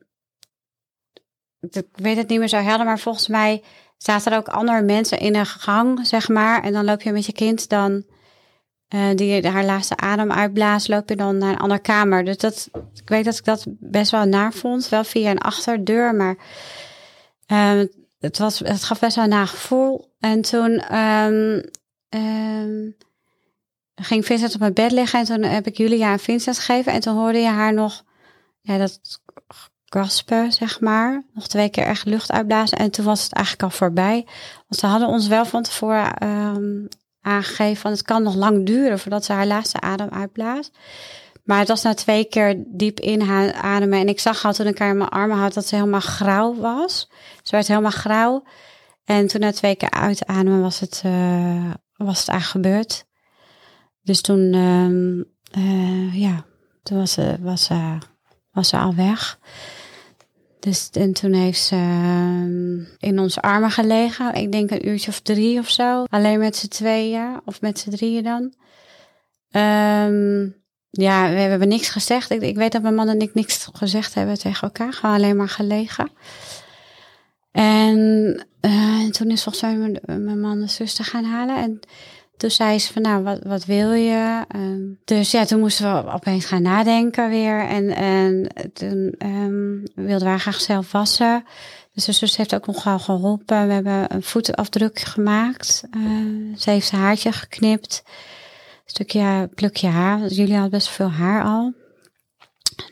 ik 1.70 1.88
weet 1.92 2.18
het 2.18 2.28
niet 2.28 2.40
meer 2.40 2.48
zo 2.48 2.58
helder, 2.58 2.86
maar 2.86 3.00
volgens 3.00 3.28
mij 3.28 3.64
zaten 3.98 4.32
er 4.32 4.38
ook 4.38 4.48
andere 4.48 4.82
mensen 4.82 5.20
in 5.20 5.36
een 5.36 5.46
gang, 5.46 6.08
zeg 6.08 6.30
maar. 6.30 6.64
En 6.64 6.74
dan 6.74 6.86
loop 6.86 7.02
je 7.02 7.12
met 7.12 7.26
je 7.26 7.34
kind 7.34 7.70
dan, 7.70 8.04
uh, 8.90 9.16
die 9.16 9.48
haar 9.48 9.66
laatste 9.66 9.98
adem 9.98 10.32
uitblaast, 10.32 10.88
loop 10.88 11.10
je 11.10 11.16
dan 11.16 11.38
naar 11.38 11.52
een 11.52 11.60
andere 11.60 11.82
kamer. 11.82 12.24
Dus 12.24 12.38
dat, 12.38 12.70
ik 12.94 13.10
weet 13.10 13.26
dat 13.26 13.38
ik 13.38 13.46
dat 13.46 13.66
best 13.68 14.12
wel 14.12 14.26
naar 14.26 14.54
vond, 14.54 14.90
wel 14.90 15.04
via 15.04 15.32
een 15.32 15.42
achterdeur, 15.42 16.16
maar 16.16 16.38
uh, 17.48 17.82
het, 18.22 18.38
was, 18.38 18.60
het 18.60 18.84
gaf 18.84 19.00
best 19.00 19.16
wel 19.16 19.24
een 19.24 19.30
nagevoel. 19.30 20.14
En 20.20 20.42
toen 20.42 20.98
um, 20.98 21.64
um, 22.10 22.96
ging 23.96 24.26
Vincent 24.26 24.54
op 24.54 24.60
mijn 24.60 24.74
bed 24.74 24.92
liggen 24.92 25.20
en 25.20 25.26
toen 25.26 25.44
heb 25.44 25.68
ik 25.68 25.78
Julia 25.78 26.12
aan 26.12 26.20
Vincent 26.20 26.60
gegeven. 26.60 26.94
En 26.94 27.00
toen 27.00 27.16
hoorde 27.16 27.40
je 27.40 27.48
haar 27.48 27.74
nog 27.74 28.04
ja, 28.62 28.78
dat 28.78 29.00
gaspen, 29.86 30.52
zeg 30.52 30.80
maar. 30.80 31.24
Nog 31.34 31.48
twee 31.48 31.70
keer 31.70 31.84
echt 31.84 32.06
lucht 32.06 32.32
uitblazen. 32.32 32.78
En 32.78 32.92
toen 32.92 33.06
was 33.06 33.24
het 33.24 33.34
eigenlijk 33.34 33.66
al 33.66 33.78
voorbij. 33.78 34.26
Want 34.68 34.80
ze 34.80 34.86
hadden 34.86 35.08
ons 35.08 35.28
wel 35.28 35.46
van 35.46 35.64
tevoren 35.64 36.28
um, 36.28 36.88
aangegeven 37.22 37.82
van 37.82 37.92
het 37.92 38.02
kan 38.02 38.24
nog 38.24 38.36
lang 38.36 38.66
duren 38.66 39.00
voordat 39.00 39.26
ze 39.26 39.34
haar 39.34 39.48
laatste 39.48 39.80
adem 39.80 40.10
uitblaast. 40.10 40.78
Maar 41.44 41.60
het 41.60 41.68
was 41.68 41.82
na 41.82 41.94
twee 41.94 42.26
keer 42.26 42.64
diep 42.68 43.00
inademen. 43.00 44.00
En 44.00 44.08
ik 44.08 44.20
zag 44.20 44.46
al 44.46 44.54
toen 44.54 44.68
ik 44.68 44.78
haar 44.78 44.90
in 44.90 44.98
mijn 44.98 45.10
armen 45.10 45.38
had 45.38 45.54
dat 45.54 45.66
ze 45.66 45.76
helemaal 45.76 46.00
grauw 46.00 46.56
was. 46.56 47.10
Ze 47.42 47.52
werd 47.52 47.68
helemaal 47.68 47.92
grauw. 47.92 48.44
En 49.06 49.28
toen 49.28 49.42
na 49.42 49.52
twee 49.52 49.76
keer 49.76 49.92
uitademen 49.92 50.62
was 50.62 50.80
het, 50.80 51.02
uh, 51.06 51.72
was 51.96 52.20
het 52.20 52.28
eigenlijk 52.28 52.68
gebeurd. 52.68 53.06
Dus 54.02 54.22
toen, 54.22 54.54
uh, 55.58 56.16
ja, 56.16 56.46
toen 56.84 56.98
was 56.98 57.12
ze, 57.12 57.38
was, 57.40 57.64
ze, 57.64 57.98
was 58.52 58.70
ze 58.70 58.78
al 58.78 58.96
weg. 58.96 59.40
Dus 60.60 60.90
en 60.90 61.14
toen 61.14 61.34
heeft 61.34 61.62
ze 61.62 61.76
uh, 61.76 62.88
in 63.10 63.20
onze 63.20 63.42
armen 63.42 63.72
gelegen. 63.72 64.34
Ik 64.34 64.52
denk 64.52 64.72
een 64.72 64.88
uurtje 64.88 65.12
of 65.12 65.20
drie 65.20 65.60
of 65.60 65.70
zo. 65.70 66.04
Alleen 66.04 66.40
met 66.40 66.56
z'n 66.56 66.68
tweeën. 66.68 67.42
Of 67.46 67.62
met 67.62 67.80
z'n 67.80 67.90
drieën 67.90 68.24
dan. 68.24 68.54
Um, 69.62 70.61
ja, 70.92 71.30
we 71.30 71.40
hebben 71.40 71.68
niks 71.68 71.90
gezegd. 71.90 72.30
Ik, 72.30 72.42
ik, 72.42 72.56
weet 72.56 72.72
dat 72.72 72.82
mijn 72.82 72.96
man 72.96 73.08
en 73.08 73.20
ik 73.20 73.34
niks 73.34 73.68
gezegd 73.74 74.14
hebben 74.14 74.40
tegen 74.40 74.62
elkaar. 74.62 74.94
Gewoon 74.94 75.16
alleen 75.16 75.36
maar 75.36 75.50
gelegen. 75.50 76.12
En 77.52 77.98
uh, 78.62 79.10
toen 79.10 79.30
is 79.30 79.44
volgens 79.44 79.64
mij 79.64 80.00
mijn, 80.06 80.40
man 80.40 80.60
de 80.60 80.68
zuster 80.68 81.06
gaan 81.06 81.24
halen. 81.24 81.58
En 81.58 81.80
toen 82.38 82.52
zei 82.52 82.80
ze 82.80 82.94
van, 82.94 83.02
nou, 83.02 83.24
wat, 83.24 83.40
wat 83.44 83.66
wil 83.66 83.92
je? 83.92 84.46
Um, 84.56 85.00
dus 85.06 85.32
ja, 85.32 85.46
toen 85.46 85.60
moesten 85.60 86.06
we 86.06 86.12
opeens 86.12 86.46
gaan 86.46 86.62
nadenken 86.62 87.30
weer. 87.30 87.60
En, 87.60 87.90
en 87.96 88.48
toen 88.74 89.16
um, 89.18 89.84
wilden 89.96 90.28
wij 90.28 90.38
graag 90.38 90.62
zelf 90.62 90.92
wassen. 90.92 91.44
Dus 91.94 92.06
de 92.06 92.12
zus 92.12 92.38
heeft 92.38 92.56
ook 92.56 92.68
nogal 92.68 93.00
geholpen. 93.00 93.68
We 93.68 93.74
hebben 93.74 94.14
een 94.14 94.24
voetafdruk 94.24 95.00
gemaakt. 95.00 95.84
Uh, 95.98 96.58
ze 96.58 96.70
heeft 96.70 96.88
zijn 96.88 97.02
haartje 97.02 97.32
geknipt. 97.32 98.04
Stukje 98.92 99.50
plukje 99.56 99.88
haar. 99.88 100.28
Jullie 100.28 100.54
hadden 100.54 100.72
best 100.72 100.90
veel 100.90 101.12
haar 101.12 101.44
al. 101.44 101.74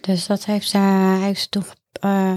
Dus 0.01 0.27
dat 0.27 0.45
heeft 0.45 0.69
ze, 0.69 0.77
heeft 1.21 1.41
ze 1.41 1.49
toen 1.49 1.63
uh, 2.05 2.33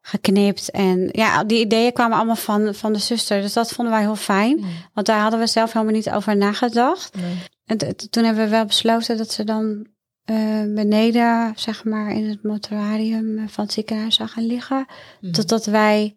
geknipt. 0.00 0.70
En 0.70 1.08
ja, 1.12 1.44
die 1.44 1.60
ideeën 1.60 1.92
kwamen 1.92 2.16
allemaal 2.16 2.36
van, 2.36 2.74
van 2.74 2.92
de 2.92 2.98
zuster. 2.98 3.40
Dus 3.40 3.52
dat 3.52 3.72
vonden 3.72 3.94
wij 3.94 4.02
heel 4.02 4.16
fijn. 4.16 4.64
Want 4.92 5.06
daar 5.06 5.20
hadden 5.20 5.40
we 5.40 5.46
zelf 5.46 5.72
helemaal 5.72 5.94
niet 5.94 6.10
over 6.10 6.36
nagedacht. 6.36 7.16
Nee. 7.16 7.36
En 7.66 7.96
toen 8.10 8.24
hebben 8.24 8.44
we 8.44 8.50
wel 8.50 8.64
besloten 8.64 9.16
dat 9.16 9.32
ze 9.32 9.44
dan 9.44 9.86
uh, 10.24 10.74
beneden, 10.74 11.52
zeg 11.56 11.84
maar, 11.84 12.10
in 12.10 12.28
het 12.28 12.42
mortuarium 12.42 13.48
van 13.48 13.64
het 13.64 13.72
ziekenhuis 13.72 14.14
zou 14.14 14.28
gaan 14.28 14.46
liggen. 14.46 14.86
Mm. 15.20 15.32
Totdat 15.32 15.66
wij 15.66 16.16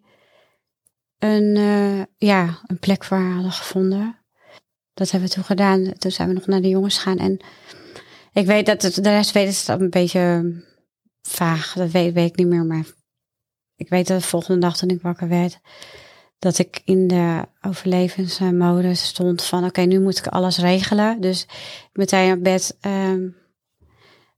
een, 1.18 1.56
uh, 1.56 2.02
ja, 2.16 2.58
een 2.66 2.78
plek 2.78 3.04
voor 3.04 3.16
haar 3.16 3.32
hadden 3.32 3.52
gevonden. 3.52 4.21
Dat 5.02 5.10
hebben 5.10 5.28
we 5.28 5.34
toen 5.34 5.44
gedaan. 5.44 5.92
Toen 5.98 6.10
zijn 6.10 6.28
we 6.28 6.34
nog 6.34 6.46
naar 6.46 6.60
de 6.60 6.68
jongens 6.68 6.98
gegaan. 6.98 7.18
En 7.18 7.40
ik 8.32 8.46
weet 8.46 8.66
dat 8.66 8.82
het, 8.82 8.94
de 8.94 9.10
rest 9.10 9.32
weet 9.32 9.66
het 9.66 9.80
een 9.80 9.90
beetje 9.90 10.54
vaag. 11.22 11.72
Dat 11.72 11.90
weet, 11.90 12.14
weet 12.14 12.30
ik 12.30 12.36
niet 12.36 12.46
meer. 12.46 12.64
Maar 12.64 12.84
ik 13.76 13.88
weet 13.88 14.06
dat 14.06 14.20
de 14.20 14.26
volgende 14.26 14.60
dag 14.60 14.76
toen 14.76 14.88
ik 14.88 15.02
wakker 15.02 15.28
werd, 15.28 15.60
dat 16.38 16.58
ik 16.58 16.82
in 16.84 17.06
de 17.06 17.48
overlevensmodus 17.60 19.06
stond 19.06 19.44
van 19.44 19.64
oké, 19.64 19.80
nu 19.80 20.00
moet 20.00 20.18
ik 20.18 20.26
alles 20.26 20.58
regelen. 20.58 21.20
Dus 21.20 21.46
meteen 21.92 22.32
op 22.32 22.42
bed 22.42 22.76
um, 22.80 23.36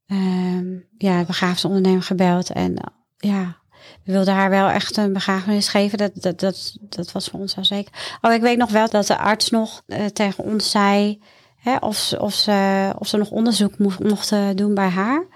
um, 0.07 0.89
ja, 0.99 1.25
begrafenisondernemer 1.25 2.03
gebeld. 2.03 2.51
En 2.51 2.75
ja, 3.17 3.63
we 4.05 4.13
wilden 4.13 4.35
haar 4.35 4.51
wel 4.51 4.69
echt 4.69 4.97
een 4.97 5.13
begrafenis 5.13 5.69
geven. 5.69 5.99
Dat, 5.99 6.11
dat, 6.15 6.41
dat, 6.41 6.77
dat 6.81 7.13
was 7.13 7.29
voor 7.29 7.41
ons 7.41 7.55
wel 7.55 7.65
zeker. 7.65 8.19
Oh, 8.21 8.33
ik 8.33 8.41
weet 8.41 8.59
nog 8.59 8.71
wel 8.71 8.89
dat 8.89 9.07
de 9.07 9.19
arts 9.19 9.51
nog 9.51 9.83
uh, 9.87 10.05
tegen 10.05 10.45
ons 10.45 10.71
zei 10.71 11.23
hè, 11.57 11.77
of, 11.77 11.97
ze, 11.97 12.21
of, 12.21 12.35
ze, 12.35 12.93
of 12.99 13.09
ze 13.09 13.17
nog 13.17 13.31
onderzoek 13.31 13.79
mochten 13.99 14.57
doen 14.57 14.75
bij 14.75 14.89
haar. 14.89 15.27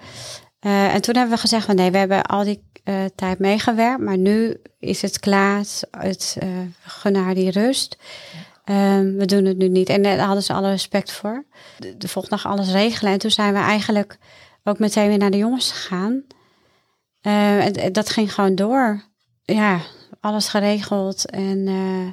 Uh, 0.61 0.93
en 0.93 1.01
toen 1.01 1.15
hebben 1.15 1.35
we 1.35 1.41
gezegd 1.41 1.65
van 1.65 1.75
nee, 1.75 1.91
we 1.91 1.97
hebben 1.97 2.23
al 2.23 2.43
die 2.43 2.63
uh, 2.83 3.05
tijd 3.15 3.39
meegewerkt, 3.39 4.01
maar 4.01 4.17
nu 4.17 4.61
is 4.79 5.01
het 5.01 5.19
klaar. 5.19 5.63
Het 5.91 6.37
uh, 6.43 6.49
gunnen 6.81 7.23
haar 7.23 7.33
die 7.33 7.51
rust. 7.51 7.97
Um, 8.65 9.17
we 9.17 9.25
doen 9.25 9.45
het 9.45 9.57
nu 9.57 9.67
niet. 9.67 9.89
En 9.89 10.03
daar 10.03 10.19
hadden 10.19 10.43
ze 10.43 10.53
alle 10.53 10.69
respect 10.69 11.11
voor. 11.11 11.45
De, 11.77 11.97
de 11.97 12.07
volgende 12.07 12.35
dag 12.35 12.51
alles 12.51 12.71
regelen. 12.71 13.13
En 13.13 13.19
toen 13.19 13.31
zijn 13.31 13.53
we 13.53 13.59
eigenlijk 13.59 14.17
ook 14.63 14.79
meteen 14.79 15.07
weer 15.07 15.17
naar 15.17 15.31
de 15.31 15.37
jongens 15.37 15.71
gegaan. 15.71 16.23
Uh, 17.21 17.65
dat 17.91 18.09
ging 18.09 18.33
gewoon 18.33 18.55
door. 18.55 19.03
Ja, 19.43 19.79
alles 20.19 20.47
geregeld. 20.47 21.29
En, 21.29 21.57
uh, 21.67 22.05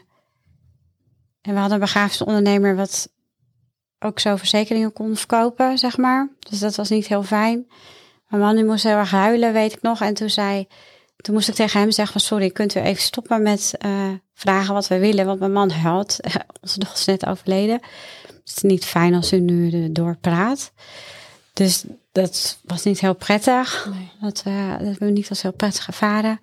en 1.41 1.53
we 1.53 1.59
hadden 1.59 1.73
een 1.73 1.81
begrafenisondernemer 1.81 2.77
wat 2.77 3.09
ook 3.99 4.21
zo 4.21 4.37
verzekeringen 4.37 4.93
kon 4.93 5.17
verkopen, 5.17 5.79
zeg 5.79 5.97
maar. 5.97 6.29
Dus 6.39 6.59
dat 6.59 6.77
was 6.77 6.89
niet 6.89 7.07
heel 7.07 7.23
fijn. 7.23 7.67
Mijn 8.29 8.43
man 8.43 8.55
die 8.57 8.65
moest 8.65 8.85
heel 8.85 8.97
erg 8.97 9.11
huilen, 9.11 9.53
weet 9.53 9.73
ik 9.73 9.83
nog. 9.83 10.01
En 10.01 10.15
toen 10.15 10.31
zei, 10.31 10.67
toen 11.17 11.35
moest 11.35 11.49
ik 11.49 11.55
tegen 11.55 11.81
hem 11.81 11.91
zeggen 11.91 12.21
van 12.21 12.29
sorry, 12.29 12.51
kunt 12.51 12.75
u 12.75 12.81
even 12.81 13.03
stoppen 13.03 13.43
met 13.43 13.75
vragen 14.35 14.75
wat 14.75 14.89
we 14.89 14.99
willen. 14.99 15.27
Want 15.27 15.39
mijn 15.39 15.53
man 15.53 15.71
huilt. 15.71 16.19
Onze 16.63 16.79
dochter 16.79 16.99
is 16.99 17.05
net 17.05 17.27
overleden. 17.27 17.81
Het 18.27 18.57
is 18.57 18.63
niet 18.63 18.85
fijn 18.85 19.15
als 19.15 19.33
u 19.33 19.41
nu 19.41 19.93
doorpraat. 19.93 20.73
Dus 21.57 21.85
dat 22.13 22.59
was 22.65 22.85
niet 22.85 23.01
heel 23.01 23.15
prettig. 23.15 23.89
Nee. 23.93 24.11
Dat, 24.21 24.45
uh, 24.47 24.79
dat 24.79 24.99
we 24.99 25.05
niet 25.05 25.29
als 25.29 25.43
heel 25.43 25.53
prettig 25.53 25.87
ervaren. 25.87 26.41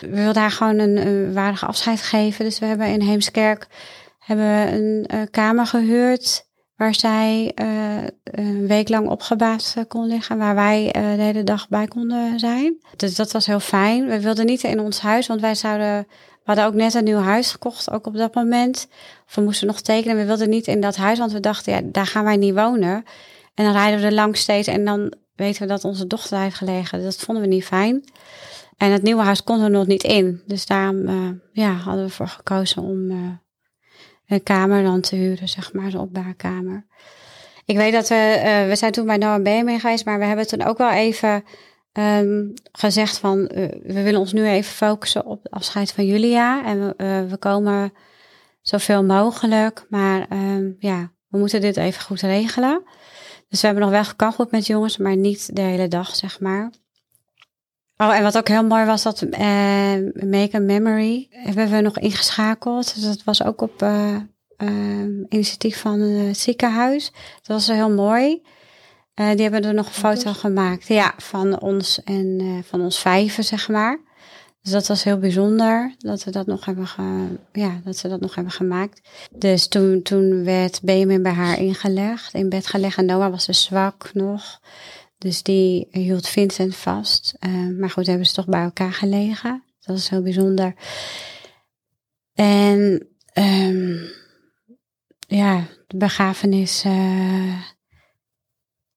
We 0.00 0.22
wilden 0.22 0.42
haar 0.42 0.50
gewoon 0.50 0.78
een, 0.78 1.06
een 1.06 1.32
waardige 1.32 1.66
afscheid 1.66 2.02
geven. 2.02 2.44
Dus 2.44 2.58
we 2.58 2.66
hebben 2.66 2.86
in 2.86 3.00
Heemskerk 3.00 3.66
hebben 4.18 4.72
een, 4.72 5.04
een 5.06 5.30
kamer 5.30 5.66
gehuurd 5.66 6.46
waar 6.76 6.94
zij 6.94 7.52
uh, 7.54 8.02
een 8.22 8.66
week 8.66 8.88
lang 8.88 9.08
opgebaat 9.08 9.74
kon 9.88 10.06
liggen, 10.06 10.38
waar 10.38 10.54
wij 10.54 10.88
de 10.92 11.22
hele 11.22 11.44
dag 11.44 11.68
bij 11.68 11.86
konden 11.86 12.38
zijn. 12.38 12.76
Dus 12.96 13.14
dat 13.14 13.32
was 13.32 13.46
heel 13.46 13.60
fijn. 13.60 14.06
We 14.06 14.20
wilden 14.20 14.46
niet 14.46 14.62
in 14.62 14.80
ons 14.80 15.00
huis, 15.00 15.26
want 15.26 15.40
wij 15.40 15.54
zouden, 15.54 16.06
we 16.08 16.44
hadden 16.44 16.64
ook 16.64 16.74
net 16.74 16.94
een 16.94 17.04
nieuw 17.04 17.20
huis 17.20 17.50
gekocht, 17.50 17.90
ook 17.90 18.06
op 18.06 18.16
dat 18.16 18.34
moment. 18.34 18.88
Of 19.26 19.34
we 19.34 19.40
moesten 19.40 19.66
nog 19.66 19.80
tekenen. 19.80 20.16
We 20.16 20.24
wilden 20.24 20.48
niet 20.48 20.66
in 20.66 20.80
dat 20.80 20.96
huis, 20.96 21.18
want 21.18 21.32
we 21.32 21.40
dachten, 21.40 21.72
ja, 21.72 21.80
daar 21.84 22.06
gaan 22.06 22.24
wij 22.24 22.36
niet 22.36 22.54
wonen. 22.54 23.04
En 23.58 23.64
dan 23.64 23.72
rijden 23.72 24.00
we 24.00 24.06
er 24.06 24.12
langs 24.12 24.40
steeds 24.40 24.68
en 24.68 24.84
dan 24.84 25.12
weten 25.34 25.62
we 25.62 25.68
dat 25.68 25.84
onze 25.84 26.06
dochter 26.06 26.38
heeft 26.38 26.56
gelegen. 26.56 27.02
Dat 27.02 27.16
vonden 27.16 27.42
we 27.42 27.48
niet 27.48 27.64
fijn. 27.64 28.04
En 28.76 28.92
het 28.92 29.02
nieuwe 29.02 29.22
huis 29.22 29.44
konden 29.44 29.70
we 29.70 29.76
nog 29.76 29.86
niet 29.86 30.02
in. 30.02 30.42
Dus 30.46 30.66
daarom 30.66 31.08
uh, 31.08 31.30
ja, 31.52 31.72
hadden 31.72 32.04
we 32.04 32.10
voor 32.10 32.28
gekozen 32.28 32.82
om 32.82 33.10
uh, 33.10 33.30
een 34.26 34.42
kamer 34.42 34.82
dan 34.82 35.00
te 35.00 35.16
huren, 35.16 35.48
zeg 35.48 35.72
maar, 35.72 35.84
een 35.84 35.98
opbaarkamer. 35.98 36.86
Ik 37.64 37.76
weet 37.76 37.92
dat 37.92 38.08
we, 38.08 38.42
uh, 38.44 38.68
we 38.68 38.76
zijn 38.76 38.92
toen 38.92 39.06
bij 39.06 39.16
Noah 39.16 39.42
mee 39.42 39.78
geweest, 39.78 40.04
maar 40.04 40.18
we 40.18 40.24
hebben 40.24 40.46
toen 40.46 40.64
ook 40.64 40.78
wel 40.78 40.90
even 40.90 41.44
um, 41.92 42.52
gezegd 42.72 43.18
van, 43.18 43.38
we 43.82 44.02
willen 44.02 44.20
ons 44.20 44.32
nu 44.32 44.46
even 44.46 44.72
focussen 44.72 45.26
op 45.26 45.42
het 45.42 45.52
afscheid 45.52 45.92
van 45.92 46.06
Julia. 46.06 46.64
En 46.64 46.94
we, 46.96 47.26
we 47.28 47.36
komen 47.36 47.92
zoveel 48.60 49.04
mogelijk, 49.04 49.86
maar 49.88 50.26
um, 50.32 50.76
ja, 50.78 51.12
we 51.28 51.38
moeten 51.38 51.60
dit 51.60 51.76
even 51.76 52.02
goed 52.02 52.20
regelen. 52.20 52.82
Dus 53.48 53.60
we 53.60 53.66
hebben 53.66 53.84
nog 53.84 53.92
wel 53.92 54.04
gekankeld 54.04 54.50
met 54.50 54.66
jongens, 54.66 54.96
maar 54.96 55.16
niet 55.16 55.56
de 55.56 55.60
hele 55.60 55.88
dag, 55.88 56.16
zeg 56.16 56.40
maar. 56.40 56.72
Oh, 57.96 58.16
en 58.16 58.22
wat 58.22 58.36
ook 58.36 58.48
heel 58.48 58.64
mooi 58.64 58.84
was, 58.84 59.02
dat 59.02 59.22
uh, 59.22 59.30
Make 60.12 60.50
a 60.54 60.58
Memory 60.58 61.26
hebben 61.30 61.70
we 61.70 61.80
nog 61.80 61.98
ingeschakeld. 61.98 62.94
Dus 62.94 63.04
dat 63.04 63.24
was 63.24 63.44
ook 63.44 63.60
op 63.60 63.82
uh, 63.82 64.16
uh, 64.58 65.26
initiatief 65.28 65.80
van 65.80 66.00
het 66.00 66.38
ziekenhuis. 66.38 67.12
Dat 67.42 67.46
was 67.46 67.66
heel 67.66 67.90
mooi. 67.90 68.42
die 69.14 69.42
hebben 69.42 69.64
er 69.64 69.74
nog 69.74 69.86
een 69.86 69.92
foto 69.92 70.32
gemaakt. 70.32 70.86
Ja, 70.86 71.14
van 71.16 71.60
ons 71.60 72.02
en 72.04 72.62
van 72.66 72.80
ons 72.80 72.98
vijven, 72.98 73.44
zeg 73.44 73.68
maar. 73.68 74.00
Dus 74.62 74.72
dat 74.72 74.86
was 74.86 75.04
heel 75.04 75.18
bijzonder 75.18 75.94
dat 75.98 76.24
we 76.24 76.30
dat 76.30 76.46
nog 76.46 76.64
hebben, 76.64 76.86
ja, 77.52 77.80
dat 77.84 77.96
ze 77.96 78.08
dat 78.08 78.20
nog 78.20 78.34
hebben 78.34 78.52
gemaakt. 78.52 79.08
Dus 79.30 79.68
toen, 79.68 80.02
toen 80.02 80.44
werd 80.44 80.82
Benjamin 80.82 81.22
bij 81.22 81.32
haar 81.32 81.58
ingelegd, 81.58 82.34
in 82.34 82.48
bed 82.48 82.66
gelegd. 82.66 82.98
En 82.98 83.06
Noah 83.06 83.30
was 83.30 83.46
dus 83.46 83.62
zwak 83.62 84.10
nog. 84.12 84.60
Dus 85.18 85.42
die 85.42 85.88
hield 85.90 86.28
Vincent 86.28 86.76
vast. 86.76 87.36
Uh, 87.40 87.78
maar 87.78 87.90
goed, 87.90 88.06
hebben 88.06 88.26
ze 88.26 88.34
toch 88.34 88.46
bij 88.46 88.62
elkaar 88.62 88.92
gelegen. 88.92 89.62
Dat 89.80 89.96
was 89.96 90.08
heel 90.08 90.22
bijzonder. 90.22 90.74
En 92.34 93.08
um, 93.34 94.10
ja, 95.18 95.66
de 95.86 95.96
begrafenis. 95.96 96.84
Uh, 96.84 97.62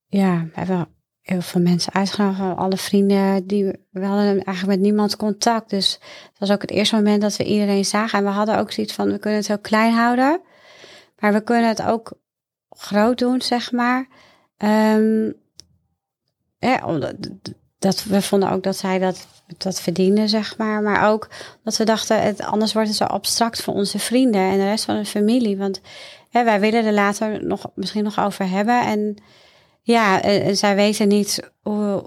ja, 0.07 0.47
hebben 0.53 0.87
heel 1.21 1.41
veel 1.41 1.61
mensen 1.61 1.93
uitgenodigd. 1.93 2.57
Alle 2.57 2.77
vrienden, 2.77 3.47
die, 3.47 3.65
we 3.89 4.05
hadden 4.05 4.43
eigenlijk 4.43 4.67
met 4.67 4.79
niemand 4.79 5.15
contact. 5.15 5.69
Dus 5.69 5.99
het 6.29 6.39
was 6.39 6.51
ook 6.51 6.61
het 6.61 6.71
eerste 6.71 6.95
moment 6.95 7.21
dat 7.21 7.35
we 7.35 7.43
iedereen 7.43 7.85
zagen. 7.85 8.19
En 8.19 8.25
we 8.25 8.31
hadden 8.31 8.57
ook 8.57 8.71
zoiets 8.71 8.93
van, 8.93 9.11
we 9.11 9.17
kunnen 9.17 9.39
het 9.39 9.47
heel 9.47 9.59
klein 9.59 9.93
houden. 9.93 10.41
Maar 11.19 11.33
we 11.33 11.43
kunnen 11.43 11.67
het 11.67 11.81
ook 11.81 12.13
groot 12.69 13.17
doen, 13.17 13.41
zeg 13.41 13.71
maar. 13.71 14.07
Um, 14.57 15.33
ja, 16.59 16.97
dat, 17.79 18.03
we 18.03 18.21
vonden 18.21 18.51
ook 18.51 18.63
dat 18.63 18.77
zij 18.77 18.99
dat, 18.99 19.27
dat 19.57 19.81
verdiende, 19.81 20.27
zeg 20.27 20.57
maar. 20.57 20.81
Maar 20.81 21.09
ook 21.09 21.29
dat 21.63 21.77
we 21.77 21.83
dachten, 21.83 22.21
het, 22.21 22.41
anders 22.41 22.73
wordt 22.73 22.87
het 22.87 22.97
zo 22.97 23.03
abstract 23.03 23.61
voor 23.61 23.73
onze 23.73 23.99
vrienden 23.99 24.41
en 24.41 24.57
de 24.57 24.63
rest 24.63 24.85
van 24.85 24.95
de 24.95 25.05
familie. 25.05 25.57
Want 25.57 25.81
wij 26.31 26.59
willen 26.59 26.85
er 26.85 26.93
later 26.93 27.45
nog, 27.45 27.65
misschien 27.75 28.03
nog 28.03 28.19
over 28.19 28.49
hebben. 28.49 28.85
En 28.85 29.15
ja, 29.81 30.21
en, 30.21 30.57
zij 30.57 30.75
weten 30.75 31.07
niet 31.07 31.51
hoe, 31.61 32.03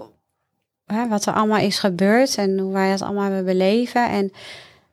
wat 1.09 1.25
er 1.25 1.33
allemaal 1.33 1.59
is 1.59 1.79
gebeurd 1.79 2.35
en 2.37 2.59
hoe 2.59 2.73
wij 2.73 2.89
dat 2.89 3.01
allemaal 3.01 3.23
hebben 3.23 3.45
beleven. 3.45 4.09
En 4.09 4.31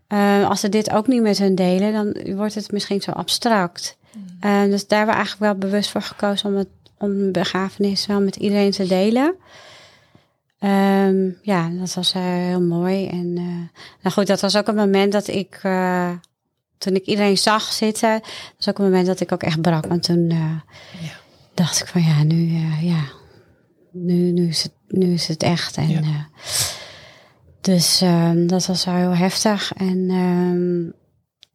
uh, 0.08 0.48
als 0.48 0.60
ze 0.60 0.68
dit 0.68 0.90
ook 0.90 1.06
niet 1.06 1.22
met 1.22 1.38
hun 1.38 1.54
delen, 1.54 1.92
dan 1.92 2.36
wordt 2.36 2.54
het 2.54 2.72
misschien 2.72 3.00
zo 3.00 3.10
abstract. 3.10 3.96
Uh, 4.44 4.62
dus 4.62 4.86
daar 4.86 4.98
hebben 4.98 5.16
we 5.16 5.22
eigenlijk 5.22 5.38
wel 5.38 5.70
bewust 5.70 5.90
voor 5.90 6.02
gekozen 6.02 6.48
om 6.48 6.56
het 6.56 6.68
om 6.98 7.32
begrafenis 7.32 8.06
wel 8.06 8.20
met 8.20 8.36
iedereen 8.36 8.70
te 8.70 8.86
delen. 8.86 9.34
Um, 10.60 11.38
ja, 11.42 11.68
dat 11.68 11.94
was 11.94 12.14
uh, 12.14 12.22
heel 12.22 12.60
mooi. 12.60 13.06
En 13.06 13.26
uh, 13.36 13.44
nou 14.02 14.14
goed, 14.14 14.26
dat 14.26 14.40
was 14.40 14.56
ook 14.56 14.68
een 14.68 14.74
moment 14.74 15.12
dat 15.12 15.28
ik, 15.28 15.60
uh, 15.62 16.10
toen 16.78 16.94
ik 16.94 17.04
iedereen 17.04 17.38
zag 17.38 17.62
zitten, 17.72 18.10
dat 18.20 18.54
was 18.56 18.68
ook 18.68 18.78
een 18.78 18.84
moment 18.84 19.06
dat 19.06 19.20
ik 19.20 19.32
ook 19.32 19.42
echt 19.42 19.60
brak. 19.60 19.86
Want 19.86 20.02
toen 20.02 20.28
ja. 20.28 20.64
Dacht 21.54 21.80
ik 21.80 21.86
van 21.86 22.02
ja, 22.02 22.22
nu, 22.22 22.36
ja, 22.80 23.04
nu, 23.92 24.30
nu, 24.30 24.48
is 24.48 24.62
het, 24.62 24.72
nu 24.88 25.12
is 25.12 25.28
het 25.28 25.42
echt. 25.42 25.76
En, 25.76 25.88
ja. 25.88 26.28
dus 27.60 28.00
ehm, 28.00 28.46
dat 28.46 28.66
was 28.66 28.84
wel 28.84 28.94
heel 28.94 29.16
heftig. 29.16 29.72
En 29.72 30.10
um, 30.10 31.00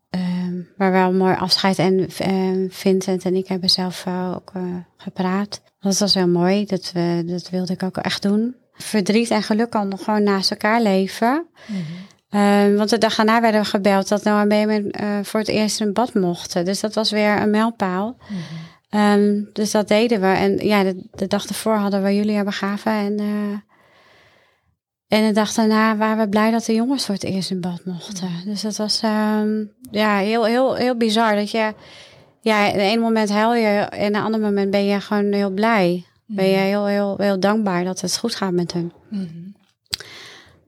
Um, 0.10 0.68
maar 0.78 0.92
wel 0.92 1.10
een 1.10 1.18
mooi 1.18 1.36
afscheid. 1.36 1.80
En 1.80 2.10
uh, 2.28 2.70
Vincent 2.70 3.26
en 3.26 3.36
ik 3.36 3.48
hebben 3.48 3.70
zelf 3.70 4.06
uh, 4.08 4.32
ook 4.36 4.52
uh, 4.58 4.64
gepraat. 4.98 5.62
Dat 5.80 5.98
was 5.98 6.14
heel 6.14 6.28
mooi. 6.28 6.66
Dat, 6.66 6.92
we, 6.92 7.24
dat 7.26 7.50
wilde 7.50 7.74
ik 7.74 7.84
ook 7.84 7.98
echt 7.98 8.22
doen. 8.22 8.56
Verdriet 8.74 9.30
en 9.30 9.44
geluk 9.44 9.70
kan 9.70 9.88
nog 9.88 10.04
gewoon 10.04 10.24
naast 10.24 10.52
elkaar 10.52 10.82
leven. 10.82 11.48
Mm 11.68 11.78
Ehm, 12.30 12.76
want 12.76 12.90
de 12.90 12.98
dag 12.98 13.16
daarna 13.16 13.42
werden 13.42 13.62
we 13.62 13.68
gebeld 13.68 14.08
dat 14.08 14.24
Noah 14.24 14.48
Benjamin 14.48 14.92
eh, 14.92 15.20
voor 15.24 15.40
het 15.40 15.50
eerst 15.50 15.82
in 15.82 15.94
bad 15.94 16.14
mochten. 16.14 16.66
Dus 16.66 16.80
dat 16.80 16.94
was 16.94 17.12
weer 17.12 17.42
een 17.42 17.50
mijlpaal. 17.50 18.18
Ehm, 18.98 19.44
dus 19.54 19.72
dat 19.72 19.88
deden 19.88 20.22
we. 20.22 20.28
En 20.28 20.58
ja, 20.58 20.84
de, 20.84 21.04
de 21.16 21.28
dag 21.28 21.46
ervoor 21.48 21.76
hadden 21.76 22.04
we 22.04 22.16
Julia 22.16 22.44
begraven. 22.44 22.92
En, 22.92 23.20
eh, 23.20 23.58
en 25.20 25.28
de 25.28 25.34
dag 25.34 25.54
daarna 25.54 25.98
waren 25.98 26.18
we 26.24 26.30
blij 26.30 26.52
dat 26.52 26.66
de 26.66 26.74
jongens 26.74 27.06
voor 27.06 27.14
het 27.16 27.24
eerst 27.24 27.52
in 27.52 27.62
bad 27.62 27.86
mochten. 27.86 28.30
Dus 28.46 28.62
dat 28.62 28.78
was 28.78 29.02
ehm, 29.02 29.64
ja, 29.92 30.18
heel, 30.18 30.46
heel, 30.46 30.76
heel 30.76 30.96
bizar. 30.98 31.36
Dat 31.36 31.52
je, 31.52 31.74
ja, 32.42 32.66
in 32.74 32.80
een 32.80 33.00
moment 33.00 33.30
huil 33.30 33.54
je 33.54 33.68
en 33.68 34.00
in 34.00 34.16
een 34.16 34.22
ander 34.24 34.40
moment 34.40 34.72
ben 34.72 34.86
je 34.86 35.02
gewoon 35.02 35.32
heel 35.34 35.50
blij. 35.52 36.06
Ben 36.26 36.48
je 36.48 36.58
heel, 36.58 36.86
heel, 36.86 37.16
heel 37.18 37.40
dankbaar 37.40 37.84
dat 37.84 38.02
het 38.02 38.18
goed 38.18 38.36
gaat 38.36 38.52
met 38.52 38.74
hem. 38.74 38.92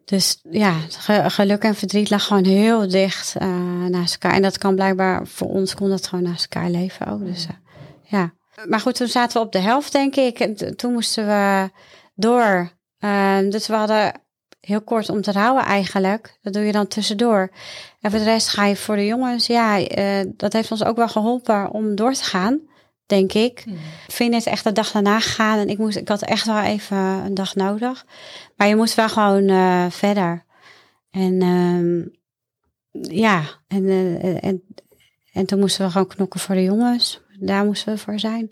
Dus 0.06 0.40
ja, 0.52 0.74
ge- 0.90 1.30
geluk 1.30 1.64
en 1.64 1.76
verdriet 1.76 2.10
lag 2.10 2.24
gewoon 2.26 2.46
heel 2.46 2.88
dicht 2.88 3.36
eh, 3.38 3.84
naast 3.90 4.14
elkaar. 4.14 4.34
En 4.34 4.42
dat 4.42 4.58
kan 4.58 4.76
blijkbaar, 4.76 5.28
voor 5.28 5.48
ons 5.50 5.76
kon 5.76 5.90
dat 5.90 6.08
gewoon 6.08 6.24
naast 6.24 6.48
elkaar 6.54 6.70
leven 6.70 7.08
ook. 7.08 7.26
Dus 7.26 7.46
eh, 7.46 7.54
ja. 8.10 8.34
Maar 8.68 8.80
goed, 8.80 8.96
toen 8.96 9.08
zaten 9.08 9.40
we 9.40 9.46
op 9.46 9.52
de 9.52 9.60
helft, 9.60 9.92
denk 9.92 10.16
ik. 10.16 10.40
En 10.40 10.76
toen 10.78 10.94
moesten 10.94 11.26
we 11.26 11.70
door. 12.16 12.72
Ehm, 13.00 13.50
dus 13.50 13.68
we 13.68 13.74
hadden 13.74 14.22
heel 14.60 14.82
kort 14.82 15.10
om 15.10 15.22
te 15.22 15.32
rouwen 15.32 15.64
eigenlijk. 15.64 16.38
Dat 16.42 16.54
doe 16.54 16.64
je 16.64 16.72
dan 16.72 16.88
tussendoor. 16.88 17.52
En 18.02 18.12
voor 18.12 18.20
de 18.20 18.26
rest 18.26 18.48
ga 18.48 18.66
je 18.66 18.76
voor 18.76 18.96
de 18.96 19.06
jongens. 19.06 19.48
Ja, 19.48 19.80
eh, 19.80 20.26
dat 20.36 20.54
heeft 20.54 20.72
ons 20.72 20.84
ook 20.84 20.96
wel 20.96 21.08
geholpen 21.08 21.72
om 21.72 21.96
door 21.96 22.14
te 22.14 22.24
gaan, 22.24 22.60
denk 23.06 23.34
ik. 23.34 23.64
Vind 24.08 24.34
het 24.34 24.46
echt 24.46 24.64
de 24.64 24.72
dag 24.72 24.92
daarna 24.92 25.20
gegaan. 25.20 25.60
En 25.60 25.70
ik, 25.70 25.78
moest, 25.78 25.98
ik 25.98 26.08
had 26.08 26.22
echt 26.22 26.46
wel 26.46 26.60
even 26.60 26.98
een 26.98 27.34
dag 27.34 27.56
nodig. 27.56 28.06
Maar 28.56 28.68
je 28.68 28.76
moest 28.76 28.96
wel 28.96 29.10
gewoon 29.10 29.48
eh, 29.48 29.86
verder. 29.90 30.46
En 31.12 31.42
ehm, 31.42 32.18
ja, 33.16 33.44
en, 33.68 33.88
eh, 33.88 34.44
en, 34.44 34.64
en 35.34 35.46
toen 35.46 35.60
moesten 35.60 35.86
we 35.86 35.92
gewoon 35.92 36.08
knokken 36.08 36.40
voor 36.40 36.56
de 36.56 36.64
jongens. 36.64 37.22
Daar 37.40 37.66
moesten 37.66 37.94
we 37.94 38.00
voor 38.00 38.20
zijn. 38.20 38.52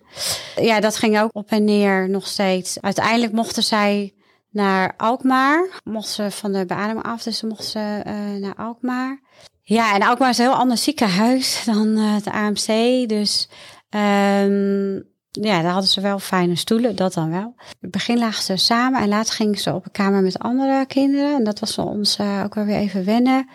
Ja, 0.55 0.79
dat 0.79 0.97
ging 0.97 1.19
ook 1.19 1.29
op 1.33 1.49
en 1.51 1.63
neer 1.63 2.09
nog 2.09 2.27
steeds. 2.27 2.81
Uiteindelijk 2.81 3.33
mochten 3.33 3.63
zij 3.63 4.13
naar 4.49 4.93
Alkmaar. 4.97 5.69
Mochten 5.83 6.13
ze 6.13 6.38
van 6.38 6.51
de 6.51 6.65
beademing 6.65 7.05
af, 7.05 7.23
dus 7.23 7.41
mochten 7.41 7.65
ze 7.65 8.01
eh, 8.03 8.15
naar 8.39 8.55
Alkmaar. 8.55 9.21
Ja, 9.63 9.95
en 9.95 10.01
Alkmaar 10.01 10.29
is 10.29 10.38
een 10.38 10.45
heel 10.45 10.53
ander 10.53 10.77
ziekenhuis 10.77 11.61
dan 11.65 11.97
eh, 11.97 12.13
het 12.13 12.27
AMC. 12.27 13.09
Dus 13.09 13.49
ehm, 13.89 14.95
ja, 15.31 15.61
daar 15.61 15.71
hadden 15.71 15.89
ze 15.89 16.01
wel 16.01 16.19
fijne 16.19 16.55
stoelen, 16.55 16.95
dat 16.95 17.13
dan 17.13 17.29
wel. 17.29 17.53
In 17.57 17.77
het 17.79 17.91
begin 17.91 18.17
lagen 18.17 18.43
ze 18.43 18.55
samen 18.55 19.01
en 19.01 19.07
later 19.07 19.33
gingen 19.33 19.57
ze 19.57 19.73
op 19.73 19.85
een 19.85 19.91
kamer 19.91 20.21
met 20.21 20.39
andere 20.39 20.85
kinderen. 20.85 21.35
En 21.35 21.43
dat 21.43 21.59
was 21.59 21.73
voor 21.73 21.85
ons 21.85 22.19
ook 22.43 22.55
wel 22.55 22.65
weer 22.65 22.77
even 22.77 23.05
wennen. 23.05 23.49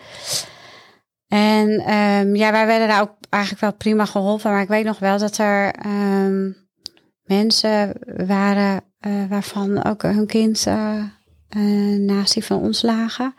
En 1.33 1.79
ehm, 1.79 2.35
ja, 2.35 2.51
wij 2.51 2.65
werden 2.65 2.87
daar 2.87 3.01
ook 3.01 3.13
eigenlijk 3.29 3.61
wel 3.63 3.73
prima 3.73 4.05
geholpen. 4.05 4.51
Maar 4.51 4.61
ik 4.61 4.67
weet 4.67 4.85
nog 4.85 4.99
wel 4.99 5.17
dat 5.17 5.37
er 5.37 5.73
ehm, 5.73 6.51
mensen 7.23 7.93
waren 8.25 8.83
eh, 8.99 9.25
waarvan 9.29 9.83
ook 9.83 10.01
hun 10.01 10.25
kind 10.25 10.65
eh, 10.67 11.03
naast 11.97 12.33
die 12.33 12.45
van 12.45 12.59
ons 12.59 12.81
lagen. 12.81 13.35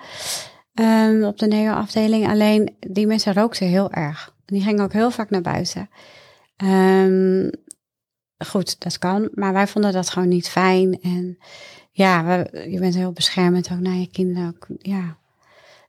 Ehm, 0.75 1.23
op 1.23 1.39
de 1.39 1.47
neo-afdeling. 1.47 2.29
Alleen 2.29 2.77
die 2.81 3.07
mensen 3.07 3.35
rookten 3.35 3.67
heel 3.67 3.91
erg. 3.91 4.35
Die 4.45 4.63
gingen 4.63 4.85
ook 4.85 4.93
heel 4.93 5.11
vaak 5.11 5.31
naar 5.31 5.41
buiten. 5.41 5.91
Goed, 8.47 8.81
dat 8.81 8.99
kan. 8.99 9.29
Maar 9.35 9.53
wij 9.53 9.67
vonden 9.67 9.93
dat 9.93 10.11
gewoon 10.11 10.29
niet 10.29 10.49
fijn. 10.49 11.01
En 11.03 11.39
ja, 11.91 12.25
we, 12.25 12.71
je 12.71 12.79
bent 12.79 12.95
heel 12.95 13.13
beschermend 13.13 13.73
ook 13.73 13.81
naar 13.81 13.95
je 13.95 14.11
kinderen. 14.11 14.47
Ook, 14.47 14.67
ja. 14.79 15.19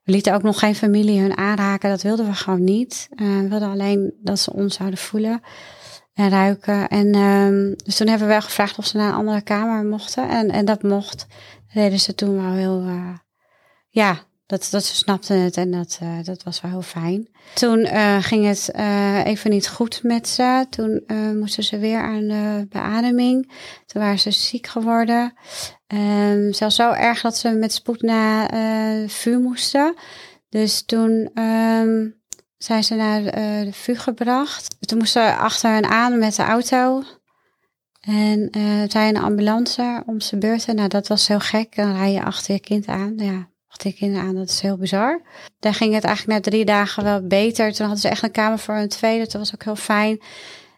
We 0.05 0.11
lieten 0.11 0.33
ook 0.33 0.43
nog 0.43 0.59
geen 0.59 0.75
familie 0.75 1.21
hun 1.21 1.37
aanraken. 1.37 1.89
Dat 1.89 2.01
wilden 2.01 2.25
we 2.25 2.33
gewoon 2.33 2.63
niet. 2.63 3.07
Eh, 3.15 3.39
we 3.39 3.47
wilden 3.47 3.69
alleen 3.69 4.13
dat 4.21 4.39
ze 4.39 4.53
ons 4.53 4.75
zouden 4.75 4.99
voelen 4.99 5.41
en 6.13 6.29
ruiken. 6.29 6.87
En 6.87 7.13
ehm, 7.13 7.73
dus 7.83 7.97
toen 7.97 8.07
hebben 8.07 8.27
we 8.27 8.33
wel 8.33 8.41
gevraagd 8.41 8.77
of 8.77 8.85
ze 8.85 8.97
naar 8.97 9.09
een 9.09 9.15
andere 9.19 9.41
kamer 9.41 9.85
mochten. 9.85 10.29
En, 10.29 10.51
en 10.51 10.65
dat 10.65 10.83
mocht. 10.83 11.17
Dat 11.65 11.83
deden 11.83 11.99
ze 11.99 12.15
toen 12.15 12.41
wel 12.41 12.53
heel... 12.53 12.81
eh, 12.87 13.17
ja, 13.89 14.17
dat, 14.45 14.67
dat 14.71 14.83
ze 14.83 14.95
snapten 14.95 15.39
het 15.39 15.57
en 15.57 15.71
dat, 15.71 15.97
eh, 16.01 16.23
dat 16.23 16.43
was 16.43 16.61
wel 16.61 16.71
heel 16.71 16.81
fijn. 16.81 17.29
Toen 17.53 17.83
eh, 17.83 18.17
ging 18.23 18.45
het 18.45 18.69
eh, 18.71 19.25
even 19.25 19.49
niet 19.49 19.67
goed 19.67 20.03
met 20.03 20.27
ze. 20.27 20.65
Toen 20.69 21.03
moesten 21.39 21.63
ze 21.63 21.77
weer 21.77 21.99
aan 22.01 22.27
de 22.27 22.65
beademing. 22.69 23.51
Toen 23.85 24.01
waren 24.01 24.19
ze 24.19 24.31
ziek 24.31 24.67
geworden. 24.67 25.33
Ehm, 25.87 26.51
zelfs 26.51 26.75
zo 26.75 26.91
erg 26.91 27.21
dat 27.21 27.37
ze 27.37 27.49
met 27.49 27.73
spoed 27.73 28.01
naar 28.01 28.49
vuur 29.09 29.39
moesten. 29.39 29.93
Dus 30.49 30.83
toen 30.85 31.29
ehm, 31.33 32.09
zijn 32.57 32.83
ze 32.83 32.95
naar 32.95 33.23
de 33.65 33.73
vuur 33.73 33.99
gebracht. 33.99 34.75
Toen 34.79 34.97
moesten 34.97 35.23
ze 35.23 35.35
achter 35.35 35.71
hen 35.71 35.85
aan 35.85 36.19
met 36.19 36.35
de 36.35 36.43
auto. 36.43 37.03
En 38.01 38.49
zijn 38.87 39.15
een 39.15 39.23
ambulance 39.23 40.03
om 40.05 40.21
zijn 40.21 40.39
beurten. 40.39 40.75
Nou, 40.75 40.87
dat 40.87 41.07
was 41.07 41.27
heel 41.27 41.39
gek. 41.39 41.75
Dan 41.75 41.95
rij 41.95 42.11
je 42.11 42.23
achter 42.23 42.53
je 42.53 42.59
kind 42.59 42.87
aan. 42.87 43.13
Ja, 43.15 43.49
je 43.83 43.93
kinderen 43.93 44.27
aan, 44.27 44.35
dat 44.35 44.49
is 44.49 44.61
heel 44.61 44.77
bizar. 44.77 45.21
Daar 45.59 45.73
ging 45.73 45.93
het 45.93 46.03
eigenlijk 46.03 46.37
na 46.37 46.51
drie 46.51 46.65
dagen 46.65 47.03
wel 47.03 47.27
beter. 47.27 47.71
Toen 47.71 47.85
hadden 47.85 48.01
ze 48.01 48.09
echt 48.09 48.23
een 48.23 48.31
kamer 48.31 48.59
voor 48.59 48.75
een 48.75 48.89
tweede. 48.89 49.23
Dat 49.23 49.33
was 49.33 49.53
ook 49.53 49.63
heel 49.63 49.75
fijn. 49.75 50.21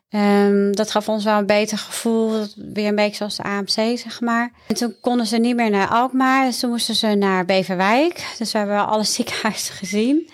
Ehm, 0.10 0.72
dat 0.72 0.92
gaf 0.92 1.10
ons 1.10 1.24
wel 1.24 1.38
een 1.38 1.46
beter 1.46 1.78
gevoel. 1.78 2.46
Weer 2.56 2.88
een 2.88 2.96
beetje 2.96 3.16
zoals 3.16 3.36
de 3.36 3.44
AMC, 3.44 3.98
zeg 3.98 4.22
maar. 4.22 4.52
En 4.68 4.76
toen 4.76 4.96
konden 5.02 5.26
ze 5.26 5.38
niet 5.38 5.56
meer 5.56 5.70
naar 5.70 5.88
Alkmaar. 5.88 6.46
Dus 6.46 6.60
toen 6.60 6.70
moesten 6.70 6.96
ze 6.96 7.08
naar 7.08 7.46
Beverwijk. 7.46 8.36
Dus 8.38 8.52
we 8.52 8.58
hebben 8.58 8.76
wel 8.76 8.86
alle 8.86 9.04
ziekenhuizen 9.04 9.74
gezien. 9.74 10.30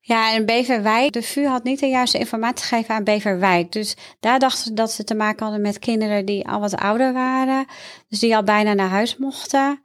Ja, 0.00 0.34
en 0.34 0.46
Beverwijk, 0.46 1.12
de 1.12 1.22
VU 1.22 1.46
had 1.46 1.64
niet 1.64 1.80
de 1.80 1.86
juiste 1.86 2.18
informatie 2.18 2.66
gegeven 2.66 2.94
aan 2.94 3.04
Beverwijk. 3.04 3.72
Dus 3.72 3.96
daar 4.20 4.38
dachten 4.38 4.64
ze 4.64 4.74
dat 4.74 4.92
ze 4.92 5.04
te 5.04 5.14
maken 5.14 5.42
hadden 5.42 5.62
met 5.62 5.78
kinderen 5.78 6.24
die 6.24 6.48
al 6.48 6.60
wat 6.60 6.76
ouder 6.76 7.12
waren. 7.12 7.66
Dus 8.08 8.18
die 8.18 8.36
al 8.36 8.42
bijna 8.42 8.72
naar 8.72 8.88
huis 8.88 9.16
mochten. 9.16 9.80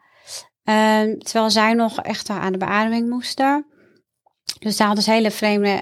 Ehm, 0.66 1.18
terwijl 1.18 1.50
zij 1.50 1.74
nog 1.74 2.02
echt 2.02 2.30
aan 2.30 2.52
de 2.52 2.58
beademing 2.58 3.10
moesten. 3.10 3.66
Dus 4.60 4.78
daar 4.78 4.88
hadden 4.88 5.06
ze 5.06 5.12
hele 5.12 5.32
vreemde, 5.32 5.82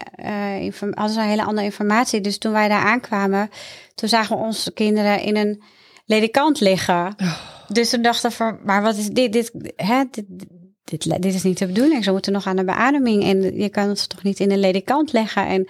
inform- 0.60 0.94
hadden 0.96 1.14
ze 1.14 1.22
een 1.22 1.28
hele 1.28 1.44
andere 1.44 1.66
informatie. 1.66 2.22
Dus 2.22 2.38
toen 2.38 2.52
wij 2.52 2.68
daar 2.68 2.84
aankwamen, 2.84 3.50
toen 3.96 4.10
zagen 4.10 4.38
we 4.38 4.44
onze 4.44 4.74
kinderen 4.74 5.22
in 5.22 5.36
een 5.36 5.64
ledikant 6.06 6.60
liggen. 6.60 7.16
Dus 7.68 7.90
toen 7.90 8.02
dachten 8.02 8.30
we 8.30 8.36
van, 8.36 8.60
maar 8.64 8.82
wat 8.82 8.98
is 8.98 9.08
dit? 9.08 9.34
Dit, 9.34 9.52
hè, 9.76 10.04
dit, 10.12 10.26
dit, 10.84 11.22
dit 11.22 11.34
is 11.34 11.44
niet 11.44 11.58
de 11.58 11.66
bedoeling. 11.66 12.04
Ze 12.04 12.12
moeten 12.12 12.34
nog 12.34 12.48
aan 12.48 12.56
de 12.56 12.64
beademing 12.64 13.24
en 13.24 13.58
je 13.58 13.70
kan 13.70 13.90
het 13.90 14.10
toch 14.10 14.24
niet 14.24 14.40
in 14.40 14.52
een 14.52 14.60
ledikant 14.60 15.12
leggen. 15.12 15.48
En 15.48 15.70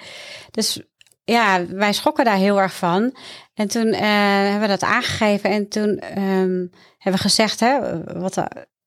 dus 0.51 0.81
ja, 1.23 1.65
wij 1.67 1.93
schokken 1.93 2.25
daar 2.25 2.37
heel 2.37 2.59
erg 2.59 2.73
van. 2.73 3.15
En 3.53 3.67
toen 3.67 3.87
eh, 3.87 4.01
hebben 4.41 4.61
we 4.61 4.67
dat 4.67 4.83
aangegeven 4.83 5.49
en 5.49 5.67
toen 5.67 5.97
ehm, 5.99 6.65
hebben 6.97 7.21
we 7.21 7.27
gezegd 7.27 7.59
hè, 7.59 8.03
wat, 8.19 8.43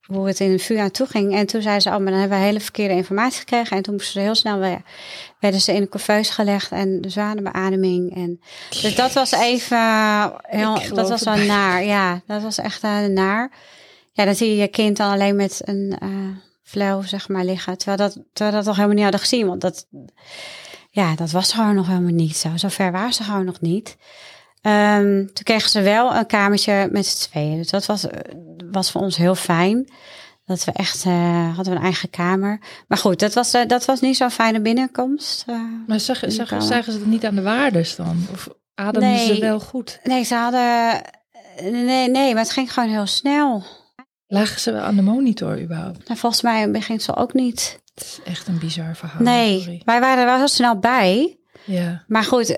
hoe 0.07 0.27
het 0.27 0.41
in 0.41 0.53
het 0.53 0.63
vuur 0.63 0.81
aan 0.81 0.91
toe 0.91 1.07
ging. 1.07 1.35
En 1.35 1.47
toen 1.47 1.63
zeiden 1.63 1.83
ze, 1.83 1.89
oh, 1.89 1.97
maar 1.97 2.11
dan 2.11 2.21
hebben 2.21 2.39
we 2.39 2.45
hele 2.45 2.61
verkeerde 2.61 2.95
informatie 2.95 3.39
gekregen. 3.39 3.77
En 3.77 3.83
toen 3.83 3.95
moesten 3.95 4.13
ze 4.13 4.21
heel 4.21 4.35
snel 4.35 4.59
weer, 4.59 4.83
werden 5.41 5.61
ze 5.61 5.73
in 5.75 5.83
een 5.83 5.89
couveuse 5.89 6.33
gelegd 6.33 6.71
en 6.71 7.01
de 7.01 7.11
zware 7.11 7.43
beademing. 7.43 8.15
En, 8.15 8.41
dus 8.83 8.95
dat 8.95 9.13
was 9.13 9.33
even, 9.33 9.79
heel, 10.43 10.77
Ik 10.77 10.83
geloof 10.83 11.09
dat 11.09 11.09
was 11.09 11.23
wel 11.23 11.47
naar. 11.47 11.85
Ja, 11.85 12.23
dat 12.27 12.43
was 12.43 12.59
echt 12.59 12.83
eh, 12.83 13.05
naar. 13.05 13.51
Ja, 14.13 14.25
dan 14.25 14.35
zie 14.35 14.49
je 14.51 14.57
je 14.57 14.69
kind 14.69 14.97
dan 14.97 15.11
alleen 15.11 15.37
met 15.37 15.61
een 15.65 15.97
eh 16.01 16.09
flow, 16.67 17.07
zeg 17.07 17.29
maar, 17.29 17.45
liggen. 17.45 17.79
Terwijl 17.79 17.97
dat, 17.99 18.19
terwijl 18.33 18.57
dat 18.57 18.65
toch 18.65 18.75
helemaal 18.75 18.95
niet 18.95 19.05
hadden 19.05 19.21
gezien. 19.21 19.47
Want 19.47 19.61
dat, 19.61 19.87
ja, 20.91 21.15
dat 21.15 21.31
was 21.31 21.53
gewoon 21.53 21.75
nog 21.75 21.87
helemaal 21.87 22.13
niet 22.13 22.37
zo. 22.37 22.57
Zo 22.57 22.69
ver 22.69 22.93
waren 22.93 23.13
ze 23.13 23.23
gewoon 23.23 23.45
nog 23.45 23.61
niet. 23.61 23.97
Ehm, 24.67 25.27
toen 25.27 25.45
kregen 25.45 25.71
ze 25.71 25.81
wel 25.83 26.15
een 26.15 26.27
kamertje 26.27 26.89
met 26.91 27.07
z'n 27.07 27.29
tweeën. 27.31 27.57
Dus 27.57 27.71
dat 27.71 27.87
was, 27.87 28.07
eh, 28.09 28.19
was 28.71 28.91
voor 28.91 29.01
ons 29.01 29.17
heel 29.17 29.35
fijn. 29.35 29.89
Dat 30.45 30.65
we 30.65 30.73
echt 30.73 31.05
eh, 31.05 31.55
hadden 31.55 31.73
we 31.73 31.79
een 31.79 31.85
eigen 31.85 32.11
kamer. 32.11 32.61
Maar 32.89 32.99
goed, 32.99 33.19
dat 33.19 33.35
was, 33.35 33.55
eh, 33.55 33.67
dat 33.67 33.85
was 33.85 34.01
niet 34.01 34.17
zo'n 34.17 34.31
fijne 34.31 34.61
binnenkomst. 34.61 35.45
eh. 35.47 35.61
Maar 35.87 36.01
zeggen, 36.01 36.47
kan. 36.47 36.63
zeggen 36.63 36.93
ze 36.93 36.99
het 36.99 37.09
niet 37.09 37.25
aan 37.27 37.35
de 37.35 37.43
waardes 37.43 37.97
dan? 37.97 38.27
Of 38.33 38.49
ademden 38.75 39.19
ze 39.19 39.41
wel 39.41 39.61
goed? 39.61 40.01
nee, 40.05 40.25
ze 40.25 40.35
hadden. 40.35 41.01
Nee, 41.63 42.11
nee, 42.11 42.35
maar 42.35 42.43
het 42.43 42.53
ging 42.53 42.73
gewoon 42.73 42.89
heel 42.89 43.07
snel. 43.07 43.65
Lagen 44.27 44.61
ze 44.61 44.73
wel 44.73 44.83
aan 44.83 44.97
de 44.97 45.03
monitor 45.03 45.61
überhaupt? 45.61 46.09
Nou, 46.09 46.19
volgens 46.19 46.43
mij 46.43 46.63
in 46.63 46.73
beginsel 46.73 47.17
ook 47.17 47.33
niet. 47.33 47.81
Het 47.95 48.05
is 48.05 48.19
echt 48.25 48.49
een 48.49 48.59
bizar 48.59 48.97
verhaal. 48.97 49.23
Nee, 49.23 49.59
sorry. 49.61 49.83
wij 49.85 50.01
waren 50.01 50.19
er 50.19 50.27
wel 50.27 50.37
heel 50.37 50.49
snel 50.49 50.79
bij. 50.79 51.39
Ja. 51.65 52.05
Maar 52.07 52.25
goed, 52.25 52.49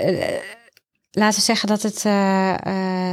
laten 1.11 1.39
we 1.39 1.45
zeggen 1.45 1.69
dat 1.69 1.83
het 1.83 2.05
eh, 2.05 2.55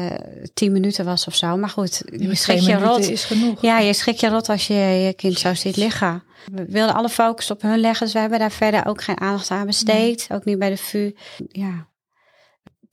eh, 0.05 0.19
tien 0.53 0.71
minuten 0.71 1.05
was 1.05 1.27
of 1.27 1.35
zo. 1.35 1.57
Maar 1.57 1.69
goed, 1.69 2.01
je 2.17 2.27
Maar 2.27 2.35
schrik 2.35 2.59
je 2.59 2.75
rot. 2.75 3.09
is 3.09 3.23
genoeg. 3.23 3.61
Ja, 3.61 3.79
je 3.79 3.93
schrik 3.93 4.17
je 4.17 4.29
rot 4.29 4.49
als 4.49 4.67
je 4.67 4.73
je 4.73 5.13
kind 5.13 5.39
zo 5.39 5.53
ziet 5.53 5.75
liggen. 5.77 6.23
We 6.51 6.65
wilden 6.69 6.95
alle 6.95 7.09
focus 7.09 7.51
op 7.51 7.61
hun 7.61 7.79
leggen, 7.79 8.05
dus 8.05 8.13
we 8.13 8.19
hebben 8.19 8.39
daar 8.39 8.51
verder 8.51 8.85
ook 8.85 9.03
geen 9.03 9.19
aandacht 9.19 9.51
aan 9.51 9.65
besteed. 9.65 10.27
Ook 10.31 10.45
niet 10.45 10.59
bij 10.59 10.69
de 10.69 10.77
VU. 10.77 11.15
Ja, 11.47 11.87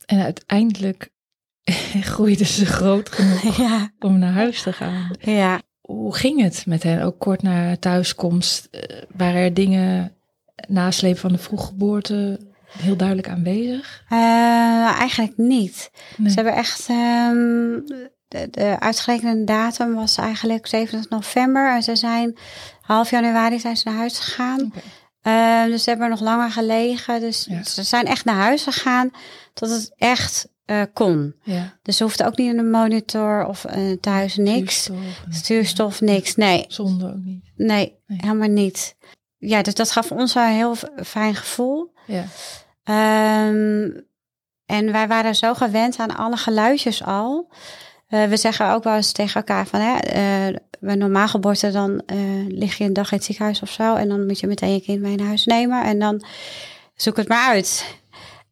En 0.07 0.21
uiteindelijk 0.23 1.11
groeiden 2.13 2.47
ze 2.47 2.67
groot 2.67 3.09
genoeg 3.09 3.57
ja, 3.67 3.91
om 3.99 4.19
naar 4.19 4.33
huis 4.33 4.63
te 4.63 4.73
gaan. 4.73 5.11
ja. 5.21 5.61
hoe 5.81 6.15
ging 6.15 6.43
het 6.43 6.67
met 6.67 6.83
hen? 6.83 7.03
Ook 7.03 7.19
kort 7.19 7.43
na 7.43 7.77
thuiskomst, 7.77 8.69
uh, 8.71 8.81
waren 9.17 9.41
er 9.41 9.55
dingen 9.55 10.17
nasleep 10.69 11.19
van 11.19 11.33
de 11.33 11.39
vroeggeboorte 11.39 12.39
heel 12.79 12.97
duidelijk 12.97 13.29
aanwezig? 13.29 14.05
Uh, 14.13 14.99
eigenlijk 14.99 15.37
niet. 15.37 15.91
Nee. 16.17 16.31
Ze 16.31 16.35
hebben 16.35 16.55
echt. 16.55 16.89
Um, 16.89 17.85
de, 18.33 18.49
de 18.51 18.77
uitgerekende 18.79 19.45
datum 19.45 19.95
was 19.95 20.17
eigenlijk 20.17 20.67
27 20.67 21.11
november. 21.11 21.75
En 21.75 21.83
ze 21.83 21.97
zijn 21.97 22.37
half 22.81 23.11
januari 23.11 23.61
zijn 23.61 23.77
ze 23.77 23.89
naar 23.89 23.99
huis 23.99 24.19
gegaan. 24.19 24.61
Okay. 24.61 24.83
Uh, 25.23 25.71
dus 25.71 25.83
ze 25.83 25.91
hebben 25.91 26.09
nog 26.09 26.21
langer 26.21 26.51
gelegen. 26.51 27.21
Dus 27.21 27.47
ja. 27.49 27.63
ze 27.63 27.83
zijn 27.83 28.07
echt 28.07 28.25
naar 28.25 28.35
huis 28.35 28.63
gegaan 28.63 29.11
tot 29.53 29.71
het 29.71 29.93
echt 29.97 30.49
uh, 30.67 30.83
kon. 30.93 31.35
Ja. 31.43 31.79
Dus 31.83 31.97
ze 31.97 32.03
hoefde 32.03 32.27
ook 32.27 32.37
niet 32.37 32.53
in 32.53 32.59
een 32.59 32.71
monitor 32.71 33.47
of 33.47 33.67
uh, 33.77 33.93
thuis 34.01 34.37
niks. 34.37 34.75
Stuurstof, 34.83 35.35
Stuurstof 35.35 36.01
niks. 36.01 36.37
Nee. 36.37 36.65
Zonde 36.69 37.07
ook 37.07 37.25
niet. 37.25 37.45
Nee, 37.57 37.97
nee, 38.07 38.19
helemaal 38.21 38.49
niet. 38.49 38.97
Ja, 39.39 39.63
dus 39.63 39.75
dat 39.75 39.91
gaf 39.91 40.11
ons 40.11 40.35
een 40.35 40.47
heel 40.47 40.75
fijn 41.05 41.35
gevoel. 41.35 41.93
Ja. 42.07 42.25
Um, 42.85 44.11
en 44.67 44.93
wij 44.93 45.09
waren 45.09 45.35
zo 45.35 45.55
gewend 45.55 45.99
aan 45.99 46.17
alle 46.17 46.37
geluidjes 46.37 47.05
al. 47.05 47.49
Uh, 48.09 48.25
we 48.25 48.37
zeggen 48.37 48.71
ook 48.71 48.85
wel 48.85 48.95
eens 48.95 49.13
tegen 49.13 49.35
elkaar 49.35 49.67
van, 49.67 49.81
hè, 49.81 49.95
uh, 50.51 50.57
bij 50.81 50.95
normaal 50.95 51.29
geboorte 51.29 51.71
dan 51.71 52.03
uh, 52.13 52.19
lig 52.49 52.79
je 52.79 52.85
een 52.85 52.93
dag 52.93 53.11
in 53.11 53.17
het 53.17 53.27
ziekenhuis 53.27 53.63
of 53.63 53.71
zo. 53.71 53.95
En 53.95 54.09
dan 54.09 54.27
moet 54.27 54.41
je 54.41 54.47
meteen 54.47 54.73
je 54.73 54.81
kind 54.81 55.01
mee 55.01 55.17
naar 55.17 55.27
huis 55.27 55.45
nemen. 55.45 55.85
En 55.85 55.99
dan 55.99 56.25
zoek 56.95 57.17
het 57.17 57.29
maar 57.29 57.49
uit. 57.49 58.01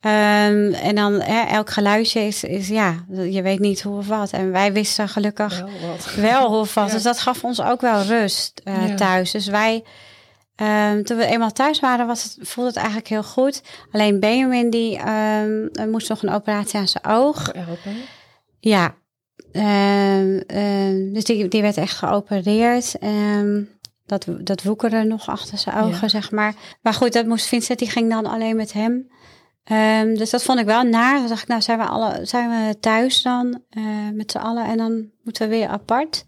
Um, 0.00 0.72
en 0.72 0.94
dan 0.94 1.20
hè, 1.20 1.40
elk 1.40 1.70
geluidje 1.70 2.20
is, 2.20 2.44
is, 2.44 2.68
ja, 2.68 3.04
je 3.08 3.42
weet 3.42 3.58
niet 3.58 3.82
hoe 3.82 3.98
of 3.98 4.06
wat. 4.06 4.30
En 4.30 4.52
wij 4.52 4.72
wisten 4.72 5.08
gelukkig 5.08 5.60
wel, 5.60 6.22
wel 6.22 6.48
hoe 6.48 6.58
of 6.58 6.74
wat. 6.74 6.86
Ja. 6.88 6.94
Dus 6.94 7.02
dat 7.02 7.18
gaf 7.18 7.44
ons 7.44 7.62
ook 7.62 7.80
wel 7.80 8.02
rust 8.02 8.60
ja. 8.64 8.94
thuis. 8.94 9.30
Dus 9.30 9.46
wij 9.46 9.84
Um, 10.62 11.04
toen 11.04 11.16
we 11.16 11.24
eenmaal 11.24 11.52
thuis 11.52 11.80
waren, 11.80 12.06
was 12.06 12.22
het, 12.22 12.48
voelde 12.48 12.70
het 12.70 12.78
eigenlijk 12.78 13.08
heel 13.08 13.22
goed. 13.22 13.62
Alleen 13.90 14.20
Benjamin, 14.20 14.70
die 14.70 15.00
um, 15.08 15.70
moest 15.90 16.08
nog 16.08 16.22
een 16.22 16.30
operatie 16.30 16.78
aan 16.78 16.88
zijn 16.88 17.04
oog. 17.04 17.52
Ja. 18.58 18.94
Um, 19.52 20.42
dus 21.12 21.24
die, 21.24 21.48
die 21.48 21.62
werd 21.62 21.76
echt 21.76 21.96
geopereerd. 21.96 22.96
dat, 24.06 24.26
dat 24.40 24.62
woekerde 24.62 25.02
nog 25.02 25.28
achter 25.28 25.58
zijn 25.58 25.76
ogen, 25.76 26.00
ja. 26.00 26.08
zeg 26.08 26.30
maar. 26.30 26.54
Maar 26.82 26.94
goed, 26.94 27.12
dat 27.12 27.26
moest 27.26 27.46
Vincent, 27.46 27.78
die 27.78 27.90
ging 27.90 28.10
dan 28.10 28.26
alleen 28.26 28.56
met 28.56 28.72
hem. 28.72 29.08
dus 30.16 30.30
dat 30.30 30.42
vond 30.42 30.58
ik 30.58 30.66
wel 30.66 30.82
naar. 30.82 31.18
Dan 31.18 31.28
dacht 31.28 31.42
ik, 31.42 31.48
nou 31.48 31.62
zijn 31.62 31.78
we, 31.78 31.84
alle, 31.84 32.18
zijn 32.22 32.50
we 32.50 32.78
thuis 32.80 33.22
dan 33.22 33.62
uh, 33.70 33.84
met 34.12 34.30
z'n 34.30 34.38
allen 34.38 34.64
en 34.64 34.76
dan 34.76 35.10
moeten 35.22 35.48
we 35.48 35.56
weer 35.56 35.68
apart. 35.68 36.24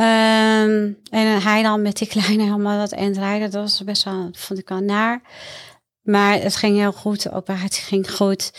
Um, 0.00 0.98
en 1.10 1.42
hij 1.42 1.62
dan 1.62 1.82
met 1.82 1.96
die 1.96 2.08
kleine 2.18 2.42
helemaal 2.42 2.78
dat 2.78 2.92
rijden, 2.92 3.50
dat 3.50 3.62
was 3.62 3.84
best 3.84 4.04
wel, 4.04 4.28
vond 4.32 4.58
ik 4.58 4.68
wel 4.68 4.80
naar. 4.80 5.20
Maar 6.02 6.40
het 6.40 6.56
ging 6.56 6.76
heel 6.76 6.92
goed, 6.92 7.22
de 7.22 7.32
operatie 7.32 7.82
ging 7.82 8.10
goed. 8.10 8.52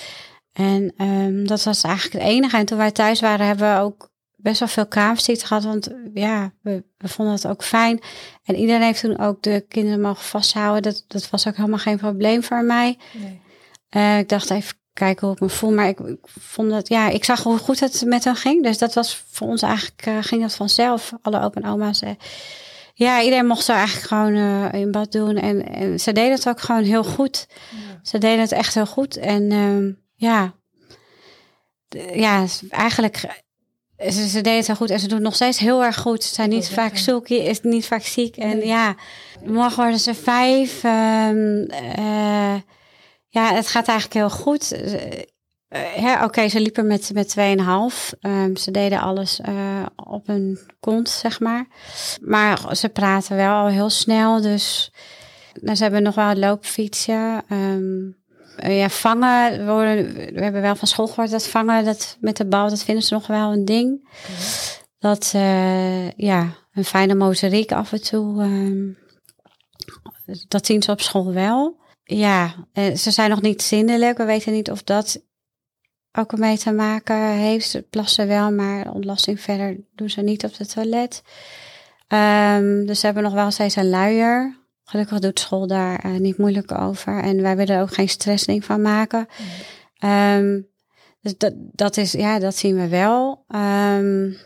En 0.53 0.93
um, 0.97 1.47
dat 1.47 1.63
was 1.63 1.83
eigenlijk 1.83 2.13
het 2.13 2.33
enige. 2.33 2.57
En 2.57 2.65
toen 2.65 2.77
wij 2.77 2.91
thuis 2.91 3.19
waren, 3.19 3.45
hebben 3.45 3.75
we 3.75 3.81
ook 3.81 4.09
best 4.35 4.59
wel 4.59 4.67
veel 4.67 4.87
kamerstiet 4.87 5.43
gehad. 5.43 5.63
Want 5.63 5.89
ja, 6.13 6.53
we, 6.61 6.83
we, 6.97 7.07
vonden 7.07 7.33
het 7.33 7.47
ook 7.47 7.63
fijn. 7.63 7.99
En 8.43 8.55
iedereen 8.55 8.81
heeft 8.81 9.01
toen 9.01 9.19
ook 9.19 9.41
de 9.41 9.65
kinderen 9.67 10.01
mogen 10.01 10.23
vasthouden. 10.23 10.81
Dat, 10.81 11.03
dat 11.07 11.29
was 11.29 11.47
ook 11.47 11.55
helemaal 11.55 11.79
geen 11.79 11.97
probleem 11.97 12.43
voor 12.43 12.63
mij. 12.63 12.97
Nee. 13.13 13.41
Uh, 13.95 14.17
ik 14.17 14.29
dacht 14.29 14.49
even 14.49 14.77
kijken 14.99 15.27
hoe 15.27 15.35
ik 15.35 15.41
me 15.41 15.49
voel. 15.49 15.71
Maar 15.71 15.87
ik, 15.87 15.99
ik, 15.99 16.17
vond 16.39 16.69
dat, 16.69 16.87
ja, 16.87 17.09
ik 17.09 17.23
zag 17.23 17.43
hoe 17.43 17.57
goed 17.57 17.79
het 17.79 18.03
met 18.05 18.23
hem 18.23 18.35
ging. 18.35 18.63
Dus 18.63 18.77
dat 18.77 18.93
was 18.93 19.23
voor 19.31 19.47
ons 19.47 19.61
eigenlijk, 19.61 20.05
uh, 20.05 20.17
ging 20.21 20.41
dat 20.41 20.55
vanzelf. 20.55 21.11
Alle 21.21 21.41
open 21.41 21.63
oma's. 21.63 22.01
Uh, 22.01 22.09
ja, 22.93 23.21
iedereen 23.21 23.47
mocht 23.47 23.65
ze 23.65 23.71
eigenlijk 23.71 24.07
gewoon 24.07 24.35
uh, 24.35 24.73
in 24.73 24.91
bad 24.91 25.11
doen. 25.11 25.35
En, 25.35 25.67
en 25.67 25.99
ze 25.99 26.11
deden 26.11 26.31
het 26.31 26.47
ook 26.47 26.59
gewoon 26.59 26.83
heel 26.83 27.03
goed. 27.03 27.47
Ja. 27.49 27.99
Ze 28.03 28.17
deden 28.17 28.39
het 28.39 28.51
echt 28.51 28.73
heel 28.73 28.85
goed. 28.85 29.17
En 29.17 29.51
ehm, 29.51 29.91
ja, 30.15 30.53
ja, 32.13 32.45
eigenlijk 32.69 33.43
ze, 33.99 34.27
ze 34.27 34.41
deden 34.41 34.55
het 34.57 34.67
heel 34.67 34.75
goed 34.75 34.89
en 34.89 34.99
ze 34.99 35.07
doen 35.07 35.15
het 35.15 35.25
nog 35.25 35.35
steeds 35.35 35.59
heel 35.59 35.83
erg 35.83 35.97
goed. 35.97 36.23
Ze 36.23 36.33
zijn 36.33 36.49
niet 36.49 36.69
vaak 36.69 36.97
zoek, 36.97 37.27
is 37.27 37.61
niet 37.61 37.85
vaak 37.85 38.03
ziek. 38.03 38.37
En 38.37 38.65
ja, 38.65 38.95
morgen 39.45 39.81
worden 39.81 39.99
ze 39.99 40.13
vijf. 40.13 40.83
Um, 40.83 41.67
uh, 41.99 42.55
ja, 43.29 43.53
het 43.53 43.67
gaat 43.67 43.87
eigenlijk 43.87 44.19
heel 44.19 44.43
goed. 44.43 44.73
Uh, 44.73 46.13
Oké, 46.13 46.23
okay, 46.23 46.49
ze 46.49 46.59
liepen 46.59 46.87
met, 46.87 47.11
met 47.13 47.35
2,5. 47.37 48.19
Um, 48.21 48.55
ze 48.55 48.71
deden 48.71 48.99
alles 48.99 49.39
uh, 49.49 49.85
op 49.95 50.27
hun 50.27 50.59
kont, 50.79 51.09
zeg 51.09 51.39
maar. 51.39 51.67
Maar 52.21 52.75
ze 52.75 52.89
praten 52.89 53.35
wel 53.35 53.53
al 53.53 53.67
heel 53.67 53.89
snel. 53.89 54.41
Dus 54.41 54.91
nou, 55.53 55.75
ze 55.75 55.83
hebben 55.83 56.03
nog 56.03 56.15
wel 56.15 56.29
een 56.29 56.39
loopfietsje. 56.39 57.43
Um, 57.49 58.17
ja, 58.57 58.89
vangen. 58.89 59.65
We, 59.65 59.71
worden, 59.71 60.13
we 60.33 60.43
hebben 60.43 60.61
wel 60.61 60.75
van 60.75 60.87
school 60.87 61.07
gehoord 61.07 61.31
dat 61.31 61.47
vangen 61.47 61.85
dat 61.85 62.17
met 62.19 62.37
de 62.37 62.45
bal, 62.45 62.69
dat 62.69 62.83
vinden 62.83 63.03
ze 63.03 63.13
nog 63.13 63.27
wel 63.27 63.51
een 63.51 63.65
ding. 63.65 64.09
Okay. 64.09 64.35
Dat, 64.99 65.31
uh, 65.35 66.11
ja, 66.11 66.55
een 66.73 66.85
fijne 66.85 67.15
motoriek 67.15 67.71
af 67.71 67.91
en 67.91 68.01
toe. 68.01 68.43
Um, 68.43 68.97
dat 70.47 70.65
zien 70.65 70.81
ze 70.81 70.91
op 70.91 71.01
school 71.01 71.33
wel 71.33 71.78
ja, 72.15 72.55
eh, 72.73 72.95
ze 72.95 73.11
zijn 73.11 73.29
nog 73.29 73.41
niet 73.41 73.61
zindelijk. 73.61 74.17
We 74.17 74.25
weten 74.25 74.53
niet 74.53 74.71
of 74.71 74.83
dat 74.83 75.21
ook 76.11 76.31
ermee 76.31 76.57
te 76.57 76.71
maken 76.71 77.31
heeft. 77.31 77.69
Ze 77.69 77.81
plassen 77.81 78.27
wel, 78.27 78.51
maar 78.51 78.91
ontlasting 78.91 79.41
verder 79.41 79.77
doen 79.95 80.09
ze 80.09 80.21
niet 80.21 80.43
op 80.43 80.57
het 80.57 80.73
toilet. 80.73 81.21
Um, 82.07 82.85
dus 82.85 82.99
ze 82.99 83.05
hebben 83.05 83.23
nog 83.23 83.33
wel 83.33 83.51
steeds 83.51 83.75
een 83.75 83.89
luier. 83.89 84.57
Gelukkig 84.83 85.19
doet 85.19 85.39
school 85.39 85.67
daar 85.67 86.05
uh, 86.05 86.19
niet 86.19 86.37
moeilijk 86.37 86.71
over. 86.71 87.23
En 87.23 87.41
wij 87.41 87.55
willen 87.55 87.75
er 87.75 87.81
ook 87.81 87.93
geen 87.93 88.09
stressding 88.09 88.65
van 88.65 88.81
maken. 88.81 89.27
Um, 90.03 90.67
dus 91.21 91.37
dat, 91.37 91.53
dat 91.55 91.97
is, 91.97 92.11
ja, 92.11 92.39
dat 92.39 92.55
zien 92.55 92.75
we 92.75 92.87
wel. 92.87 93.45
Um, 93.47 94.37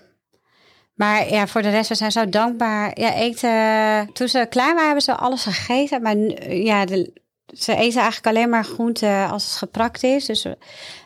maar 0.93 1.29
ja, 1.29 1.47
voor 1.47 1.61
de 1.61 1.69
rest, 1.69 1.89
we 1.89 1.95
zijn 1.95 2.11
zo 2.11 2.29
dankbaar. 2.29 2.99
Ja, 2.99 3.13
eten. 3.13 4.13
Toen 4.13 4.27
ze 4.27 4.45
klein 4.49 4.69
waren, 4.69 4.85
hebben 4.85 5.03
ze 5.03 5.15
alles 5.15 5.43
gegeten. 5.43 6.01
Maar 6.01 6.17
ja, 6.49 6.85
de, 6.85 7.21
ze 7.45 7.75
eten 7.75 8.01
eigenlijk 8.01 8.27
alleen 8.27 8.49
maar 8.49 8.65
groenten 8.65 9.29
als 9.29 9.43
het 9.43 9.53
geprakt 9.53 10.03
is. 10.03 10.25
Dus 10.25 10.45
eh, 10.45 10.53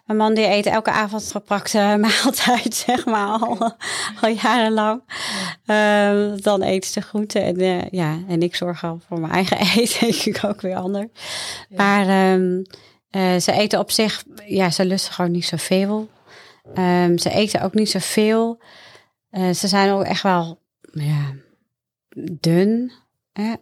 mijn 0.06 0.18
man 0.18 0.34
die 0.34 0.48
eet 0.48 0.66
elke 0.66 0.92
avond 0.92 1.32
geprakte 1.32 1.98
maaltijd, 2.00 2.76
zeg 2.76 3.06
maar, 3.06 3.28
al, 3.28 3.76
al 4.22 4.30
jarenlang. 4.30 5.02
Ja. 5.64 6.12
Um, 6.12 6.42
dan 6.42 6.62
eten 6.62 6.92
ze 6.92 7.02
groenten 7.02 7.44
en, 7.44 7.62
uh, 7.62 7.90
ja, 7.90 8.18
en 8.28 8.42
ik 8.42 8.56
zorg 8.56 8.84
al 8.84 9.00
voor 9.08 9.20
mijn 9.20 9.34
eigen 9.34 9.58
eten, 9.82 10.00
denk 10.00 10.22
ik 10.22 10.44
ook 10.44 10.62
weer 10.62 10.76
anders. 10.76 11.08
Ja. 11.70 11.78
Maar 11.78 12.34
um, 12.34 12.66
uh, 13.12 13.38
ze 13.38 13.52
eten 13.52 13.80
op 13.80 13.92
zich, 13.92 14.24
ja, 14.46 14.70
ze 14.70 14.86
lusten 14.86 15.14
gewoon 15.14 15.32
niet 15.32 15.46
zoveel. 15.46 16.10
Um, 16.78 17.18
ze 17.18 17.30
eten 17.30 17.62
ook 17.62 17.74
niet 17.74 17.90
zoveel. 17.90 18.62
Ze 19.32 19.68
zijn 19.68 19.92
ook 19.92 20.04
echt 20.04 20.24
wel, 20.24 20.60
ja, 20.92 21.34
dun. 22.40 22.92
Hè? 23.34 23.54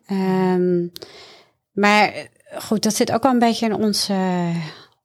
maar 1.72 2.14
goed, 2.58 2.84
dat 2.84 2.96
zit 2.96 3.12
ook 3.12 3.24
wel 3.24 3.32
een 3.32 3.40
beetje 3.40 3.66
in 3.66 3.76
onze, 3.76 4.16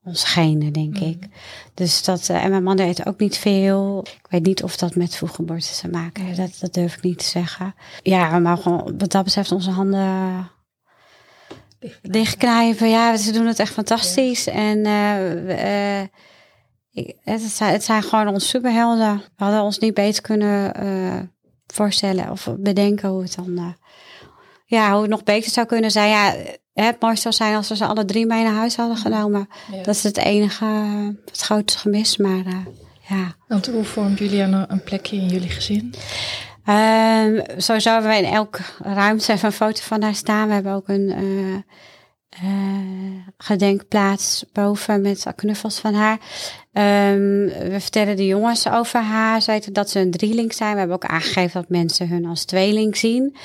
ons 0.05 0.25
genen, 0.25 0.73
denk 0.73 1.01
mm. 1.01 1.07
ik. 1.07 1.27
Dus 1.75 2.05
dat, 2.05 2.29
uh, 2.31 2.45
en 2.45 2.51
mijn 2.51 2.63
man 2.63 2.79
eet 2.79 3.07
ook 3.07 3.19
niet 3.19 3.39
veel. 3.39 4.01
Ik 4.05 4.27
weet 4.31 4.47
niet 4.47 4.63
of 4.63 4.77
dat 4.77 4.95
met 4.95 5.17
vroeggeboorte 5.17 5.73
te 5.81 5.89
maken 5.89 6.25
heeft. 6.25 6.37
Dat, 6.37 6.57
dat 6.61 6.75
durf 6.75 6.97
ik 6.97 7.03
niet 7.03 7.19
te 7.19 7.25
zeggen. 7.25 7.75
Ja, 8.03 8.33
we 8.33 8.39
mogen 8.39 8.99
wat 8.99 9.11
dat 9.11 9.25
betreft 9.25 9.53
onze 9.53 9.71
handen 9.71 10.51
dichtknijpen. 12.03 12.89
Ja, 12.89 13.17
ze 13.17 13.33
doen 13.33 13.47
het 13.47 13.59
echt 13.59 13.73
fantastisch. 13.73 14.45
Ja. 14.45 14.53
En 14.53 14.79
uh, 14.79 16.03
het, 17.25 17.41
zijn, 17.43 17.73
het 17.73 17.85
zijn 17.85 18.03
gewoon 18.03 18.29
onze 18.29 18.47
superhelden. 18.47 19.17
We 19.17 19.45
hadden 19.45 19.63
ons 19.63 19.79
niet 19.79 19.95
beter 19.95 20.23
kunnen 20.23 21.33
voorstellen 21.67 22.31
of 22.31 22.49
bedenken 22.59 23.09
hoe 23.09 23.23
het 23.23 23.35
dan 23.35 23.77
ja, 24.71 24.93
hoe 24.93 25.01
het 25.01 25.11
nog 25.11 25.23
beter 25.23 25.51
zou 25.51 25.67
kunnen 25.67 25.91
zijn. 25.91 26.09
Ja, 26.09 26.35
het 26.73 27.01
mooiste 27.01 27.23
zou 27.23 27.35
zijn 27.35 27.55
als 27.55 27.69
we 27.69 27.77
ze 27.77 27.87
alle 27.87 28.05
drie 28.05 28.27
mee 28.27 28.45
naar 28.45 28.55
huis 28.55 28.77
hadden 28.77 28.97
genomen. 28.97 29.49
Ja. 29.73 29.83
Dat 29.83 29.95
is 29.95 30.03
het 30.03 30.17
enige, 30.17 30.65
het 31.25 31.41
grootste 31.41 31.79
gemis. 31.79 32.17
Maar 32.17 32.47
uh, 32.47 32.67
ja. 33.09 33.35
Want 33.49 33.67
hoe 33.67 33.85
vormt 33.85 34.19
jullie 34.19 34.43
een, 34.43 34.73
een 34.73 34.83
plekje 34.83 35.17
in 35.17 35.29
jullie 35.29 35.51
gezin? 35.51 35.95
Um, 36.67 37.43
sowieso 37.57 37.93
hebben 37.93 38.11
we 38.11 38.17
in 38.17 38.33
elk 38.33 38.59
ruimte 38.79 39.33
even 39.33 39.47
een 39.47 39.53
foto 39.53 39.81
van 39.83 40.03
haar 40.03 40.15
staan. 40.15 40.49
We 40.49 40.55
hebben 40.55 40.73
ook 40.73 40.89
een 40.89 41.09
uh, 41.23 41.55
uh, 42.45 43.25
gedenkplaats 43.39 44.45
boven 44.53 45.01
met 45.01 45.27
knuffels 45.37 45.79
van 45.79 45.95
haar. 45.95 46.19
Um, 47.13 47.47
we 47.47 47.77
vertellen 47.79 48.17
de 48.17 48.27
jongens 48.27 48.69
over 48.69 49.01
haar. 49.01 49.43
Ze 49.43 49.51
weten 49.51 49.73
dat 49.73 49.91
ze 49.91 50.01
een 50.01 50.11
drieling 50.11 50.55
zijn. 50.55 50.73
We 50.73 50.79
hebben 50.79 50.97
ook 50.97 51.05
aangegeven 51.05 51.61
dat 51.61 51.71
mensen 51.71 52.09
hun 52.09 52.27
als 52.27 52.45
tweeling 52.45 52.97
zien. 52.97 53.37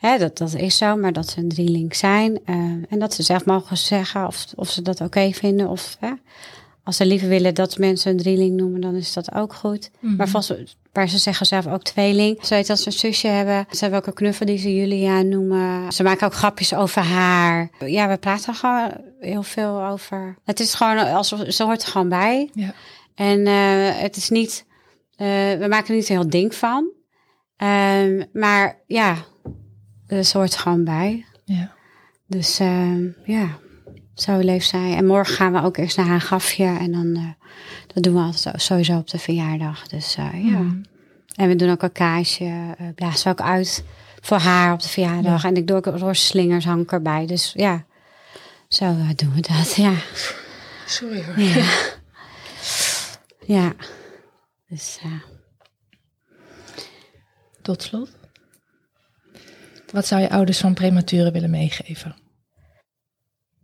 Hè, 0.00 0.18
dat, 0.18 0.38
dat 0.38 0.54
is 0.54 0.76
zo, 0.76 0.96
maar 0.96 1.12
dat 1.12 1.28
ze 1.28 1.38
een 1.38 1.48
drieling 1.48 1.96
zijn. 1.96 2.38
Uh, 2.46 2.56
en 2.88 2.98
dat 2.98 3.14
ze 3.14 3.22
zelf 3.22 3.44
mogen 3.44 3.76
zeggen 3.76 4.26
of, 4.26 4.46
of 4.54 4.70
ze 4.70 4.82
dat 4.82 4.94
oké 4.94 5.04
okay 5.04 5.32
vinden. 5.32 5.68
Of 5.68 5.96
hè, 5.98 6.12
als 6.84 6.96
ze 6.96 7.06
liever 7.06 7.28
willen 7.28 7.54
dat 7.54 7.78
mensen 7.78 8.10
een 8.10 8.16
drieling 8.16 8.56
noemen, 8.56 8.80
dan 8.80 8.94
is 8.94 9.12
dat 9.12 9.34
ook 9.34 9.54
goed. 9.54 9.90
Mhm. 10.00 10.16
Maar, 10.16 10.28
vast, 10.28 10.54
maar 10.92 11.08
ze 11.08 11.18
zeggen 11.18 11.46
zelf 11.46 11.66
ook 11.66 11.82
tweeling. 11.82 12.46
Ze 12.46 12.54
weet 12.54 12.66
dat 12.66 12.80
ze 12.80 12.86
een 12.86 12.92
zusje 12.92 13.28
hebben. 13.28 13.66
Ze 13.70 13.78
hebben 13.78 13.98
ook 13.98 14.06
een 14.06 14.12
knuffel 14.12 14.46
die 14.46 14.58
ze 14.58 14.74
Julia 14.74 15.22
noemen. 15.22 15.92
Ze 15.92 16.02
maken 16.02 16.26
ook 16.26 16.34
grapjes 16.34 16.74
over 16.74 17.02
haar. 17.02 17.70
Ja, 17.86 18.08
we 18.08 18.16
praten 18.16 18.54
gewoon 18.54 18.92
heel 19.18 19.42
veel 19.42 19.84
over. 19.84 20.36
Het 20.44 20.60
is 20.60 20.74
gewoon, 20.74 20.98
als, 20.98 21.28
ze 21.28 21.64
hoort 21.64 21.82
er 21.82 21.88
gewoon 21.88 22.08
bij. 22.08 22.50
Ja. 22.52 22.74
En 23.14 23.46
eh, 23.46 24.00
het 24.02 24.16
is 24.16 24.28
niet, 24.28 24.66
eh, 25.16 25.26
we 25.58 25.66
maken 25.68 25.88
er 25.88 25.94
niet 25.94 26.08
een 26.08 26.16
heel 26.16 26.30
ding 26.30 26.54
van. 26.54 26.90
Ehm, 27.56 28.22
maar 28.32 28.78
ja, 28.86 29.16
ze 30.10 30.38
hoort 30.38 30.56
gewoon 30.56 30.84
bij. 30.84 31.24
Ja. 31.44 31.72
Dus 32.26 32.58
ehm, 32.58 33.04
ja, 33.24 33.48
zo 34.14 34.38
leeft 34.38 34.68
zij. 34.68 34.94
En 34.96 35.06
morgen 35.06 35.34
gaan 35.34 35.52
we 35.52 35.62
ook 35.62 35.76
eerst 35.76 35.96
naar 35.96 36.06
haar 36.06 36.20
grafje. 36.20 36.64
En 36.64 36.92
dan, 36.92 37.14
eh, 37.16 37.48
dat 37.94 38.02
doen 38.02 38.14
we 38.14 38.20
altijd 38.20 38.62
sowieso 38.62 38.96
op 38.96 39.08
de 39.10 39.18
verjaardag. 39.18 39.86
Dus 39.88 40.16
eh, 40.16 40.44
ja. 40.44 40.58
Mhm. 40.58 40.82
En 41.34 41.48
we 41.48 41.56
doen 41.56 41.70
ook 41.70 41.82
een 41.82 41.92
kaarsje. 41.92 42.74
eh 42.78 42.86
blazen 42.94 43.24
we 43.24 43.30
ook 43.30 43.48
uit 43.48 43.84
voor 44.20 44.36
haar 44.38 44.72
op 44.72 44.80
de 44.82 44.88
verjaardag. 44.88 45.44
En 45.44 45.54
ik 45.56 45.66
doe 45.66 45.76
ook 45.76 45.86
roze 45.86 46.24
slingers 46.24 46.64
hang 46.64 46.82
ik 46.82 46.92
erbij. 46.92 47.26
Dus 47.26 47.52
ja, 47.56 47.84
zo 48.68 48.94
doen 49.16 49.32
we 49.34 49.40
dat. 49.40 49.74
Ja, 49.74 49.92
Sorry 50.86 51.24
hoor. 51.24 51.38
ja. 51.40 51.64
ja. 53.56 53.72
Dus 54.68 54.98
Tot 57.62 57.82
slot. 57.82 58.10
Wat 59.92 60.06
zou 60.06 60.20
je 60.20 60.30
ouders 60.30 60.58
van 60.58 60.74
prematuren 60.74 61.32
willen 61.32 61.50
meegeven? 61.50 62.16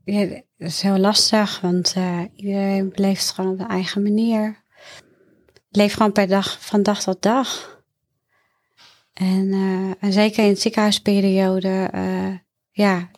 ja, 0.06 0.26
dat 0.58 0.68
is 0.68 0.82
heel 0.82 0.98
lastig. 0.98 1.60
Want 1.60 1.92
eh, 1.96 2.20
iedereen 2.34 2.92
beleeft 2.94 3.22
het 3.22 3.34
gewoon 3.34 3.52
op 3.52 3.58
een 3.58 3.68
eigen 3.68 4.02
manier. 4.02 4.62
Leef 5.70 5.92
gewoon 5.92 6.12
per 6.12 6.26
dag, 6.26 6.56
van 6.60 6.82
dag 6.82 7.02
tot 7.02 7.22
dag. 7.22 7.80
En, 9.12 9.52
eh, 10.00 10.10
zeker 10.10 10.44
in 10.44 10.50
het 10.50 10.60
ziekenhuisperiode, 10.60 11.88
eh, 11.92 12.34
ja, 12.70 13.10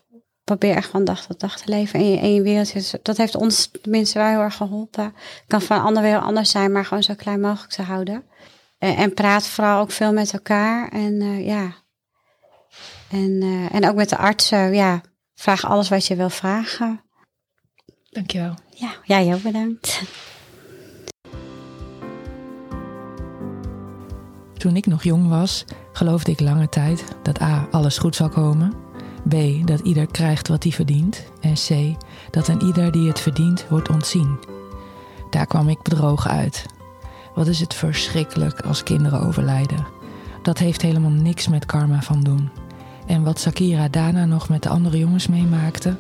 probeer 0.45 0.77
echt 0.77 0.91
van 0.91 1.05
dag 1.05 1.27
tot 1.27 1.41
dag 1.41 1.61
te 1.61 1.69
leven. 1.69 1.99
En 1.99 2.11
je, 2.11 2.19
en 2.19 2.35
je 2.35 2.43
wereldje, 2.43 2.99
dat 3.03 3.17
heeft 3.17 3.35
ons 3.35 3.71
tenminste 3.83 4.19
wel 4.19 4.29
heel 4.29 4.41
erg 4.41 4.57
geholpen. 4.57 5.15
Kan 5.47 5.63
van 5.63 5.83
anderen 5.83 6.11
weer 6.11 6.21
anders 6.21 6.51
zijn, 6.51 6.73
maar 6.73 6.85
gewoon 6.85 7.03
zo 7.03 7.15
klein 7.15 7.41
mogelijk 7.41 7.73
te 7.73 7.83
houden. 7.83 8.25
En 8.79 9.15
praat 9.15 9.47
vooral 9.47 9.81
ook 9.81 9.91
veel 9.91 10.13
met 10.13 10.33
elkaar. 10.33 10.89
En 10.89 11.45
ja, 11.45 11.75
en, 13.11 13.43
eh, 13.43 13.75
en 13.75 13.89
ook 13.89 13.95
met 13.95 14.09
de 14.09 14.17
artsen, 14.17 14.75
ja, 14.75 15.01
vraag 15.35 15.65
alles 15.65 15.89
wat 15.89 16.07
je 16.07 16.17
wil 16.17 16.31
vragen. 16.31 17.03
Dankjewel. 18.11 18.55
Ja, 18.75 18.91
jij 19.05 19.35
ook 19.35 19.43
bedankt. 19.43 20.03
Toen 24.57 24.77
ik 24.77 24.87
nog 24.87 25.03
jong 25.03 25.29
was, 25.29 25.65
geloofde 25.93 26.31
ik 26.31 26.41
lange 26.41 26.69
tijd 26.69 27.05
dat 27.23 27.41
A. 27.41 27.69
alles 27.71 27.99
goed 27.99 28.17
zal 28.17 28.29
komen. 28.29 28.73
B. 29.29 29.35
dat 29.65 29.81
ieder 29.81 30.07
krijgt 30.07 30.49
wat 30.49 30.63
hij 30.63 30.73
verdient. 30.73 31.25
En 31.41 31.55
C. 31.55 31.97
dat 32.31 32.49
een 32.49 32.63
ieder 32.63 32.93
die 32.93 33.09
het 33.09 33.21
verdient 33.21 33.69
wordt 33.69 33.89
ontzien. 33.89 34.39
Daar 35.31 35.47
kwam 35.47 35.69
ik 35.69 35.83
bedrogen 35.83 36.31
uit. 36.31 36.67
Wat 37.35 37.47
is 37.47 37.61
het 37.61 37.75
verschrikkelijk 37.75 38.61
als 38.61 38.83
kinderen 38.83 39.21
overlijden. 39.21 39.87
Dat 40.43 40.59
heeft 40.59 40.83
helemaal 40.83 41.11
niks 41.11 41.49
met 41.49 41.67
karma 41.67 42.03
van 42.03 42.23
doen. 42.23 42.51
En 43.09 43.23
wat 43.23 43.41
Sakira 43.41 43.89
daarna 43.89 44.25
nog 44.25 44.49
met 44.49 44.63
de 44.63 44.69
andere 44.69 44.99
jongens 44.99 45.27
meemaakte, 45.27 45.97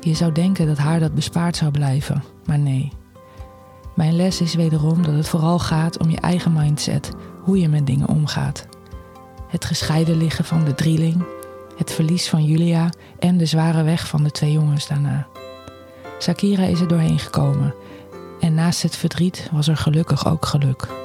je 0.00 0.14
zou 0.14 0.32
denken 0.32 0.66
dat 0.66 0.78
haar 0.78 1.00
dat 1.00 1.14
bespaard 1.14 1.56
zou 1.56 1.70
blijven, 1.70 2.24
maar 2.44 2.58
nee. 2.58 2.92
Mijn 3.94 4.16
les 4.16 4.40
is 4.40 4.54
wederom 4.54 5.02
dat 5.02 5.14
het 5.14 5.28
vooral 5.28 5.58
gaat 5.58 5.98
om 5.98 6.10
je 6.10 6.20
eigen 6.20 6.52
mindset, 6.52 7.10
hoe 7.42 7.60
je 7.60 7.68
met 7.68 7.86
dingen 7.86 8.08
omgaat. 8.08 8.66
Het 9.48 9.64
gescheiden 9.64 10.16
liggen 10.16 10.44
van 10.44 10.64
de 10.64 10.74
drieling, 10.74 11.24
het 11.76 11.92
verlies 11.92 12.28
van 12.28 12.44
Julia 12.44 12.90
en 13.18 13.36
de 13.36 13.46
zware 13.46 13.82
weg 13.82 14.06
van 14.06 14.24
de 14.24 14.30
twee 14.30 14.52
jongens 14.52 14.88
daarna. 14.88 15.26
Sakira 16.18 16.62
is 16.62 16.80
er 16.80 16.88
doorheen 16.88 17.18
gekomen 17.18 17.74
en 18.40 18.54
naast 18.54 18.82
het 18.82 18.96
verdriet 18.96 19.48
was 19.52 19.68
er 19.68 19.76
gelukkig 19.76 20.26
ook 20.26 20.46
geluk. 20.46 21.03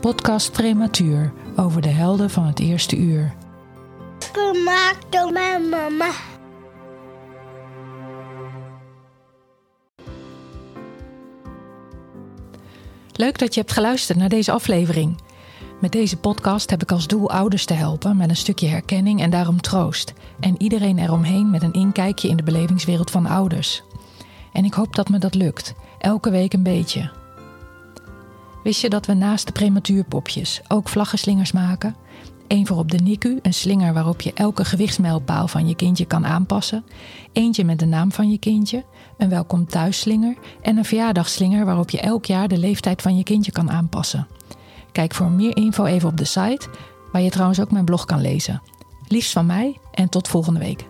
Podcast 0.00 0.52
Prematuur 0.52 1.32
over 1.56 1.82
de 1.82 1.88
helden 1.88 2.30
van 2.30 2.44
het 2.44 2.58
eerste 2.58 2.96
uur. 2.96 3.34
Gemaakt 4.32 5.12
door 5.12 5.32
mijn 5.32 5.68
mama. 5.68 6.10
Leuk 13.12 13.38
dat 13.38 13.54
je 13.54 13.60
hebt 13.60 13.72
geluisterd 13.72 14.18
naar 14.18 14.28
deze 14.28 14.52
aflevering. 14.52 15.20
Met 15.80 15.92
deze 15.92 16.16
podcast 16.16 16.70
heb 16.70 16.82
ik 16.82 16.92
als 16.92 17.06
doel 17.06 17.30
ouders 17.30 17.64
te 17.64 17.74
helpen 17.74 18.16
met 18.16 18.28
een 18.28 18.36
stukje 18.36 18.68
herkenning 18.68 19.20
en 19.20 19.30
daarom 19.30 19.60
troost. 19.60 20.12
En 20.40 20.62
iedereen 20.62 20.98
eromheen 20.98 21.50
met 21.50 21.62
een 21.62 21.72
inkijkje 21.72 22.28
in 22.28 22.36
de 22.36 22.42
belevingswereld 22.42 23.10
van 23.10 23.26
ouders. 23.26 23.82
En 24.52 24.64
ik 24.64 24.74
hoop 24.74 24.96
dat 24.96 25.08
me 25.08 25.18
dat 25.18 25.34
lukt, 25.34 25.74
elke 25.98 26.30
week 26.30 26.52
een 26.52 26.62
beetje. 26.62 27.17
Wist 28.62 28.80
je 28.80 28.88
dat 28.88 29.06
we 29.06 29.14
naast 29.14 29.46
de 29.46 29.52
prematuurpopjes 29.52 30.60
ook 30.68 30.88
vlaggenslingers 30.88 31.52
maken? 31.52 31.96
Eén 32.48 32.66
voor 32.66 32.76
op 32.76 32.90
de 32.90 32.98
NICU, 32.98 33.38
een 33.42 33.54
slinger 33.54 33.92
waarop 33.92 34.20
je 34.20 34.32
elke 34.32 34.64
gewichtsmijlpaal 34.64 35.48
van 35.48 35.68
je 35.68 35.74
kindje 35.74 36.04
kan 36.04 36.26
aanpassen. 36.26 36.84
Eentje 37.32 37.64
met 37.64 37.78
de 37.78 37.86
naam 37.86 38.12
van 38.12 38.30
je 38.30 38.38
kindje, 38.38 38.84
een 39.16 39.28
welkom 39.28 39.66
thuisslinger 39.66 40.36
en 40.62 40.76
een 40.76 40.84
verjaardagslinger 40.84 41.64
waarop 41.64 41.90
je 41.90 42.00
elk 42.00 42.24
jaar 42.24 42.48
de 42.48 42.58
leeftijd 42.58 43.02
van 43.02 43.16
je 43.16 43.22
kindje 43.22 43.52
kan 43.52 43.70
aanpassen. 43.70 44.26
Kijk 44.92 45.14
voor 45.14 45.30
meer 45.30 45.56
info 45.56 45.84
even 45.84 46.08
op 46.08 46.16
de 46.16 46.24
site, 46.24 46.68
waar 47.12 47.22
je 47.22 47.30
trouwens 47.30 47.60
ook 47.60 47.70
mijn 47.70 47.84
blog 47.84 48.04
kan 48.04 48.20
lezen. 48.20 48.62
Liefst 49.08 49.32
van 49.32 49.46
mij 49.46 49.78
en 49.92 50.08
tot 50.08 50.28
volgende 50.28 50.60
week. 50.60 50.86